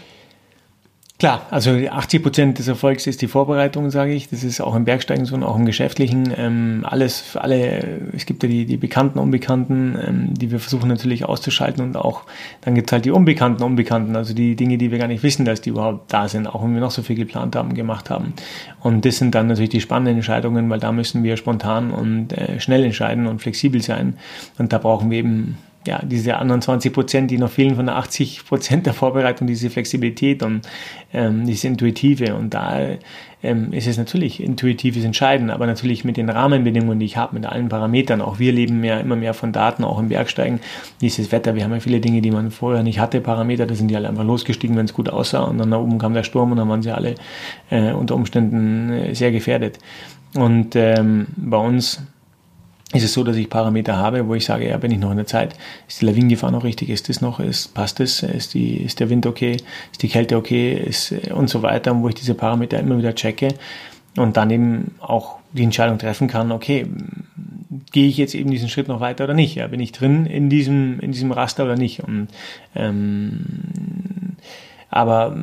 Klar, 1.17 1.45
also 1.49 1.71
80 1.71 2.21
Prozent 2.21 2.59
des 2.59 2.67
Erfolgs 2.67 3.07
ist 3.07 3.21
die 3.21 3.29
Vorbereitung, 3.29 3.89
sage 3.89 4.13
ich. 4.13 4.27
Das 4.27 4.43
ist 4.43 4.59
auch 4.59 4.75
im 4.75 4.83
Bergsteigen 4.83 5.23
so 5.25 5.35
und 5.35 5.43
auch 5.43 5.55
im 5.55 5.65
Geschäftlichen. 5.65 6.33
Ähm, 6.35 6.81
alles 6.83 7.37
alle, 7.37 8.01
es 8.13 8.25
gibt 8.25 8.43
ja 8.43 8.49
die, 8.49 8.65
die 8.65 8.75
Bekannten, 8.75 9.17
Unbekannten, 9.17 9.97
ähm, 10.05 10.33
die 10.33 10.51
wir 10.51 10.59
versuchen 10.59 10.89
natürlich 10.89 11.23
auszuschalten 11.23 11.81
und 11.81 11.95
auch, 11.95 12.23
dann 12.59 12.75
gibt 12.75 12.89
es 12.89 12.91
halt 12.91 13.05
die 13.05 13.11
Unbekannten, 13.11 13.63
Unbekannten, 13.63 14.17
also 14.17 14.33
die 14.33 14.57
Dinge, 14.57 14.77
die 14.77 14.91
wir 14.91 14.97
gar 14.97 15.07
nicht 15.07 15.23
wissen, 15.23 15.45
dass 15.45 15.61
die 15.61 15.69
überhaupt 15.69 16.11
da 16.11 16.27
sind, 16.27 16.47
auch 16.47 16.61
wenn 16.61 16.73
wir 16.73 16.81
noch 16.81 16.91
so 16.91 17.01
viel 17.01 17.15
geplant 17.15 17.55
haben, 17.55 17.75
gemacht 17.75 18.09
haben. 18.09 18.33
Und 18.81 19.05
das 19.05 19.15
sind 19.15 19.33
dann 19.35 19.47
natürlich 19.47 19.69
die 19.69 19.81
spannenden 19.81 20.17
Entscheidungen, 20.17 20.69
weil 20.69 20.81
da 20.81 20.91
müssen 20.91 21.23
wir 21.23 21.37
spontan 21.37 21.91
und 21.91 22.33
äh, 22.33 22.59
schnell 22.59 22.83
entscheiden 22.83 23.27
und 23.27 23.41
flexibel 23.41 23.81
sein. 23.81 24.17
Und 24.57 24.73
da 24.73 24.79
brauchen 24.79 25.09
wir 25.09 25.19
eben 25.19 25.57
ja, 25.87 26.01
diese 26.03 26.37
anderen 26.37 26.61
20 26.61 26.93
Prozent, 26.93 27.31
die 27.31 27.37
noch 27.37 27.51
fehlen 27.51 27.75
von 27.75 27.85
der 27.85 27.95
80 27.97 28.45
Prozent 28.45 28.85
der 28.85 28.93
Vorbereitung, 28.93 29.47
diese 29.47 29.69
Flexibilität 29.69 30.41
und 30.43 30.61
ähm, 31.13 31.45
diese 31.45 31.67
Intuitive. 31.67 32.35
Und 32.35 32.53
da 32.53 32.79
ähm, 33.43 33.71
ist 33.71 33.87
es 33.87 33.97
natürlich 33.97 34.41
intuitives 34.41 35.03
Entscheiden, 35.03 35.49
aber 35.49 35.67
natürlich 35.67 36.03
mit 36.03 36.17
den 36.17 36.29
Rahmenbedingungen, 36.29 36.99
die 36.99 37.05
ich 37.05 37.17
habe, 37.17 37.35
mit 37.35 37.45
allen 37.45 37.69
Parametern. 37.69 38.21
Auch 38.21 38.39
wir 38.39 38.51
leben 38.51 38.79
mehr, 38.79 38.99
immer 38.99 39.15
mehr 39.15 39.33
von 39.33 39.51
Daten, 39.51 39.83
auch 39.83 39.99
im 39.99 40.09
Bergsteigen. 40.09 40.59
Dieses 41.01 41.31
Wetter, 41.31 41.55
wir 41.55 41.63
haben 41.63 41.73
ja 41.73 41.79
viele 41.79 41.99
Dinge, 41.99 42.21
die 42.21 42.31
man 42.31 42.51
vorher 42.51 42.81
nicht 42.81 42.99
hatte, 42.99 43.21
Parameter, 43.21 43.67
da 43.67 43.75
sind 43.75 43.89
die 43.89 43.95
alle 43.95 44.09
einfach 44.09 44.23
losgestiegen, 44.23 44.75
wenn 44.75 44.85
es 44.85 44.93
gut 44.93 45.09
aussah. 45.09 45.43
Und 45.43 45.59
dann 45.59 45.71
da 45.71 45.77
oben 45.77 45.99
kam 45.99 46.13
der 46.13 46.23
Sturm 46.23 46.51
und 46.51 46.57
dann 46.57 46.69
waren 46.69 46.81
sie 46.81 46.91
alle 46.91 47.15
äh, 47.69 47.91
unter 47.91 48.15
Umständen 48.15 48.91
äh, 48.91 49.13
sehr 49.13 49.31
gefährdet. 49.31 49.77
Und 50.35 50.75
ähm, 50.75 51.27
bei 51.37 51.57
uns 51.57 52.01
ist 52.95 53.03
es 53.03 53.13
so, 53.13 53.23
dass 53.23 53.35
ich 53.35 53.49
Parameter 53.49 53.97
habe, 53.97 54.27
wo 54.27 54.35
ich 54.35 54.45
sage, 54.45 54.69
ja, 54.69 54.77
bin 54.77 54.91
ich 54.91 54.99
noch 54.99 55.11
in 55.11 55.17
der 55.17 55.25
Zeit, 55.25 55.55
ist 55.87 56.01
die 56.01 56.05
Lawinengefahr 56.05 56.51
noch 56.51 56.63
richtig, 56.63 56.89
ist 56.89 57.09
das 57.09 57.21
noch, 57.21 57.39
ist, 57.39 57.73
passt 57.73 57.99
das, 57.99 58.23
ist, 58.23 58.55
ist 58.55 58.99
der 58.99 59.09
Wind 59.09 59.25
okay, 59.25 59.57
ist 59.91 60.01
die 60.01 60.07
Kälte 60.07 60.37
okay, 60.37 60.73
ist, 60.73 61.13
und 61.33 61.49
so 61.49 61.61
weiter, 61.61 61.99
wo 62.01 62.07
ich 62.07 62.15
diese 62.15 62.35
Parameter 62.35 62.79
immer 62.79 62.97
wieder 62.97 63.13
checke 63.13 63.49
und 64.17 64.37
dann 64.37 64.49
eben 64.49 64.95
auch 65.01 65.39
die 65.51 65.63
Entscheidung 65.63 65.97
treffen 65.97 66.27
kann, 66.27 66.51
okay, 66.51 66.87
gehe 67.91 68.07
ich 68.07 68.17
jetzt 68.17 68.33
eben 68.33 68.49
diesen 68.49 68.69
Schritt 68.69 68.87
noch 68.87 68.99
weiter 69.01 69.25
oder 69.25 69.33
nicht? 69.33 69.55
Ja, 69.55 69.67
bin 69.67 69.79
ich 69.79 69.91
drin 69.91 70.25
in 70.25 70.49
diesem, 70.49 70.99
in 71.01 71.11
diesem 71.11 71.31
Raster 71.31 71.65
oder 71.65 71.75
nicht? 71.75 72.01
Und, 72.01 72.27
ähm, 72.75 73.45
aber 74.89 75.35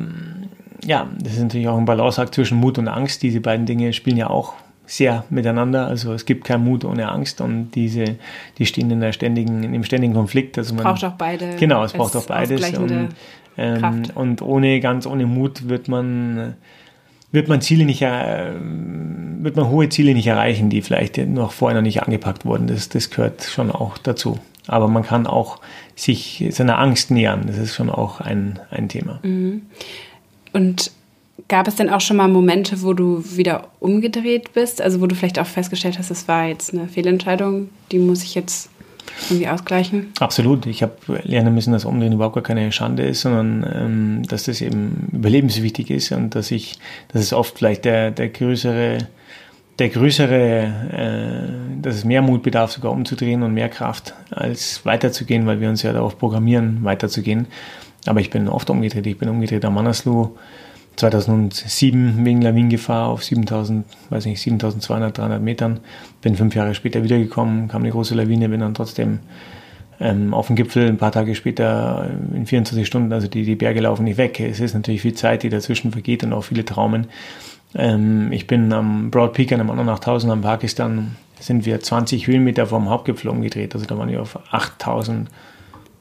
ja, 0.85 1.07
das 1.19 1.33
ist 1.33 1.41
natürlich 1.41 1.67
auch 1.67 1.77
ein 1.77 1.85
Balanceakt 1.85 2.33
zwischen 2.33 2.57
Mut 2.57 2.77
und 2.77 2.87
Angst. 2.87 3.23
Diese 3.23 3.41
beiden 3.41 3.65
Dinge 3.65 3.93
spielen 3.93 4.17
ja 4.17 4.29
auch 4.29 4.53
sehr 4.93 5.25
miteinander. 5.29 5.87
Also 5.87 6.13
es 6.13 6.25
gibt 6.25 6.45
keinen 6.45 6.63
Mut 6.63 6.85
ohne 6.85 7.09
Angst 7.09 7.41
und 7.41 7.71
diese, 7.71 8.17
die 8.57 8.65
stehen 8.65 8.91
in 8.91 8.99
der 9.01 9.11
ständigen, 9.11 9.63
in 9.63 9.73
dem 9.73 9.83
ständigen 9.83 10.13
Konflikt. 10.13 10.57
Also 10.57 10.75
man 10.75 10.83
braucht 10.83 11.03
auch 11.03 11.13
beide. 11.13 11.55
Genau, 11.55 11.83
es 11.83 11.93
braucht 11.93 12.15
auch 12.15 12.25
beides. 12.25 12.77
Und, 12.77 13.09
ähm, 13.57 14.03
und 14.13 14.41
ohne, 14.41 14.79
ganz 14.79 15.07
ohne 15.07 15.25
Mut 15.25 15.67
wird 15.67 15.87
man, 15.87 16.53
wird 17.31 17.47
man 17.47 17.61
Ziele 17.61 17.85
nicht, 17.85 18.03
äh, 18.03 18.51
wird 18.53 19.55
man 19.55 19.67
hohe 19.69 19.89
Ziele 19.89 20.13
nicht 20.13 20.27
erreichen, 20.27 20.69
die 20.69 20.83
vielleicht 20.83 21.17
noch 21.17 21.51
vorher 21.51 21.79
noch 21.79 21.85
nicht 21.85 22.03
angepackt 22.03 22.45
wurden. 22.45 22.67
Das, 22.67 22.89
das 22.89 23.09
gehört 23.09 23.43
schon 23.43 23.71
auch 23.71 23.97
dazu. 23.97 24.39
Aber 24.67 24.87
man 24.87 25.03
kann 25.03 25.25
auch 25.25 25.59
sich 25.95 26.45
seiner 26.51 26.77
Angst 26.77 27.09
nähern. 27.09 27.45
Das 27.47 27.57
ist 27.57 27.75
schon 27.75 27.89
auch 27.89 28.21
ein, 28.21 28.59
ein 28.69 28.89
Thema. 28.89 29.19
Mhm. 29.23 29.63
Und 30.53 30.91
Gab 31.47 31.67
es 31.67 31.75
denn 31.75 31.89
auch 31.89 32.01
schon 32.01 32.17
mal 32.17 32.27
Momente, 32.27 32.81
wo 32.81 32.93
du 32.93 33.23
wieder 33.35 33.67
umgedreht 33.79 34.53
bist? 34.53 34.81
Also 34.81 35.01
wo 35.01 35.07
du 35.07 35.15
vielleicht 35.15 35.39
auch 35.39 35.45
festgestellt 35.45 35.99
hast, 35.99 36.09
es 36.09 36.27
war 36.27 36.47
jetzt 36.47 36.73
eine 36.73 36.87
Fehlentscheidung, 36.87 37.69
die 37.91 37.99
muss 37.99 38.23
ich 38.23 38.35
jetzt 38.35 38.69
irgendwie 39.29 39.47
ausgleichen? 39.47 40.11
Absolut. 40.19 40.65
Ich 40.65 40.81
habe 40.81 40.93
lernen 41.23 41.53
müssen, 41.53 41.73
dass 41.73 41.85
Umdrehen 41.85 42.13
überhaupt 42.13 42.35
gar 42.35 42.43
keine 42.43 42.71
Schande 42.71 43.03
ist, 43.03 43.21
sondern 43.21 43.65
ähm, 43.73 44.23
dass 44.27 44.43
das 44.43 44.61
eben 44.61 45.09
überlebenswichtig 45.11 45.89
ist 45.89 46.11
und 46.11 46.35
dass 46.35 46.51
ich, 46.51 46.77
dass 47.09 47.21
es 47.21 47.33
oft 47.33 47.57
vielleicht 47.57 47.85
der, 47.85 48.11
der 48.11 48.29
größere, 48.29 49.07
der 49.79 49.89
größere, 49.89 50.61
äh, 50.91 51.81
dass 51.81 51.95
es 51.95 52.05
mehr 52.05 52.21
Mut 52.21 52.43
bedarf, 52.43 52.71
sogar 52.71 52.91
umzudrehen 52.91 53.43
und 53.43 53.53
mehr 53.53 53.69
Kraft, 53.69 54.13
als 54.31 54.85
weiterzugehen, 54.85 55.45
weil 55.45 55.59
wir 55.59 55.69
uns 55.69 55.83
ja 55.83 55.93
darauf 55.93 56.17
programmieren, 56.17 56.79
weiterzugehen. 56.83 57.47
Aber 58.05 58.19
ich 58.19 58.29
bin 58.29 58.49
oft 58.49 58.69
umgedreht. 58.69 59.05
Ich 59.07 59.17
bin 59.17 59.29
umgedreht 59.29 59.63
am 59.65 59.75
Manaslu 59.75 60.35
2007 60.95 62.23
wegen 62.23 62.41
Lawinengefahr 62.41 63.07
auf 63.07 63.23
7000, 63.23 63.85
weiß 64.09 64.25
nicht, 64.25 64.41
7200, 64.41 65.17
300 65.17 65.41
Metern. 65.41 65.79
Bin 66.21 66.35
fünf 66.35 66.55
Jahre 66.55 66.75
später 66.75 67.03
wiedergekommen, 67.03 67.67
kam 67.67 67.81
eine 67.81 67.91
große 67.91 68.15
Lawine, 68.15 68.49
bin 68.49 68.59
dann 68.59 68.73
trotzdem 68.73 69.19
ähm, 69.99 70.33
auf 70.33 70.47
dem 70.47 70.55
Gipfel 70.55 70.87
ein 70.87 70.97
paar 70.97 71.11
Tage 71.11 71.35
später 71.35 72.09
in 72.33 72.45
24 72.45 72.85
Stunden, 72.85 73.11
also 73.13 73.27
die, 73.27 73.43
die 73.43 73.55
Berge 73.55 73.81
laufen 73.81 74.03
nicht 74.03 74.17
weg. 74.17 74.39
Es 74.39 74.59
ist 74.59 74.73
natürlich 74.73 75.01
viel 75.01 75.13
Zeit, 75.13 75.43
die 75.43 75.49
dazwischen 75.49 75.91
vergeht 75.91 76.23
und 76.23 76.33
auch 76.33 76.43
viele 76.43 76.65
Traumen. 76.65 77.07
Ähm, 77.75 78.31
ich 78.31 78.47
bin 78.47 78.71
am 78.73 79.09
Broad 79.11 79.33
Peak, 79.33 79.51
an 79.51 79.59
einem 79.59 79.71
anderen 79.71 79.89
8000 79.89 80.31
am 80.31 80.41
Pakistan, 80.41 81.15
sind 81.39 81.65
wir 81.65 81.79
20 81.79 82.27
Höhenmeter 82.27 82.67
vom 82.67 82.89
Hauptgipfel 82.89 83.29
umgedreht. 83.29 83.73
Also 83.73 83.85
da 83.85 83.97
waren 83.97 84.09
wir 84.09 84.21
auf 84.21 84.39
8000 84.51 85.29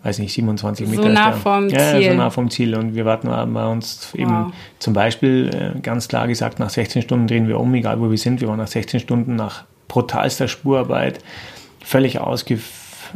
weiß 0.03 0.19
nicht, 0.19 0.33
27 0.33 0.89
Meter. 0.89 1.03
So 1.03 1.09
nah 1.09 1.33
vom 1.33 1.69
Ziel. 1.69 1.79
Ja, 1.79 2.11
so 2.11 2.17
nah 2.17 2.31
vom 2.31 2.51
Ziel. 2.51 2.75
Und 2.75 2.95
wir 2.95 3.05
warten 3.05 3.29
bei 3.55 3.67
uns 3.67 4.09
wow. 4.13 4.21
eben 4.21 4.53
zum 4.79 4.95
Beispiel 4.95 5.75
äh, 5.77 5.81
ganz 5.81 6.09
klar 6.09 6.27
gesagt, 6.27 6.59
nach 6.59 6.71
16 6.71 7.03
Stunden 7.03 7.27
drehen 7.27 7.49
wir 7.49 7.61
um, 7.61 7.73
egal 7.75 8.01
wo 8.01 8.11
wir 8.11 8.19
sind. 8.19 8.41
Wir 8.41 8.49
waren 8.49 8.59
nach 8.59 8.67
16 8.67 9.01
Stunden 9.01 9.37
nach 9.37 9.65
brutalster 9.89 10.49
Spurarbeit 10.49 11.21
völlig 11.85 12.19
ausge, 12.19 12.59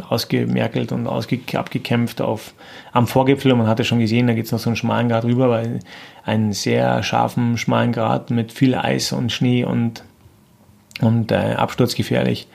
ausgemerkelt 0.09 0.93
und 0.93 1.07
ausge, 1.07 1.41
abgekämpft 1.55 2.21
auf, 2.21 2.55
am 2.93 3.07
Vorgipfel. 3.07 3.53
Und 3.53 3.59
man 3.59 3.67
hatte 3.67 3.85
schon 3.85 3.99
gesehen, 3.99 4.29
da 4.29 4.35
geht 4.35 4.47
es 4.47 4.53
noch 4.53 4.61
so 4.61 4.71
einen 4.71 4.77
schmalen 4.77 5.09
Grad 5.09 5.25
rüber, 5.25 5.49
weil 5.51 5.81
einen 6.25 6.53
sehr 6.53 7.03
scharfen, 7.03 7.59
schmalen 7.59 7.93
Grad 7.93 8.31
mit 8.31 8.53
viel 8.53 8.75
Eis 8.77 9.13
und 9.13 9.33
Schnee 9.33 9.65
und, 9.65 10.05
und 11.01 11.33
äh, 11.33 11.55
absturzgefährlich. 11.57 12.47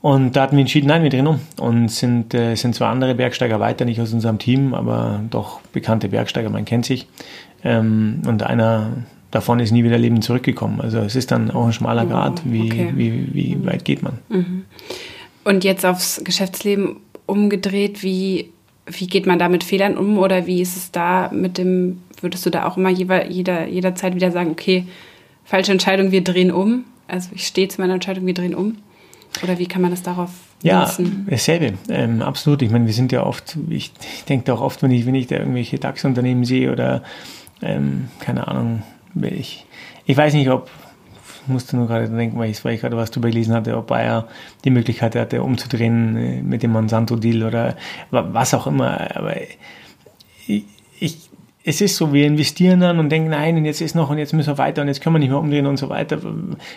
Und 0.00 0.36
da 0.36 0.42
hatten 0.42 0.56
wir 0.56 0.60
entschieden, 0.60 0.86
nein, 0.86 1.02
wir 1.02 1.10
drehen 1.10 1.26
um. 1.26 1.40
Und 1.58 1.90
sind, 1.90 2.32
äh, 2.32 2.54
sind 2.54 2.74
zwar 2.74 2.90
andere 2.90 3.14
Bergsteiger 3.14 3.58
weiter, 3.58 3.84
nicht 3.84 4.00
aus 4.00 4.12
unserem 4.12 4.38
Team, 4.38 4.74
aber 4.74 5.22
doch 5.30 5.60
bekannte 5.72 6.08
Bergsteiger, 6.08 6.50
man 6.50 6.64
kennt 6.64 6.86
sich. 6.86 7.08
Ähm, 7.64 8.22
und 8.26 8.44
einer 8.44 8.92
davon 9.30 9.58
ist 9.60 9.72
nie 9.72 9.84
wieder 9.84 9.98
lebend 9.98 10.22
zurückgekommen. 10.24 10.80
Also 10.80 10.98
es 10.98 11.16
ist 11.16 11.30
dann 11.30 11.50
auch 11.50 11.66
ein 11.66 11.72
schmaler 11.72 12.04
oh, 12.06 12.10
Grad, 12.10 12.42
wie, 12.44 12.70
okay. 12.72 12.92
wie, 12.94 13.34
wie 13.34 13.66
weit 13.66 13.84
geht 13.84 14.02
man. 14.02 14.18
Mhm. 14.28 14.64
Und 15.44 15.64
jetzt 15.64 15.84
aufs 15.84 16.22
Geschäftsleben 16.24 16.96
umgedreht, 17.26 18.02
wie, 18.02 18.50
wie 18.86 19.06
geht 19.06 19.26
man 19.26 19.38
da 19.38 19.48
mit 19.48 19.64
Fehlern 19.64 19.98
um 19.98 20.18
oder 20.18 20.46
wie 20.46 20.62
ist 20.62 20.76
es 20.76 20.92
da 20.92 21.30
mit 21.32 21.58
dem, 21.58 22.00
würdest 22.20 22.46
du 22.46 22.50
da 22.50 22.66
auch 22.66 22.76
immer 22.76 22.90
jeder, 22.90 23.28
jeder, 23.28 23.66
jederzeit 23.66 24.14
wieder 24.14 24.30
sagen, 24.30 24.50
okay, 24.50 24.86
falsche 25.44 25.72
Entscheidung, 25.72 26.12
wir 26.12 26.22
drehen 26.22 26.52
um? 26.52 26.84
Also 27.08 27.30
ich 27.34 27.46
stehe 27.46 27.68
zu 27.68 27.80
meiner 27.80 27.94
Entscheidung, 27.94 28.26
wir 28.26 28.34
drehen 28.34 28.54
um? 28.54 28.76
Oder 29.42 29.58
wie 29.58 29.66
kann 29.66 29.82
man 29.82 29.90
das 29.90 30.02
darauf 30.02 30.30
ja, 30.62 30.80
nutzen? 30.80 31.24
Ja, 31.26 31.30
dasselbe. 31.32 31.74
Ähm, 31.88 32.22
absolut. 32.22 32.62
Ich 32.62 32.70
meine, 32.70 32.86
wir 32.86 32.92
sind 32.92 33.12
ja 33.12 33.24
oft, 33.24 33.56
ich, 33.68 33.92
ich 34.00 34.24
denke 34.24 34.52
auch 34.52 34.60
oft, 34.60 34.82
wenn 34.82 34.90
ich, 34.90 35.06
wenn 35.06 35.14
ich 35.14 35.26
da 35.26 35.36
irgendwelche 35.36 35.78
DAX-Unternehmen 35.78 36.44
sehe 36.44 36.72
oder, 36.72 37.02
ähm, 37.62 38.08
keine 38.20 38.48
Ahnung, 38.48 38.82
ich, 39.20 39.66
ich 40.06 40.16
weiß 40.16 40.34
nicht, 40.34 40.50
ob, 40.50 40.70
ich 41.42 41.48
musste 41.48 41.76
nur 41.76 41.86
gerade 41.86 42.08
denken, 42.08 42.38
weil 42.38 42.50
ich, 42.50 42.64
weil 42.64 42.74
ich 42.74 42.80
gerade 42.80 42.96
was 42.96 43.10
drüber 43.10 43.28
gelesen 43.28 43.54
hatte, 43.54 43.76
ob 43.76 43.86
Bayer 43.86 44.28
die 44.64 44.70
Möglichkeit 44.70 45.14
hatte, 45.14 45.42
umzudrehen 45.42 46.16
äh, 46.16 46.42
mit 46.42 46.62
dem 46.62 46.72
Monsanto-Deal 46.72 47.44
oder 47.44 47.76
was 48.10 48.54
auch 48.54 48.66
immer. 48.66 49.16
Aber 49.16 49.34
ich, 50.46 50.64
ich 50.98 51.27
es 51.64 51.80
ist 51.80 51.96
so, 51.96 52.12
wir 52.12 52.24
investieren 52.24 52.80
dann 52.80 52.98
und 52.98 53.10
denken, 53.10 53.30
nein, 53.30 53.56
und 53.56 53.64
jetzt 53.64 53.80
ist 53.80 53.94
noch 53.94 54.10
und 54.10 54.18
jetzt 54.18 54.32
müssen 54.32 54.48
wir 54.48 54.58
weiter 54.58 54.80
und 54.80 54.88
jetzt 54.88 55.00
können 55.02 55.16
wir 55.16 55.20
nicht 55.20 55.30
mehr 55.30 55.38
umdrehen 55.38 55.66
und 55.66 55.76
so 55.76 55.88
weiter. 55.88 56.18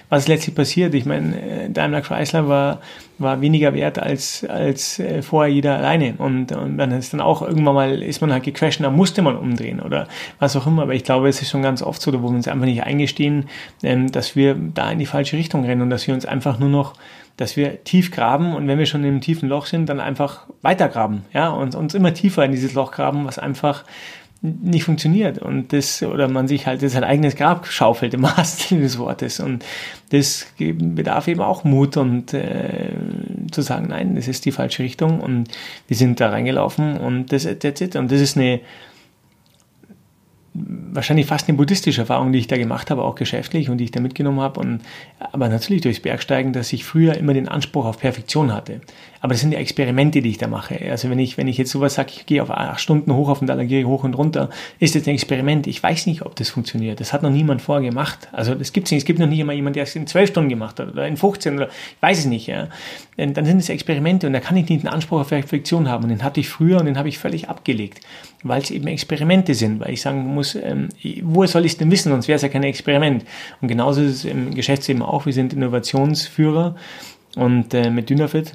Was 0.09 0.23
ist 0.23 0.27
letztlich 0.27 0.55
passiert? 0.55 0.93
Ich 0.95 1.05
meine, 1.05 1.39
äh, 1.39 1.69
Daimler 1.69 2.01
Chrysler 2.01 2.47
war, 2.47 2.81
war 3.19 3.41
weniger 3.41 3.73
wert 3.73 3.99
als, 3.99 4.43
als 4.43 4.99
äh, 4.99 5.21
vorher 5.21 5.53
jeder 5.53 5.77
alleine. 5.77 6.15
Und, 6.17 6.51
und 6.51 6.77
dann 6.77 6.91
ist 6.91 7.13
dann 7.13 7.21
auch 7.21 7.41
irgendwann 7.41 7.75
mal, 7.75 8.01
ist 8.01 8.21
man 8.21 8.33
halt 8.33 8.43
gecrashed 8.43 8.79
und 8.79 8.83
da 8.83 8.89
musste 8.89 9.21
man 9.21 9.37
umdrehen 9.37 9.79
oder 9.79 10.07
was 10.39 10.55
auch 10.55 10.65
immer. 10.65 10.81
Aber 10.81 10.95
ich 10.95 11.03
glaube, 11.03 11.29
es 11.29 11.41
ist 11.41 11.51
schon 11.51 11.61
ganz 11.61 11.81
oft 11.83 12.01
so, 12.01 12.11
wo 12.11 12.29
wir 12.29 12.35
uns 12.35 12.47
einfach 12.47 12.65
nicht 12.65 12.83
eingestehen, 12.83 13.45
ähm, 13.83 14.11
dass 14.11 14.35
wir 14.35 14.55
da 14.55 14.91
in 14.91 14.99
die 14.99 15.05
falsche 15.05 15.37
Richtung 15.37 15.63
rennen 15.63 15.83
und 15.83 15.89
dass 15.91 16.07
wir 16.07 16.13
uns 16.13 16.25
einfach 16.25 16.59
nur 16.59 16.69
noch 16.69 16.95
dass 17.37 17.57
wir 17.57 17.83
tief 17.83 18.11
graben 18.11 18.53
und 18.53 18.67
wenn 18.67 18.77
wir 18.77 18.85
schon 18.85 19.03
einem 19.03 19.19
tiefen 19.19 19.49
Loch 19.49 19.65
sind, 19.65 19.87
dann 19.87 19.99
einfach 19.99 20.45
weitergraben, 20.61 21.23
ja, 21.33 21.49
und 21.49 21.73
uns 21.73 21.95
immer 21.95 22.13
tiefer 22.13 22.45
in 22.45 22.51
dieses 22.51 22.73
Loch 22.73 22.91
graben, 22.91 23.25
was 23.25 23.39
einfach 23.39 23.83
nicht 24.41 24.85
funktioniert 24.85 25.37
und 25.37 25.71
das 25.71 26.01
oder 26.01 26.27
man 26.27 26.47
sich 26.47 26.65
halt 26.65 26.81
sein 26.81 27.03
eigenes 27.03 27.35
Grab 27.35 27.67
schaufelt 27.67 28.13
im 28.15 28.23
wahrsten 28.23 28.81
des 28.81 28.97
Wortes 28.97 29.39
und 29.39 29.63
das 30.09 30.47
bedarf 30.57 31.27
eben 31.27 31.41
auch 31.41 31.63
Mut 31.63 31.95
und 31.97 32.33
äh, 32.33 32.89
zu 33.51 33.61
sagen, 33.61 33.87
nein, 33.89 34.15
das 34.15 34.27
ist 34.27 34.45
die 34.45 34.51
falsche 34.51 34.81
Richtung 34.81 35.21
und 35.21 35.49
wir 35.87 35.95
sind 35.95 36.19
da 36.19 36.29
reingelaufen 36.29 36.97
und 36.97 37.31
das, 37.31 37.43
that's 37.43 37.81
it. 37.81 37.95
und 37.95 38.11
das 38.11 38.19
ist 38.19 38.35
eine 38.35 38.61
wahrscheinlich 40.53 41.27
fast 41.27 41.47
eine 41.47 41.57
buddhistische 41.57 42.01
Erfahrung, 42.01 42.33
die 42.33 42.39
ich 42.39 42.47
da 42.47 42.57
gemacht 42.57 42.91
habe, 42.91 43.03
auch 43.03 43.15
geschäftlich 43.15 43.69
und 43.69 43.77
die 43.77 43.85
ich 43.85 43.91
da 43.91 44.01
mitgenommen 44.01 44.41
habe. 44.41 44.59
Und, 44.59 44.81
aber 45.19 45.47
natürlich 45.47 45.81
durchs 45.81 46.01
Bergsteigen, 46.01 46.51
dass 46.51 46.73
ich 46.73 46.83
früher 46.83 47.15
immer 47.15 47.33
den 47.33 47.47
Anspruch 47.47 47.85
auf 47.85 47.99
Perfektion 47.99 48.53
hatte. 48.53 48.81
Aber 49.21 49.33
das 49.33 49.41
sind 49.41 49.53
ja 49.53 49.59
Experimente, 49.59 50.21
die 50.21 50.29
ich 50.29 50.39
da 50.39 50.47
mache. 50.47 50.79
Also 50.89 51.09
wenn 51.11 51.19
ich, 51.19 51.37
wenn 51.37 51.47
ich 51.47 51.57
jetzt 51.57 51.69
sowas 51.69 51.93
sage, 51.93 52.09
ich 52.11 52.25
gehe 52.25 52.41
auf 52.41 52.49
acht 52.49 52.81
Stunden 52.81 53.13
hoch 53.13 53.29
auf 53.29 53.39
den 53.39 53.47
Dalagiri 53.47 53.83
hoch 53.83 54.03
und 54.03 54.15
runter, 54.15 54.49
ist 54.79 54.95
das 54.95 55.07
ein 55.07 55.13
Experiment. 55.13 55.67
Ich 55.67 55.81
weiß 55.81 56.07
nicht, 56.07 56.23
ob 56.23 56.35
das 56.35 56.49
funktioniert. 56.49 56.99
Das 56.99 57.13
hat 57.13 57.21
noch 57.21 57.29
niemand 57.29 57.61
vorher 57.61 57.87
gemacht. 57.87 58.27
Also 58.31 58.55
das 58.55 58.73
gibt 58.73 58.87
es 58.87 58.91
nicht. 58.91 59.01
Es 59.01 59.05
gibt 59.05 59.19
noch 59.19 59.27
nicht 59.27 59.39
immer 59.39 59.53
jemanden, 59.53 59.75
der 59.75 59.83
es 59.83 59.95
in 59.95 60.07
zwölf 60.07 60.31
Stunden 60.31 60.49
gemacht 60.49 60.79
hat 60.79 60.91
oder 60.91 61.07
in 61.07 61.17
15 61.17 61.55
oder 61.55 61.67
ich 61.67 62.01
weiß 62.01 62.19
es 62.19 62.25
nicht. 62.25 62.47
Ja. 62.47 62.67
Dann 63.15 63.45
sind 63.45 63.59
es 63.59 63.69
Experimente 63.69 64.25
und 64.25 64.33
da 64.33 64.39
kann 64.39 64.57
ich 64.57 64.67
nicht 64.67 64.81
den 64.83 64.89
Anspruch 64.89 65.21
auf 65.21 65.29
Perfektion 65.29 65.87
haben. 65.87 66.05
Und 66.05 66.09
den 66.09 66.23
hatte 66.23 66.39
ich 66.39 66.49
früher 66.49 66.79
und 66.79 66.87
den 66.87 66.97
habe 66.97 67.07
ich 67.07 67.19
völlig 67.19 67.47
abgelegt, 67.47 67.99
weil 68.41 68.63
es 68.63 68.71
eben 68.71 68.87
Experimente 68.87 69.53
sind, 69.53 69.81
weil 69.81 69.91
ich 69.91 70.01
sagen 70.01 70.25
muss, 70.33 70.55
ähm, 70.55 70.89
woher 71.21 71.47
soll 71.47 71.65
ich 71.65 71.73
es 71.73 71.77
denn 71.77 71.91
wissen, 71.91 72.09
sonst 72.11 72.27
wäre 72.27 72.37
es 72.37 72.41
ja 72.41 72.49
kein 72.49 72.63
Experiment. 72.63 73.23
Und 73.61 73.67
genauso 73.67 74.01
ist 74.01 74.11
es 74.11 74.25
im 74.25 74.55
Geschäftsleben 74.55 75.03
auch. 75.03 75.27
Wir 75.27 75.33
sind 75.33 75.53
Innovationsführer 75.53 76.75
und 77.35 77.73
äh, 77.75 77.91
mit 77.91 78.09
Dynafit 78.09 78.53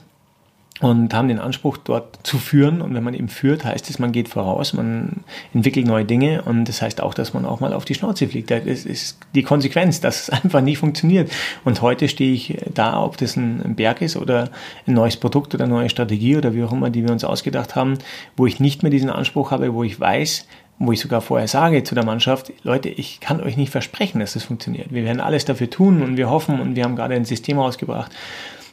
und 0.81 1.15
haben 1.15 1.29
den 1.29 1.39
Anspruch, 1.39 1.79
dort 1.79 2.19
zu 2.27 2.39
führen. 2.39 2.83
Und 2.83 2.95
wenn 2.95 3.03
man 3.03 3.15
eben 3.15 3.29
führt, 3.29 3.65
heißt 3.65 3.89
es, 3.89 3.99
man 3.99 4.13
geht 4.13 4.29
voraus, 4.29 4.75
man 4.75 5.25
entwickelt 5.55 5.87
neue 5.87 6.05
Dinge 6.05 6.43
und 6.43 6.67
das 6.67 6.83
heißt 6.83 7.01
auch, 7.03 7.15
dass 7.15 7.33
man 7.33 7.47
auch 7.47 7.61
mal 7.61 7.73
auf 7.73 7.85
die 7.85 7.95
Schnauze 7.95 8.29
fliegt. 8.29 8.51
Das 8.51 8.63
ist 8.63 9.19
die 9.35 9.43
Konsequenz, 9.43 10.01
dass 10.01 10.23
es 10.23 10.31
einfach 10.45 10.61
nicht 10.61 10.79
funktioniert. 10.79 11.31
Und 11.65 11.81
heute 11.83 12.09
stehe 12.09 12.33
ich 12.33 12.59
da, 12.73 13.03
ob 13.03 13.17
das 13.17 13.37
ein 13.37 13.75
Berg 13.75 14.03
ist 14.03 14.17
oder 14.17 14.51
ein 14.87 14.95
neues 14.95 15.17
Produkt 15.17 15.55
oder 15.55 15.65
eine 15.65 15.73
neue 15.73 15.89
Strategie 15.89 16.37
oder 16.37 16.55
wie 16.55 16.63
auch 16.63 16.73
immer, 16.73 16.91
die 16.91 17.05
wir 17.05 17.11
uns 17.11 17.25
ausgedacht 17.25 17.75
haben, 17.75 17.99
wo 18.37 18.47
ich 18.47 18.61
nicht 18.61 18.83
mehr 18.83 18.91
diesen 18.91 19.11
Anspruch 19.11 19.51
habe, 19.51 19.73
wo 19.73 19.83
ich 19.83 19.99
weiß, 19.99 20.47
wo 20.79 20.93
ich 20.93 21.01
sogar 21.01 21.23
vorher 21.23 21.49
sage 21.49 21.85
zu 21.85 21.95
der 21.95 22.05
Mannschaft, 22.05 22.53
Leute, 22.63 22.91
ich 22.91 23.21
kann 23.21 23.41
euch 23.41 23.57
nicht 23.57 23.71
versprechen, 23.71 24.21
dass 24.21 24.35
das 24.35 24.45
funktioniert. 24.45 24.93
Wir 24.93 25.05
werden 25.05 25.21
alles 25.21 25.47
dafür 25.47 25.71
tun 25.71 26.03
und 26.03 26.17
wir 26.19 26.29
hoffen 26.29 26.61
und 26.61 26.77
wir 26.77 26.85
haben 26.85 26.97
gerade 26.97 27.15
ein 27.15 27.25
System 27.25 27.59
ausgebracht, 27.59 28.13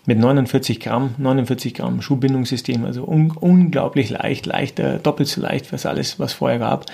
mit 0.06 0.20
49 0.20 0.80
Gramm, 0.80 1.16
49 1.18 1.74
Gramm 1.74 2.02
Schuhbindungssystem, 2.02 2.86
also 2.86 3.04
un 3.04 3.32
unglaublich 3.32 4.10
leicht, 4.10 4.46
leichter, 4.46 4.98
doppelt 4.98 5.30
so 5.30 5.42
leicht 5.42 5.72
was 5.72 5.86
alles, 5.86 6.20
was 6.20 6.34
vorher 6.34 6.60
gab. 6.60 6.86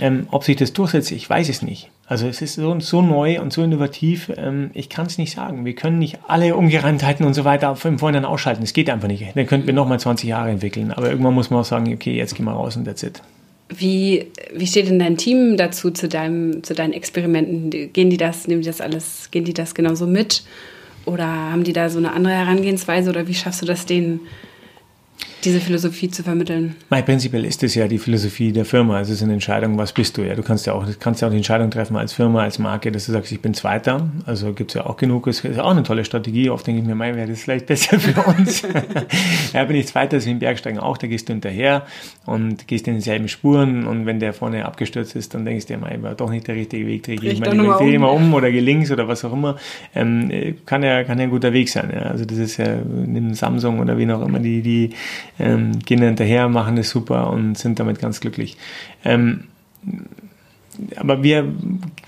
Ähm, 0.00 0.26
ob 0.30 0.44
sich 0.44 0.56
das 0.56 0.72
durchsetzt, 0.72 1.12
ich 1.12 1.28
weiß 1.28 1.48
es 1.48 1.62
nicht. 1.62 1.90
Also 2.06 2.26
es 2.26 2.42
ist 2.42 2.54
so, 2.54 2.78
so 2.80 3.02
neu 3.02 3.40
und 3.40 3.52
so 3.52 3.62
innovativ, 3.62 4.30
ähm, 4.36 4.70
ich 4.74 4.88
kann 4.88 5.06
es 5.06 5.18
nicht 5.18 5.34
sagen. 5.34 5.64
Wir 5.64 5.74
können 5.74 5.98
nicht 5.98 6.18
alle 6.28 6.56
Ungereimtheiten 6.56 7.24
und 7.26 7.34
so 7.34 7.44
weiter 7.44 7.76
im 7.84 7.98
Vorhinein 7.98 8.24
ausschalten. 8.24 8.62
Es 8.62 8.72
geht 8.72 8.90
einfach 8.90 9.08
nicht. 9.08 9.24
Dann 9.34 9.46
könnten 9.46 9.66
wir 9.66 9.74
nochmal 9.74 10.00
20 10.00 10.28
Jahre 10.28 10.50
entwickeln. 10.50 10.92
Aber 10.92 11.10
irgendwann 11.10 11.34
muss 11.34 11.50
man 11.50 11.60
auch 11.60 11.64
sagen, 11.64 11.92
okay, 11.92 12.16
jetzt 12.16 12.34
gehen 12.34 12.46
wir 12.46 12.52
raus 12.52 12.76
und 12.76 12.84
that's 12.84 13.02
it. 13.02 13.22
Wie, 13.68 14.26
wie 14.54 14.66
steht 14.66 14.88
denn 14.88 14.98
dein 14.98 15.16
Team 15.16 15.56
dazu, 15.56 15.90
zu, 15.90 16.08
deinem, 16.08 16.62
zu 16.62 16.74
deinen 16.74 16.92
Experimenten? 16.92 17.92
Gehen 17.92 18.10
die 18.10 18.18
das, 18.18 18.46
nehmen 18.46 18.62
die 18.62 18.66
das 18.66 18.80
alles, 18.80 19.30
gehen 19.30 19.44
die 19.44 19.54
das 19.54 19.74
genauso 19.74 20.06
mit? 20.06 20.42
Oder 21.04 21.26
haben 21.26 21.64
die 21.64 21.72
da 21.72 21.88
so 21.88 21.98
eine 21.98 22.12
andere 22.12 22.34
Herangehensweise? 22.34 23.10
Oder 23.10 23.26
wie 23.26 23.34
schaffst 23.34 23.62
du 23.62 23.66
das 23.66 23.86
denen 23.86 24.20
diese 25.44 25.60
Philosophie 25.60 26.08
zu 26.08 26.22
vermitteln? 26.22 26.76
Mein 26.90 27.04
prinzipiell 27.04 27.44
ist 27.44 27.62
es 27.62 27.74
ja 27.74 27.88
die 27.88 27.98
Philosophie 27.98 28.52
der 28.52 28.64
Firma. 28.64 28.96
Also 28.96 29.12
es 29.12 29.18
ist 29.18 29.24
eine 29.24 29.32
Entscheidung, 29.34 29.76
was 29.78 29.92
bist 29.92 30.16
du? 30.16 30.22
Ja, 30.22 30.34
du 30.34 30.42
kannst 30.42 30.66
ja 30.66 30.72
auch, 30.72 30.86
kannst 31.00 31.20
ja 31.20 31.28
auch 31.28 31.32
die 31.32 31.38
Entscheidung 31.38 31.70
treffen 31.70 31.96
als 31.96 32.12
Firma, 32.12 32.42
als 32.42 32.58
Marke, 32.58 32.92
dass 32.92 33.06
du 33.06 33.12
sagst, 33.12 33.32
ich 33.32 33.40
bin 33.40 33.54
Zweiter. 33.54 34.10
Also 34.26 34.52
gibt 34.52 34.70
es 34.70 34.74
ja 34.74 34.86
auch 34.86 34.96
genug. 34.96 35.26
Das 35.26 35.40
ist 35.40 35.56
ja 35.56 35.64
auch 35.64 35.70
eine 35.70 35.82
tolle 35.82 36.04
Strategie. 36.04 36.50
Oft 36.50 36.66
denke 36.66 36.80
ich 36.80 36.86
mir, 36.86 36.94
mein, 36.94 37.16
wäre 37.16 37.28
das 37.28 37.42
vielleicht 37.42 37.66
besser 37.66 37.98
für 37.98 38.20
uns. 38.22 38.62
ja, 39.52 39.64
bin 39.64 39.76
ich 39.76 39.86
Zweiter, 39.86 40.16
ist 40.16 40.26
wie 40.26 40.30
im 40.30 40.38
Bergsteigen 40.38 40.78
auch. 40.78 40.96
Da 40.96 41.06
gehst 41.06 41.28
du 41.28 41.32
hinterher 41.32 41.86
und 42.24 42.68
gehst 42.68 42.86
in 42.86 42.94
dieselben 42.94 43.28
Spuren. 43.28 43.86
Und 43.86 44.06
wenn 44.06 44.20
der 44.20 44.32
vorne 44.32 44.64
abgestürzt 44.64 45.16
ist, 45.16 45.34
dann 45.34 45.44
denkst 45.44 45.66
du 45.66 45.74
dir, 45.74 45.80
mein, 45.80 46.02
war 46.02 46.14
doch 46.14 46.30
nicht 46.30 46.46
der 46.46 46.54
richtige 46.54 46.86
Weg. 46.86 47.02
Drehe 47.02 47.16
ich 47.16 47.40
meine, 47.40 47.62
drehe 47.62 47.98
um. 47.98 48.04
um 48.04 48.34
oder 48.34 48.50
geh 48.50 48.60
links 48.60 48.90
oder 48.90 49.08
was 49.08 49.24
auch 49.24 49.32
immer. 49.32 49.56
Ähm, 49.94 50.56
kann 50.66 50.82
ja, 50.82 51.04
kann 51.04 51.18
ja 51.18 51.24
ein 51.24 51.30
guter 51.30 51.52
Weg 51.52 51.68
sein. 51.68 51.90
Ja. 51.92 52.02
Also 52.02 52.24
das 52.24 52.38
ist 52.38 52.56
ja, 52.58 52.76
nimm 52.76 53.34
Samsung 53.34 53.80
oder 53.80 53.98
wie 53.98 54.12
auch 54.12 54.24
immer, 54.24 54.38
die, 54.38 54.62
die 54.62 54.90
ähm, 55.38 55.78
gehen 55.80 56.02
hinterher, 56.02 56.48
machen 56.48 56.76
es 56.78 56.90
super 56.90 57.30
und 57.30 57.56
sind 57.56 57.78
damit 57.78 57.98
ganz 57.98 58.20
glücklich. 58.20 58.56
Ähm, 59.04 59.44
aber 60.96 61.22
wir 61.22 61.46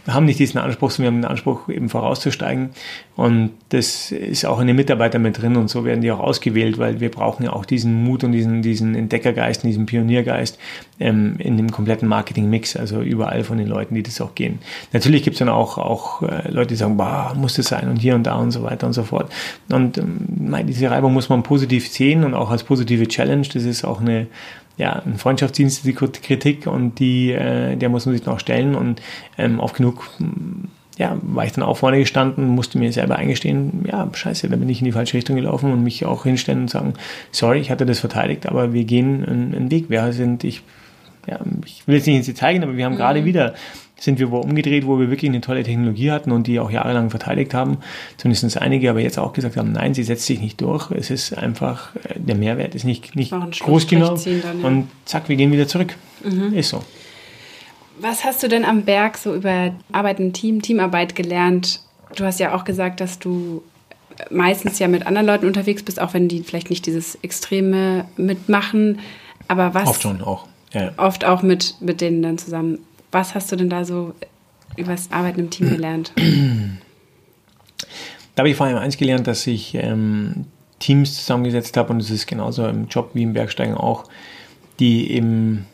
haben 0.07 0.27
nicht 0.27 0.39
diesen 0.39 0.59
Anspruch, 0.59 0.91
sondern 0.91 1.13
wir 1.13 1.17
haben 1.17 1.23
den 1.23 1.31
Anspruch, 1.31 1.69
eben 1.69 1.89
vorauszusteigen. 1.89 2.71
Und 3.17 3.51
das 3.69 4.13
ist 4.13 4.45
auch 4.45 4.61
in 4.61 4.67
den 4.67 4.77
Mitarbeitern 4.77 5.23
mit 5.23 5.41
drin 5.41 5.57
und 5.57 5.69
so 5.69 5.85
werden 5.85 6.01
die 6.01 6.11
auch 6.11 6.21
ausgewählt, 6.21 6.79
weil 6.79 7.01
wir 7.01 7.11
brauchen 7.11 7.45
ja 7.45 7.53
auch 7.53 7.65
diesen 7.65 8.03
Mut 8.03 8.25
und 8.25 8.33
diesen, 8.33 8.61
diesen 8.63 8.95
Entdeckergeist, 8.95 9.63
diesen 9.63 9.87
Pioniergeist 9.87 10.59
ähm, 11.01 11.37
in 11.39 11.57
dem 11.57 11.71
kompletten 11.71 12.09
Marketing-Mix, 12.09 12.77
also 12.77 13.01
überall 13.01 13.45
von 13.45 13.59
den 13.59 13.69
Leuten, 13.69 13.95
die 13.95 14.03
das 14.03 14.21
auch 14.21 14.35
gehen. 14.35 14.59
Natürlich 14.93 15.23
gibt 15.23 15.35
es 15.35 15.39
dann 15.39 15.49
auch, 15.49 15.79
auch 15.79 16.23
äh, 16.23 16.51
Leute, 16.51 16.69
die 16.69 16.77
sagen, 16.77 16.97
bah, 16.97 17.35
muss 17.35 17.55
das 17.55 17.67
sein 17.67 17.89
und 17.89 17.97
hier 17.97 18.15
und 18.15 18.25
da 18.25 18.35
und 18.37 18.51
so 18.51 18.63
weiter 18.63 18.87
und 18.87 18.93
so 18.93 19.05
fort. 19.05 19.33
Und 19.71 19.99
ähm, 19.99 20.55
diese 20.67 20.91
Reibung 20.91 21.13
muss 21.13 21.29
man 21.29 21.43
positiv 21.43 21.89
sehen 21.89 22.25
und 22.25 22.35
auch 22.35 22.51
als 22.51 22.65
positive 22.65 23.07
Challenge. 23.07 23.47
Das 23.53 23.63
ist 23.63 23.85
auch 23.85 24.01
eine, 24.01 24.27
ja, 24.77 25.03
ein 25.05 25.19
Freundschaftsdienst, 25.19 25.85
die 25.85 25.93
Kritik 25.93 26.67
und 26.67 26.99
die, 26.99 27.33
äh, 27.33 27.77
der 27.77 27.89
muss 27.89 28.07
man 28.07 28.15
sich 28.15 28.27
noch 28.27 28.41
stellen 28.41 28.75
und 28.75 29.01
ähm, 29.39 29.61
oft 29.61 29.77
genug 29.77 30.11
ja, 30.97 31.19
war 31.23 31.45
ich 31.45 31.53
dann 31.53 31.65
auch 31.65 31.77
vorne 31.77 31.99
gestanden, 31.99 32.49
musste 32.49 32.79
mir 32.79 32.93
selber 32.93 33.17
eingestehen, 33.17 33.85
ja, 33.87 34.09
scheiße, 34.13 34.49
da 34.49 34.57
bin 34.57 34.69
ich 34.69 34.81
in 34.81 34.85
die 34.85 34.93
falsche 34.93 35.17
Richtung 35.17 35.37
gelaufen 35.37 35.73
und 35.73 35.83
mich 35.83 36.05
auch 36.07 36.23
hinstellen 36.23 36.63
und 36.63 36.71
sagen, 36.71 36.95
sorry, 37.33 37.59
ich 37.59 37.71
hatte 37.71 37.87
das 37.87 37.99
verteidigt, 37.99 38.47
aber 38.47 38.73
wir 38.73 38.85
gehen 38.85 39.25
einen, 39.25 39.55
einen 39.55 39.71
Weg. 39.71 39.91
Wir 39.91 40.13
sind, 40.13 40.45
ich, 40.45 40.63
ja, 41.27 41.41
ich 41.65 41.87
will 41.87 41.97
jetzt 41.97 42.07
nicht 42.07 42.17
ins 42.17 42.27
Detail 42.27 42.53
gehen, 42.53 42.63
aber 42.63 42.77
wir 42.77 42.85
haben 42.85 42.93
mhm. 42.93 42.99
gerade 42.99 43.25
wieder 43.25 43.55
sind 43.97 44.19
wir 44.19 44.31
wo 44.31 44.39
umgedreht, 44.39 44.87
wo 44.87 44.99
wir 44.99 45.09
wirklich 45.11 45.31
eine 45.31 45.41
tolle 45.41 45.63
Technologie 45.63 46.11
hatten 46.11 46.33
und 46.33 46.47
die 46.47 46.59
auch 46.59 46.71
jahrelang 46.71 47.11
verteidigt 47.11 47.55
haben. 47.55 47.79
Zumindest 48.17 48.61
einige, 48.61 48.91
aber 48.91 49.01
jetzt 49.01 49.19
auch 49.19 49.33
gesagt 49.33 49.57
haben, 49.57 49.73
nein, 49.73 49.95
sie 49.95 50.03
setzt 50.03 50.27
sich 50.27 50.41
nicht 50.41 50.61
durch. 50.61 50.91
Es 50.91 51.11
ist 51.11 51.37
einfach, 51.37 51.95
äh, 51.97 52.19
der 52.19 52.35
Mehrwert 52.35 52.75
ist 52.75 52.85
nicht, 52.85 53.15
nicht 53.17 53.33
groß 53.33 53.87
genug. 53.87 54.23
Dann, 54.25 54.61
ja. 54.61 54.67
Und 54.67 54.89
zack, 55.05 55.29
wir 55.29 55.37
gehen 55.37 55.53
wieder 55.53 55.69
zurück. 55.69 55.97
Mhm. 56.25 56.55
Ist 56.55 56.71
so. 56.71 56.83
Was 57.99 58.25
hast 58.25 58.43
du 58.43 58.49
denn 58.49 58.65
am 58.65 58.83
Berg 58.83 59.17
so 59.17 59.35
über 59.35 59.73
Arbeit 59.93 60.19
im 60.19 60.33
Team, 60.33 60.61
Teamarbeit 60.61 61.15
gelernt? 61.15 61.81
Du 62.17 62.25
hast 62.25 62.41
ja 62.41 62.55
auch 62.55 62.65
gesagt, 62.65 63.01
dass 63.01 63.19
du 63.19 63.63
meistens 64.31 64.79
ja 64.79 64.89
mit 64.89 65.07
anderen 65.07 65.27
Leuten 65.27 65.47
unterwegs 65.47 65.83
bist, 65.83 66.01
auch 66.01 66.15
wenn 66.15 66.29
die 66.29 66.43
vielleicht 66.43 66.71
nicht 66.71 66.87
dieses 66.87 67.17
Extreme 67.23 68.07
mitmachen. 68.17 68.99
Aber 69.49 69.75
was? 69.75 69.89
Oft 69.89 70.03
schon 70.03 70.23
auch. 70.23 70.47
Ja. 70.73 70.93
Oft 70.97 71.25
auch 71.25 71.43
mit, 71.43 71.77
mit 71.81 72.01
denen 72.01 72.23
dann 72.23 72.39
zusammen. 72.39 72.79
Was 73.15 73.37
hast 73.37 73.53
du 73.53 73.57
denn 73.57 73.71
da 73.71 73.85
so 73.85 74.13
über 74.77 74.91
das 74.91 75.13
Arbeiten 75.13 75.39
im 75.39 75.51
Team 75.51 75.71
gelernt? 75.71 76.13
Da 78.35 78.41
habe 78.41 78.51
ich 78.51 78.57
vor 78.57 78.67
allem 78.67 78.79
eins 78.79 78.97
gelernt, 78.97 79.29
dass 79.29 79.47
ich 79.47 79.77
ähm, 79.77 80.47
Teams 80.81 81.15
zusammengesetzt 81.15 81.77
habe 81.77 81.93
und 81.93 82.01
es 82.01 82.11
ist 82.11 82.27
genauso 82.27 82.67
im 82.67 82.89
Job 82.89 83.11
wie 83.15 83.23
im 83.23 83.33
Bergsteigen 83.33 83.77
auch, 83.77 84.09
die 84.81 85.13
eben, 85.13 85.65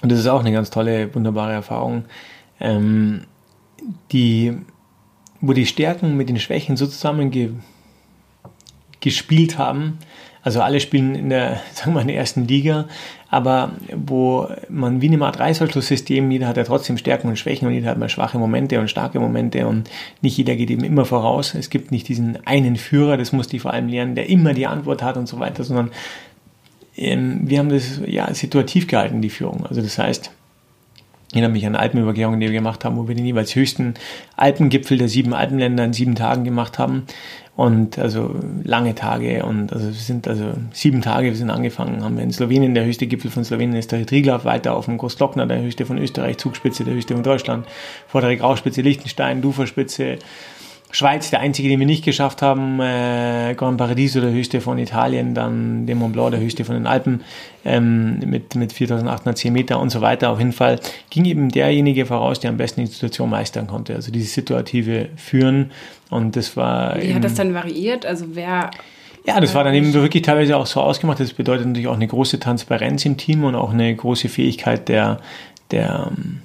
und 0.00 0.10
das 0.10 0.20
ist 0.20 0.28
auch 0.28 0.40
eine 0.40 0.52
ganz 0.52 0.70
tolle, 0.70 1.14
wunderbare 1.14 1.52
Erfahrung, 1.52 2.06
ähm, 2.58 3.24
die, 4.12 4.56
wo 5.42 5.52
die 5.52 5.66
Stärken 5.66 6.16
mit 6.16 6.30
den 6.30 6.40
Schwächen 6.40 6.78
so 6.78 6.86
zusammen 6.86 7.30
ge, 7.30 7.50
gespielt 9.00 9.58
haben, 9.58 9.98
also 10.46 10.60
alle 10.60 10.78
spielen 10.78 11.16
in 11.16 11.28
der, 11.28 11.60
sagen 11.74 11.92
wir 11.92 12.00
in 12.00 12.06
der 12.06 12.16
ersten 12.16 12.46
Liga, 12.46 12.86
aber 13.28 13.72
wo 13.92 14.48
man 14.68 15.00
wie 15.00 15.06
in 15.06 15.14
einem 15.14 15.24
Art 15.24 15.40
Reißverschlusssystem, 15.40 16.30
jeder 16.30 16.46
hat 16.46 16.56
ja 16.56 16.62
trotzdem 16.62 16.96
Stärken 16.98 17.26
und 17.26 17.36
Schwächen 17.36 17.66
und 17.66 17.74
jeder 17.74 17.90
hat 17.90 17.98
mal 17.98 18.08
schwache 18.08 18.38
Momente 18.38 18.78
und 18.78 18.88
starke 18.88 19.18
Momente 19.18 19.66
und 19.66 19.90
nicht 20.22 20.38
jeder 20.38 20.54
geht 20.54 20.70
eben 20.70 20.84
immer 20.84 21.04
voraus. 21.04 21.56
Es 21.56 21.68
gibt 21.68 21.90
nicht 21.90 22.06
diesen 22.06 22.46
einen 22.46 22.76
Führer, 22.76 23.16
das 23.16 23.32
musste 23.32 23.56
ich 23.56 23.62
vor 23.62 23.72
allem 23.72 23.88
lernen, 23.88 24.14
der 24.14 24.28
immer 24.28 24.54
die 24.54 24.68
Antwort 24.68 25.02
hat 25.02 25.16
und 25.16 25.26
so 25.26 25.40
weiter, 25.40 25.64
sondern 25.64 25.90
ähm, 26.96 27.40
wir 27.42 27.58
haben 27.58 27.68
das 27.68 28.00
ja 28.06 28.32
situativ 28.32 28.86
gehalten, 28.86 29.22
die 29.22 29.30
Führung. 29.30 29.66
Also 29.66 29.82
das 29.82 29.98
heißt, 29.98 30.30
Ich 31.36 31.42
erinnere 31.42 31.52
mich 31.52 31.66
an 31.66 31.76
Alpenübergehungen, 31.76 32.40
die 32.40 32.46
wir 32.46 32.54
gemacht 32.54 32.82
haben, 32.82 32.96
wo 32.96 33.08
wir 33.08 33.14
den 33.14 33.26
jeweils 33.26 33.54
höchsten 33.54 33.92
Alpengipfel 34.36 34.96
der 34.96 35.10
sieben 35.10 35.34
Alpenländer 35.34 35.84
in 35.84 35.92
sieben 35.92 36.14
Tagen 36.14 36.44
gemacht 36.44 36.78
haben. 36.78 37.02
Und 37.56 37.98
also 37.98 38.36
lange 38.64 38.94
Tage 38.94 39.44
und 39.44 39.70
also 39.70 39.88
wir 39.88 39.92
sind 39.92 40.28
also 40.28 40.54
sieben 40.72 41.02
Tage, 41.02 41.28
wir 41.28 41.36
sind 41.36 41.50
angefangen, 41.50 42.02
haben 42.02 42.16
wir 42.16 42.24
in 42.24 42.32
Slowenien, 42.32 42.74
der 42.74 42.86
höchste 42.86 43.06
Gipfel 43.06 43.30
von 43.30 43.44
Slowenien 43.44 43.76
ist 43.76 43.92
der 43.92 44.06
Triglav, 44.06 44.46
weiter 44.46 44.74
auf 44.74 44.86
dem 44.86 44.96
Großglockner, 44.96 45.46
der 45.46 45.60
höchste 45.60 45.84
von 45.84 45.98
Österreich, 45.98 46.38
Zugspitze, 46.38 46.84
der 46.84 46.94
höchste 46.94 47.12
von 47.12 47.22
Deutschland, 47.22 47.66
Vorderreg 48.08 48.42
Rauchspitze, 48.42 48.80
Liechtenstein, 48.80 49.42
Duferspitze, 49.42 50.18
Schweiz, 50.90 51.30
der 51.30 51.40
einzige, 51.40 51.68
den 51.68 51.78
wir 51.78 51.86
nicht 51.86 52.04
geschafft 52.04 52.42
haben, 52.42 52.80
äh, 52.80 53.54
Gran 53.56 53.76
Paradiso, 53.76 54.20
der 54.20 54.30
höchste 54.30 54.60
von 54.60 54.78
Italien, 54.78 55.34
dann 55.34 55.86
der 55.86 55.96
Mont 55.96 56.12
Blanc, 56.12 56.30
der 56.30 56.40
höchste 56.40 56.64
von 56.64 56.74
den 56.74 56.86
Alpen, 56.86 57.22
ähm, 57.64 58.20
mit, 58.20 58.54
mit 58.54 58.72
4810 58.72 59.52
Meter 59.52 59.80
und 59.80 59.90
so 59.90 60.00
weiter. 60.00 60.30
Auf 60.30 60.38
jeden 60.38 60.52
Fall 60.52 60.80
ging 61.10 61.24
eben 61.24 61.48
derjenige 61.50 62.06
voraus, 62.06 62.40
der 62.40 62.50
am 62.50 62.56
besten 62.56 62.82
die 62.82 62.86
Situation 62.86 63.28
meistern 63.28 63.66
konnte, 63.66 63.94
also 63.94 64.12
dieses 64.12 64.32
situative 64.32 65.08
Führen. 65.16 65.70
Und 66.08 66.36
das 66.36 66.56
war. 66.56 67.00
Wie 67.02 67.14
hat 67.14 67.24
das 67.24 67.34
dann 67.34 67.52
variiert? 67.52 68.06
Also 68.06 68.26
wer 68.34 68.70
ja, 69.26 69.40
das 69.40 69.54
war 69.56 69.64
dann 69.64 69.74
eben 69.74 69.92
wirklich 69.92 70.22
teilweise 70.22 70.56
auch 70.56 70.66
so 70.66 70.80
ausgemacht. 70.80 71.18
Das 71.18 71.32
bedeutet 71.32 71.66
natürlich 71.66 71.88
auch 71.88 71.96
eine 71.96 72.06
große 72.06 72.38
Transparenz 72.38 73.04
im 73.04 73.16
Team 73.16 73.42
und 73.42 73.56
auch 73.56 73.72
eine 73.72 73.94
große 73.94 74.28
Fähigkeit 74.28 74.88
der, 74.88 75.18
der, 75.72 76.12
ähm, 76.16 76.42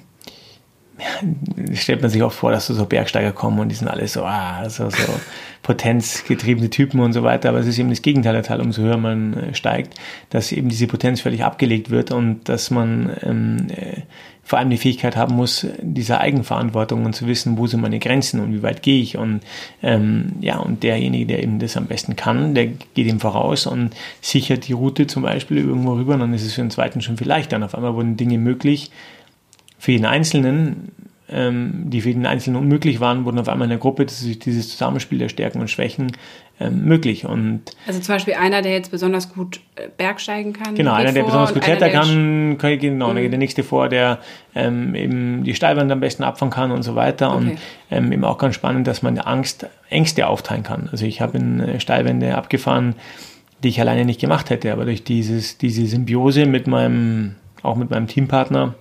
stellt 1.74 2.02
man 2.02 2.10
sich 2.10 2.22
auch 2.22 2.32
vor, 2.32 2.50
dass 2.50 2.66
so 2.66 2.86
Bergsteiger 2.86 3.32
kommen 3.32 3.58
und 3.58 3.68
die 3.68 3.74
sind 3.74 3.88
alle 3.88 4.06
so, 4.08 4.24
ah, 4.24 4.68
so, 4.68 4.90
so 4.90 5.12
potenzgetriebene 5.62 6.70
Typen 6.70 7.00
und 7.00 7.12
so 7.12 7.22
weiter. 7.22 7.48
Aber 7.48 7.58
es 7.58 7.66
ist 7.66 7.78
eben 7.78 7.90
das 7.90 8.02
Gegenteil 8.02 8.32
der 8.32 8.42
Teil, 8.42 8.60
umso 8.60 8.82
höher 8.82 8.96
man 8.96 9.34
äh, 9.34 9.54
steigt, 9.54 9.94
dass 10.30 10.52
eben 10.52 10.68
diese 10.68 10.86
Potenz 10.86 11.20
völlig 11.20 11.44
abgelegt 11.44 11.90
wird 11.90 12.10
und 12.10 12.48
dass 12.48 12.70
man 12.70 13.10
ähm, 13.22 13.66
äh, 13.70 14.02
vor 14.44 14.58
allem 14.58 14.70
die 14.70 14.76
Fähigkeit 14.76 15.16
haben 15.16 15.36
muss, 15.36 15.66
diese 15.80 16.20
Eigenverantwortung 16.20 17.04
und 17.04 17.14
zu 17.14 17.26
wissen, 17.26 17.56
wo 17.58 17.66
sind 17.68 17.80
meine 17.80 18.00
Grenzen 18.00 18.40
und 18.40 18.52
wie 18.52 18.62
weit 18.62 18.82
gehe 18.82 19.00
ich. 19.00 19.16
Und 19.16 19.40
ähm, 19.82 20.32
ja, 20.40 20.58
und 20.58 20.82
derjenige, 20.82 21.26
der 21.26 21.42
eben 21.42 21.58
das 21.58 21.76
am 21.76 21.86
besten 21.86 22.16
kann, 22.16 22.54
der 22.54 22.66
geht 22.66 23.06
ihm 23.06 23.20
voraus 23.20 23.66
und 23.66 23.90
sichert 24.20 24.66
die 24.66 24.72
Route 24.72 25.06
zum 25.06 25.22
Beispiel 25.22 25.58
irgendwo 25.58 25.94
rüber, 25.94 26.14
und 26.14 26.20
dann 26.20 26.34
ist 26.34 26.44
es 26.44 26.54
für 26.54 26.60
den 26.60 26.70
zweiten 26.70 27.00
schon 27.00 27.16
viel 27.16 27.28
leichter. 27.28 27.56
Und 27.56 27.62
auf 27.62 27.74
einmal 27.74 27.94
wurden 27.94 28.16
Dinge 28.16 28.36
möglich, 28.36 28.90
für 29.82 29.90
jeden 29.90 30.06
Einzelnen, 30.06 30.92
ähm, 31.28 31.86
die 31.86 32.02
für 32.02 32.10
jeden 32.10 32.24
Einzelnen 32.24 32.56
unmöglich 32.56 33.00
waren, 33.00 33.24
wurden 33.24 33.40
auf 33.40 33.48
einmal 33.48 33.66
in 33.66 33.70
der 33.70 33.80
Gruppe 33.80 34.06
dieses 34.06 34.68
Zusammenspiel 34.68 35.18
der 35.18 35.28
Stärken 35.28 35.60
und 35.60 35.70
Schwächen 35.70 36.12
ähm, 36.60 36.84
möglich. 36.84 37.24
Und 37.24 37.62
also 37.88 37.98
zum 37.98 38.14
Beispiel 38.14 38.34
einer, 38.34 38.62
der 38.62 38.70
jetzt 38.70 38.92
besonders 38.92 39.34
gut 39.34 39.58
äh, 39.74 39.88
Bergsteigen 39.96 40.52
kann. 40.52 40.76
Genau, 40.76 40.92
einer, 40.92 41.10
der 41.10 41.24
besonders 41.24 41.52
gut 41.52 41.62
klettern 41.62 41.90
kann, 41.90 42.58
kann 42.58 42.78
genau, 42.78 43.12
mhm. 43.12 43.28
der 43.28 43.38
nächste 43.40 43.64
vor, 43.64 43.88
der 43.88 44.20
ähm, 44.54 44.94
eben 44.94 45.42
die 45.42 45.56
Steilwand 45.56 45.90
am 45.90 45.98
besten 45.98 46.22
abfangen 46.22 46.52
kann 46.52 46.70
und 46.70 46.84
so 46.84 46.94
weiter. 46.94 47.34
Okay. 47.34 47.44
Und 47.44 47.58
ähm, 47.90 48.12
eben 48.12 48.24
auch 48.24 48.38
ganz 48.38 48.54
spannend, 48.54 48.86
dass 48.86 49.02
man 49.02 49.18
Angst, 49.18 49.66
Ängste 49.90 50.28
aufteilen 50.28 50.62
kann. 50.62 50.90
Also 50.92 51.06
ich 51.06 51.20
habe 51.20 51.38
in 51.38 51.58
äh, 51.58 51.80
Steilwände 51.80 52.36
abgefahren, 52.36 52.94
die 53.64 53.68
ich 53.70 53.80
alleine 53.80 54.04
nicht 54.04 54.20
gemacht 54.20 54.48
hätte, 54.48 54.72
aber 54.72 54.84
durch 54.84 55.02
dieses, 55.02 55.58
diese 55.58 55.84
Symbiose 55.86 56.46
mit 56.46 56.68
meinem, 56.68 57.34
auch 57.64 57.74
mit 57.74 57.90
meinem 57.90 58.06
Teampartner, 58.06 58.76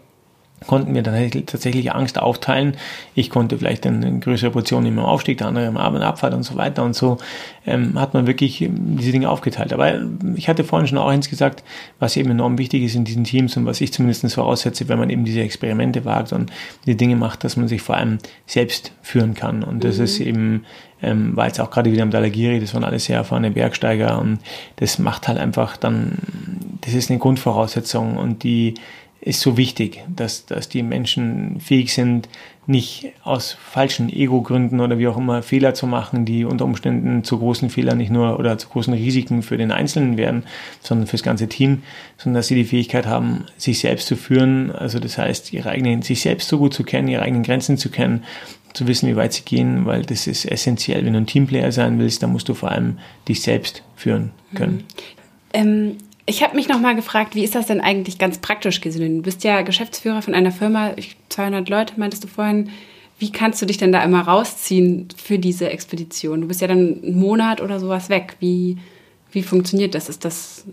konnten 0.68 0.94
wir 0.94 1.02
dann 1.02 1.32
tatsächlich 1.48 1.92
Angst 1.92 2.20
aufteilen. 2.20 2.78
Ich 3.16 3.30
konnte 3.32 3.58
vielleicht 3.58 3.86
eine 3.88 4.20
größere 4.20 4.52
Portion 4.52 4.86
im 4.86 5.00
Aufstieg, 5.00 5.40
der 5.40 5.48
andere 5.48 5.66
im 5.66 5.78
Abend 5.78 6.04
Abfahrt 6.04 6.34
und 6.36 6.44
so 6.44 6.56
weiter. 6.56 6.84
Und 6.84 6.96
so 6.96 7.18
ähm, 7.66 8.00
hat 8.00 8.14
man 8.14 8.28
wirklich 8.28 8.62
ähm, 8.62 8.98
diese 8.98 9.12
Dinge 9.12 9.30
aufgeteilt. 9.30 9.74
Aber 9.74 10.00
ich 10.36 10.48
hatte 10.48 10.64
vorhin 10.64 10.88
schon 10.88 11.00
auch 11.00 11.08
eins 11.08 11.30
gesagt, 11.30 11.64
was 12.00 12.16
eben 12.16 12.30
enorm 12.30 12.60
wichtig 12.60 12.84
ist 12.84 12.96
in 12.96 13.06
diesen 13.06 13.24
Teams 13.24 13.58
und 13.58 13.66
was 13.66 13.82
ich 13.82 13.92
zumindest 13.92 14.32
voraussetze, 14.34 14.88
wenn 14.88 15.00
man 15.00 15.10
eben 15.10 15.26
diese 15.26 15.42
Experimente 15.42 16.06
wagt 16.06 16.32
und 16.32 16.52
die 16.86 16.96
Dinge 16.96 17.16
macht, 17.16 17.44
dass 17.44 17.58
man 17.58 17.68
sich 17.68 17.82
vor 17.82 17.98
allem 17.98 18.20
selbst 18.46 18.92
führen 19.02 19.34
kann. 19.34 19.64
Und 19.64 19.84
das 19.84 19.98
mhm. 19.98 20.04
ist 20.04 20.20
eben, 20.20 20.66
ähm, 21.02 21.36
war 21.36 21.48
jetzt 21.48 21.60
auch 21.60 21.72
gerade 21.72 21.92
wieder 21.92 22.04
im 22.04 22.12
Dalagiri, 22.12 22.60
das 22.60 22.76
waren 22.76 22.84
alles 22.84 23.06
sehr 23.06 23.18
erfahrene 23.18 23.50
Bergsteiger 23.50 24.20
und 24.20 24.38
das 24.76 25.00
macht 25.00 25.28
halt 25.28 25.40
einfach 25.40 25.76
dann, 25.76 26.20
das 26.82 26.94
ist 26.94 27.10
eine 27.10 27.18
Grundvoraussetzung 27.18 28.18
und 28.18 28.44
die 28.44 28.76
ist 29.22 29.42
so 29.42 29.56
wichtig, 29.56 30.04
dass, 30.14 30.48
dass 30.48 30.68
die 30.68 30.82
Menschen 30.82 31.60
fähig 31.60 31.94
sind, 31.94 32.28
nicht 32.66 33.14
aus 33.24 33.52
falschen 33.52 34.10
Ego-Gründen 34.10 34.80
oder 34.80 34.98
wie 34.98 35.08
auch 35.08 35.18
immer 35.18 35.44
Fehler 35.44 35.76
zu 35.76 35.86
machen, 35.86 36.26
die 36.26 36.44
unter 36.44 36.66
Umständen 36.66 37.24
zu 37.24 37.38
großen 37.38 37.70
Fehlern 37.70 38.00
nicht 38.00 38.12
nur 38.12 38.40
oder 38.40 38.58
zu 38.58 38.70
großen 38.70 38.94
Risiken 38.94 39.44
für 39.44 39.58
den 39.58 39.72
Einzelnen 39.72 40.18
werden, 40.18 40.44
sondern 40.82 41.08
fürs 41.08 41.22
ganze 41.22 41.48
Team, 41.48 41.84
sondern 42.18 42.40
dass 42.40 42.48
sie 42.48 42.56
die 42.56 42.64
Fähigkeit 42.64 43.06
haben, 43.06 43.46
sich 43.58 43.80
selbst 43.80 44.08
zu 44.08 44.16
führen, 44.16 44.72
also 44.72 45.00
das 45.00 45.18
heißt, 45.18 45.54
ihre 45.54 45.70
eigenen, 45.70 46.02
sich 46.02 46.22
selbst 46.22 46.50
so 46.50 46.58
gut 46.58 46.74
zu 46.74 46.84
kennen, 46.84 47.08
ihre 47.08 47.22
eigenen 47.22 47.44
Grenzen 47.44 47.78
zu 47.78 47.90
kennen, 47.90 48.24
zu 48.74 48.88
wissen, 48.88 49.08
wie 49.08 49.16
weit 49.16 49.34
sie 49.34 49.44
gehen, 49.44 49.86
weil 49.86 50.04
das 50.04 50.26
ist 50.28 50.46
essentiell. 50.46 51.06
Wenn 51.06 51.14
du 51.14 51.20
ein 51.20 51.28
Teamplayer 51.28 51.72
sein 51.72 52.00
willst, 52.00 52.24
dann 52.24 52.32
musst 52.32 52.50
du 52.50 52.54
vor 52.54 52.72
allem 52.72 53.00
dich 53.28 53.42
selbst 53.42 53.84
führen 53.96 54.32
können. 54.56 54.76
Mhm. 54.76 54.84
Ähm 55.54 55.98
ich 56.26 56.44
habe 56.44 56.56
mich 56.56 56.70
noch 56.70 56.80
mal 56.80 56.96
gefragt, 56.96 57.36
wie 57.36 57.44
ist 57.44 57.56
das 57.56 57.68
denn 57.68 57.82
eigentlich 57.82 58.18
ganz 58.18 58.38
praktisch 58.38 58.82
gesehen? 58.82 59.18
Du 59.18 59.24
bist 59.24 59.44
ja 59.44 59.62
Geschäftsführer 59.62 60.22
von 60.22 60.34
einer 60.34 60.52
Firma, 60.52 60.92
200 61.30 61.68
Leute 61.70 62.00
meintest 62.00 62.24
du 62.24 62.28
vorhin. 62.28 62.70
Wie 63.18 63.32
kannst 63.32 63.62
du 63.62 63.66
dich 63.66 63.78
denn 63.78 63.92
da 63.92 64.04
immer 64.04 64.22
rausziehen 64.22 65.10
für 65.16 65.38
diese 65.38 65.70
Expedition? 65.70 66.42
Du 66.42 66.48
bist 66.48 66.62
ja 66.62 66.68
dann 66.68 67.02
einen 67.04 67.20
Monat 67.20 67.62
oder 67.62 67.80
sowas 67.80 68.10
weg. 68.10 68.36
Wie, 68.40 68.78
wie 69.32 69.44
funktioniert 69.44 69.94
das? 69.94 70.10
Ist 70.10 70.26
das? 70.26 70.66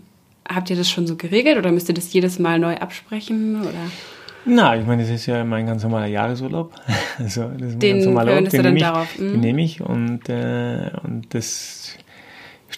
Habt 0.47 0.71
ihr 0.71 0.75
das 0.75 0.89
schon 0.89 1.05
so 1.05 1.15
geregelt 1.15 1.57
oder 1.57 1.71
müsst 1.71 1.89
ihr 1.89 1.95
das 1.95 2.11
jedes 2.11 2.39
Mal 2.39 2.57
neu 2.57 2.75
absprechen? 2.77 3.61
Oder? 3.61 3.91
Na, 4.45 4.75
ich 4.75 4.85
meine, 4.85 5.03
das 5.03 5.11
ist 5.11 5.27
ja 5.27 5.43
mein 5.43 5.67
ganz 5.67 5.83
normaler 5.83 6.07
Jahresurlaub. 6.07 6.73
Also, 7.19 7.49
das 7.49 7.73
ist 7.73 7.81
den 7.81 7.97
ganz 7.97 8.05
normaler 8.05 8.35
Urlaub, 8.35 8.49
den, 8.49 8.61
nehme 8.61 8.77
ich, 8.77 8.83
darauf. 8.83 9.07
den 9.17 9.33
mhm. 9.33 9.39
nehme 9.41 9.61
ich 9.61 9.81
und, 9.81 10.29
äh, 10.29 10.89
und 11.03 11.25
das 11.33 11.97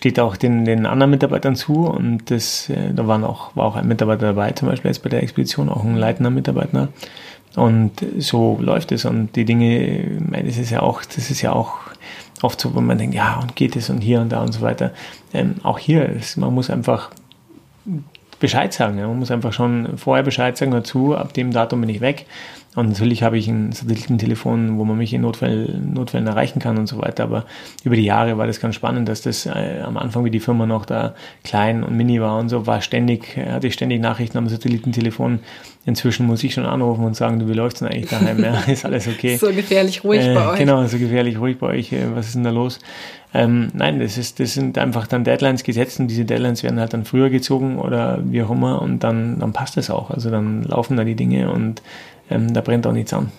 steht 0.02 0.20
auch 0.20 0.36
den, 0.36 0.66
den 0.66 0.88
anderen 0.88 1.12
Mitarbeitern 1.12 1.56
zu 1.56 1.86
und 1.86 2.32
das, 2.32 2.72
äh, 2.72 2.92
da 2.92 3.06
waren 3.06 3.24
auch, 3.24 3.56
war 3.56 3.66
auch 3.66 3.76
ein 3.76 3.88
Mitarbeiter 3.88 4.26
dabei, 4.26 4.50
zum 4.50 4.68
Beispiel 4.68 4.90
jetzt 4.90 5.04
bei 5.04 5.10
der 5.10 5.22
Expedition, 5.22 5.70
auch 5.70 5.84
ein 5.84 5.96
leitender 5.96 6.32
Mitarbeiter. 6.32 6.90
Und 7.56 7.92
so 8.18 8.58
läuft 8.60 8.92
es 8.94 9.06
und 9.06 9.36
die 9.36 9.46
Dinge, 9.46 10.20
das 10.32 10.58
ist 10.58 10.72
ja 10.72 10.82
auch, 10.82 11.06
das 11.06 11.30
ist 11.30 11.44
ja 11.44 11.52
auch 11.52 11.76
oft 12.42 12.60
so, 12.60 12.74
wo 12.74 12.82
man 12.82 12.98
denkt, 12.98 13.14
ja, 13.14 13.40
und 13.42 13.56
geht 13.56 13.76
es 13.76 13.92
und 13.92 14.02
hier 14.02 14.22
und 14.22 14.30
da 14.32 14.42
und 14.42 14.54
so 14.54 14.62
weiter. 14.62 14.92
Ähm, 15.36 15.58
auch 15.62 15.78
hier, 15.78 16.10
ist, 16.10 16.36
man 16.36 16.52
muss 16.52 16.72
einfach 16.72 17.12
Bescheid 18.40 18.74
sagen. 18.74 18.98
Ja. 18.98 19.08
Man 19.08 19.20
muss 19.20 19.30
einfach 19.30 19.54
schon 19.54 20.00
vorher 20.00 20.24
Bescheid 20.24 20.58
sagen 20.58 20.72
dazu, 20.72 21.16
ab 21.16 21.34
dem 21.34 21.52
Datum 21.52 21.82
bin 21.82 21.90
ich 21.90 22.02
weg. 22.02 22.26
Und 22.74 22.88
natürlich 22.88 23.22
habe 23.22 23.38
ich 23.38 23.50
ein 23.50 23.74
Satellitentelefon, 23.74 24.78
wo 24.78 24.86
man 24.86 24.98
mich 24.98 25.14
in 25.14 25.22
Notfällen, 25.22 25.94
Notfällen 25.94 26.26
erreichen 26.26 26.60
kann 26.60 26.78
und 26.78 26.88
so 26.88 27.02
weiter. 27.02 27.24
Aber 27.24 27.46
über 27.84 27.98
die 27.98 28.06
Jahre 28.06 28.38
war 28.38 28.48
das 28.48 28.62
ganz 28.62 28.76
spannend, 28.76 29.10
dass 29.10 29.22
das 29.22 29.46
äh, 29.46 29.82
am 29.84 29.98
Anfang, 29.98 30.24
wie 30.24 30.32
die 30.32 30.40
Firma 30.40 30.66
noch 30.66 30.86
da 30.86 31.14
klein 31.44 31.84
und 31.84 31.98
mini 31.98 32.22
war 32.22 32.40
und 32.40 32.48
so, 32.48 32.68
war 32.68 32.82
ständig, 32.82 33.36
hatte 33.36 33.68
ich 33.68 33.74
ständig 33.74 34.00
Nachrichten 34.00 34.38
am 34.38 34.48
Satellitentelefon. 34.48 35.40
Inzwischen 35.86 36.28
muss 36.28 36.44
ich 36.44 36.54
schon 36.54 36.66
anrufen 36.66 37.04
und 37.04 37.16
sagen, 37.16 37.40
du, 37.40 37.50
wie 37.50 37.54
läuft's 37.54 37.80
denn 37.80 37.90
eigentlich 37.90 38.10
daheim? 38.10 38.42
Ja, 38.42 38.54
ist 38.68 38.86
alles 38.86 39.08
okay. 39.08 39.36
so 39.36 39.52
gefährlich 39.52 40.04
ruhig 40.06 40.26
äh, 40.26 40.34
bei 40.34 40.48
euch. 40.48 40.60
Genau, 40.60 40.86
so 40.86 40.98
gefährlich 40.98 41.40
ruhig 41.40 41.58
bei 41.58 41.68
euch. 41.68 41.92
Äh, 41.92 42.16
was 42.16 42.28
ist 42.28 42.36
denn 42.36 42.44
da 42.44 42.52
los? 42.52 42.80
Ähm, 43.34 43.70
nein, 43.74 44.00
das, 44.00 44.18
ist, 44.18 44.40
das 44.40 44.54
sind 44.54 44.78
einfach 44.78 45.08
dann 45.08 45.24
Deadlines 45.24 45.64
gesetzt 45.64 46.00
und 46.00 46.08
diese 46.08 46.26
Deadlines 46.26 46.64
werden 46.64 46.80
halt 46.80 46.94
dann 46.94 47.06
früher 47.06 47.30
gezogen 47.30 47.80
oder 47.80 48.20
wie 48.26 48.44
auch 48.44 48.52
immer 48.52 48.82
und 48.82 49.04
dann, 49.04 49.40
dann 49.40 49.54
passt 49.54 49.78
es 49.78 49.90
auch. 49.90 50.10
Also 50.12 50.30
dann 50.30 50.64
laufen 50.64 50.98
da 50.98 51.04
die 51.04 51.16
Dinge 51.16 51.52
und 51.52 51.82
ähm, 52.32 52.54
da 52.54 52.62
brennt 52.62 52.88
auch 52.88 52.94
nichts 52.94 53.14
an. 53.14 53.32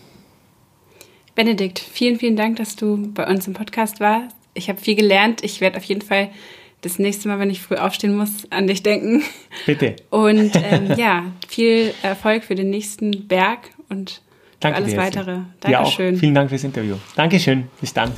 Benedikt, 1.34 1.78
vielen, 1.78 2.18
vielen 2.18 2.36
Dank, 2.36 2.56
dass 2.56 2.76
du 2.76 3.10
bei 3.12 3.26
uns 3.26 3.46
im 3.46 3.54
Podcast 3.54 4.00
warst. 4.00 4.36
Ich 4.54 4.68
habe 4.68 4.80
viel 4.80 4.94
gelernt. 4.94 5.42
Ich 5.42 5.60
werde 5.60 5.78
auf 5.78 5.84
jeden 5.84 6.02
Fall 6.02 6.28
das 6.82 6.98
nächste 6.98 7.28
Mal, 7.28 7.38
wenn 7.38 7.48
ich 7.48 7.62
früh 7.62 7.76
aufstehen 7.76 8.16
muss, 8.16 8.50
an 8.50 8.66
dich 8.66 8.82
denken. 8.82 9.22
Bitte. 9.66 9.96
Und 10.10 10.52
ähm, 10.56 10.92
ja, 10.96 11.24
viel 11.48 11.94
Erfolg 12.02 12.44
für 12.44 12.54
den 12.54 12.70
nächsten 12.70 13.28
Berg 13.28 13.70
und 13.88 14.20
Danke 14.60 14.76
alles 14.76 14.90
dir, 14.90 14.98
weitere. 14.98 15.38
Dankeschön. 15.60 16.14
Ja, 16.14 16.20
Vielen 16.20 16.34
Dank 16.34 16.50
fürs 16.50 16.64
Interview. 16.64 16.96
Dankeschön. 17.16 17.68
Bis 17.80 17.94
dann. 17.94 18.12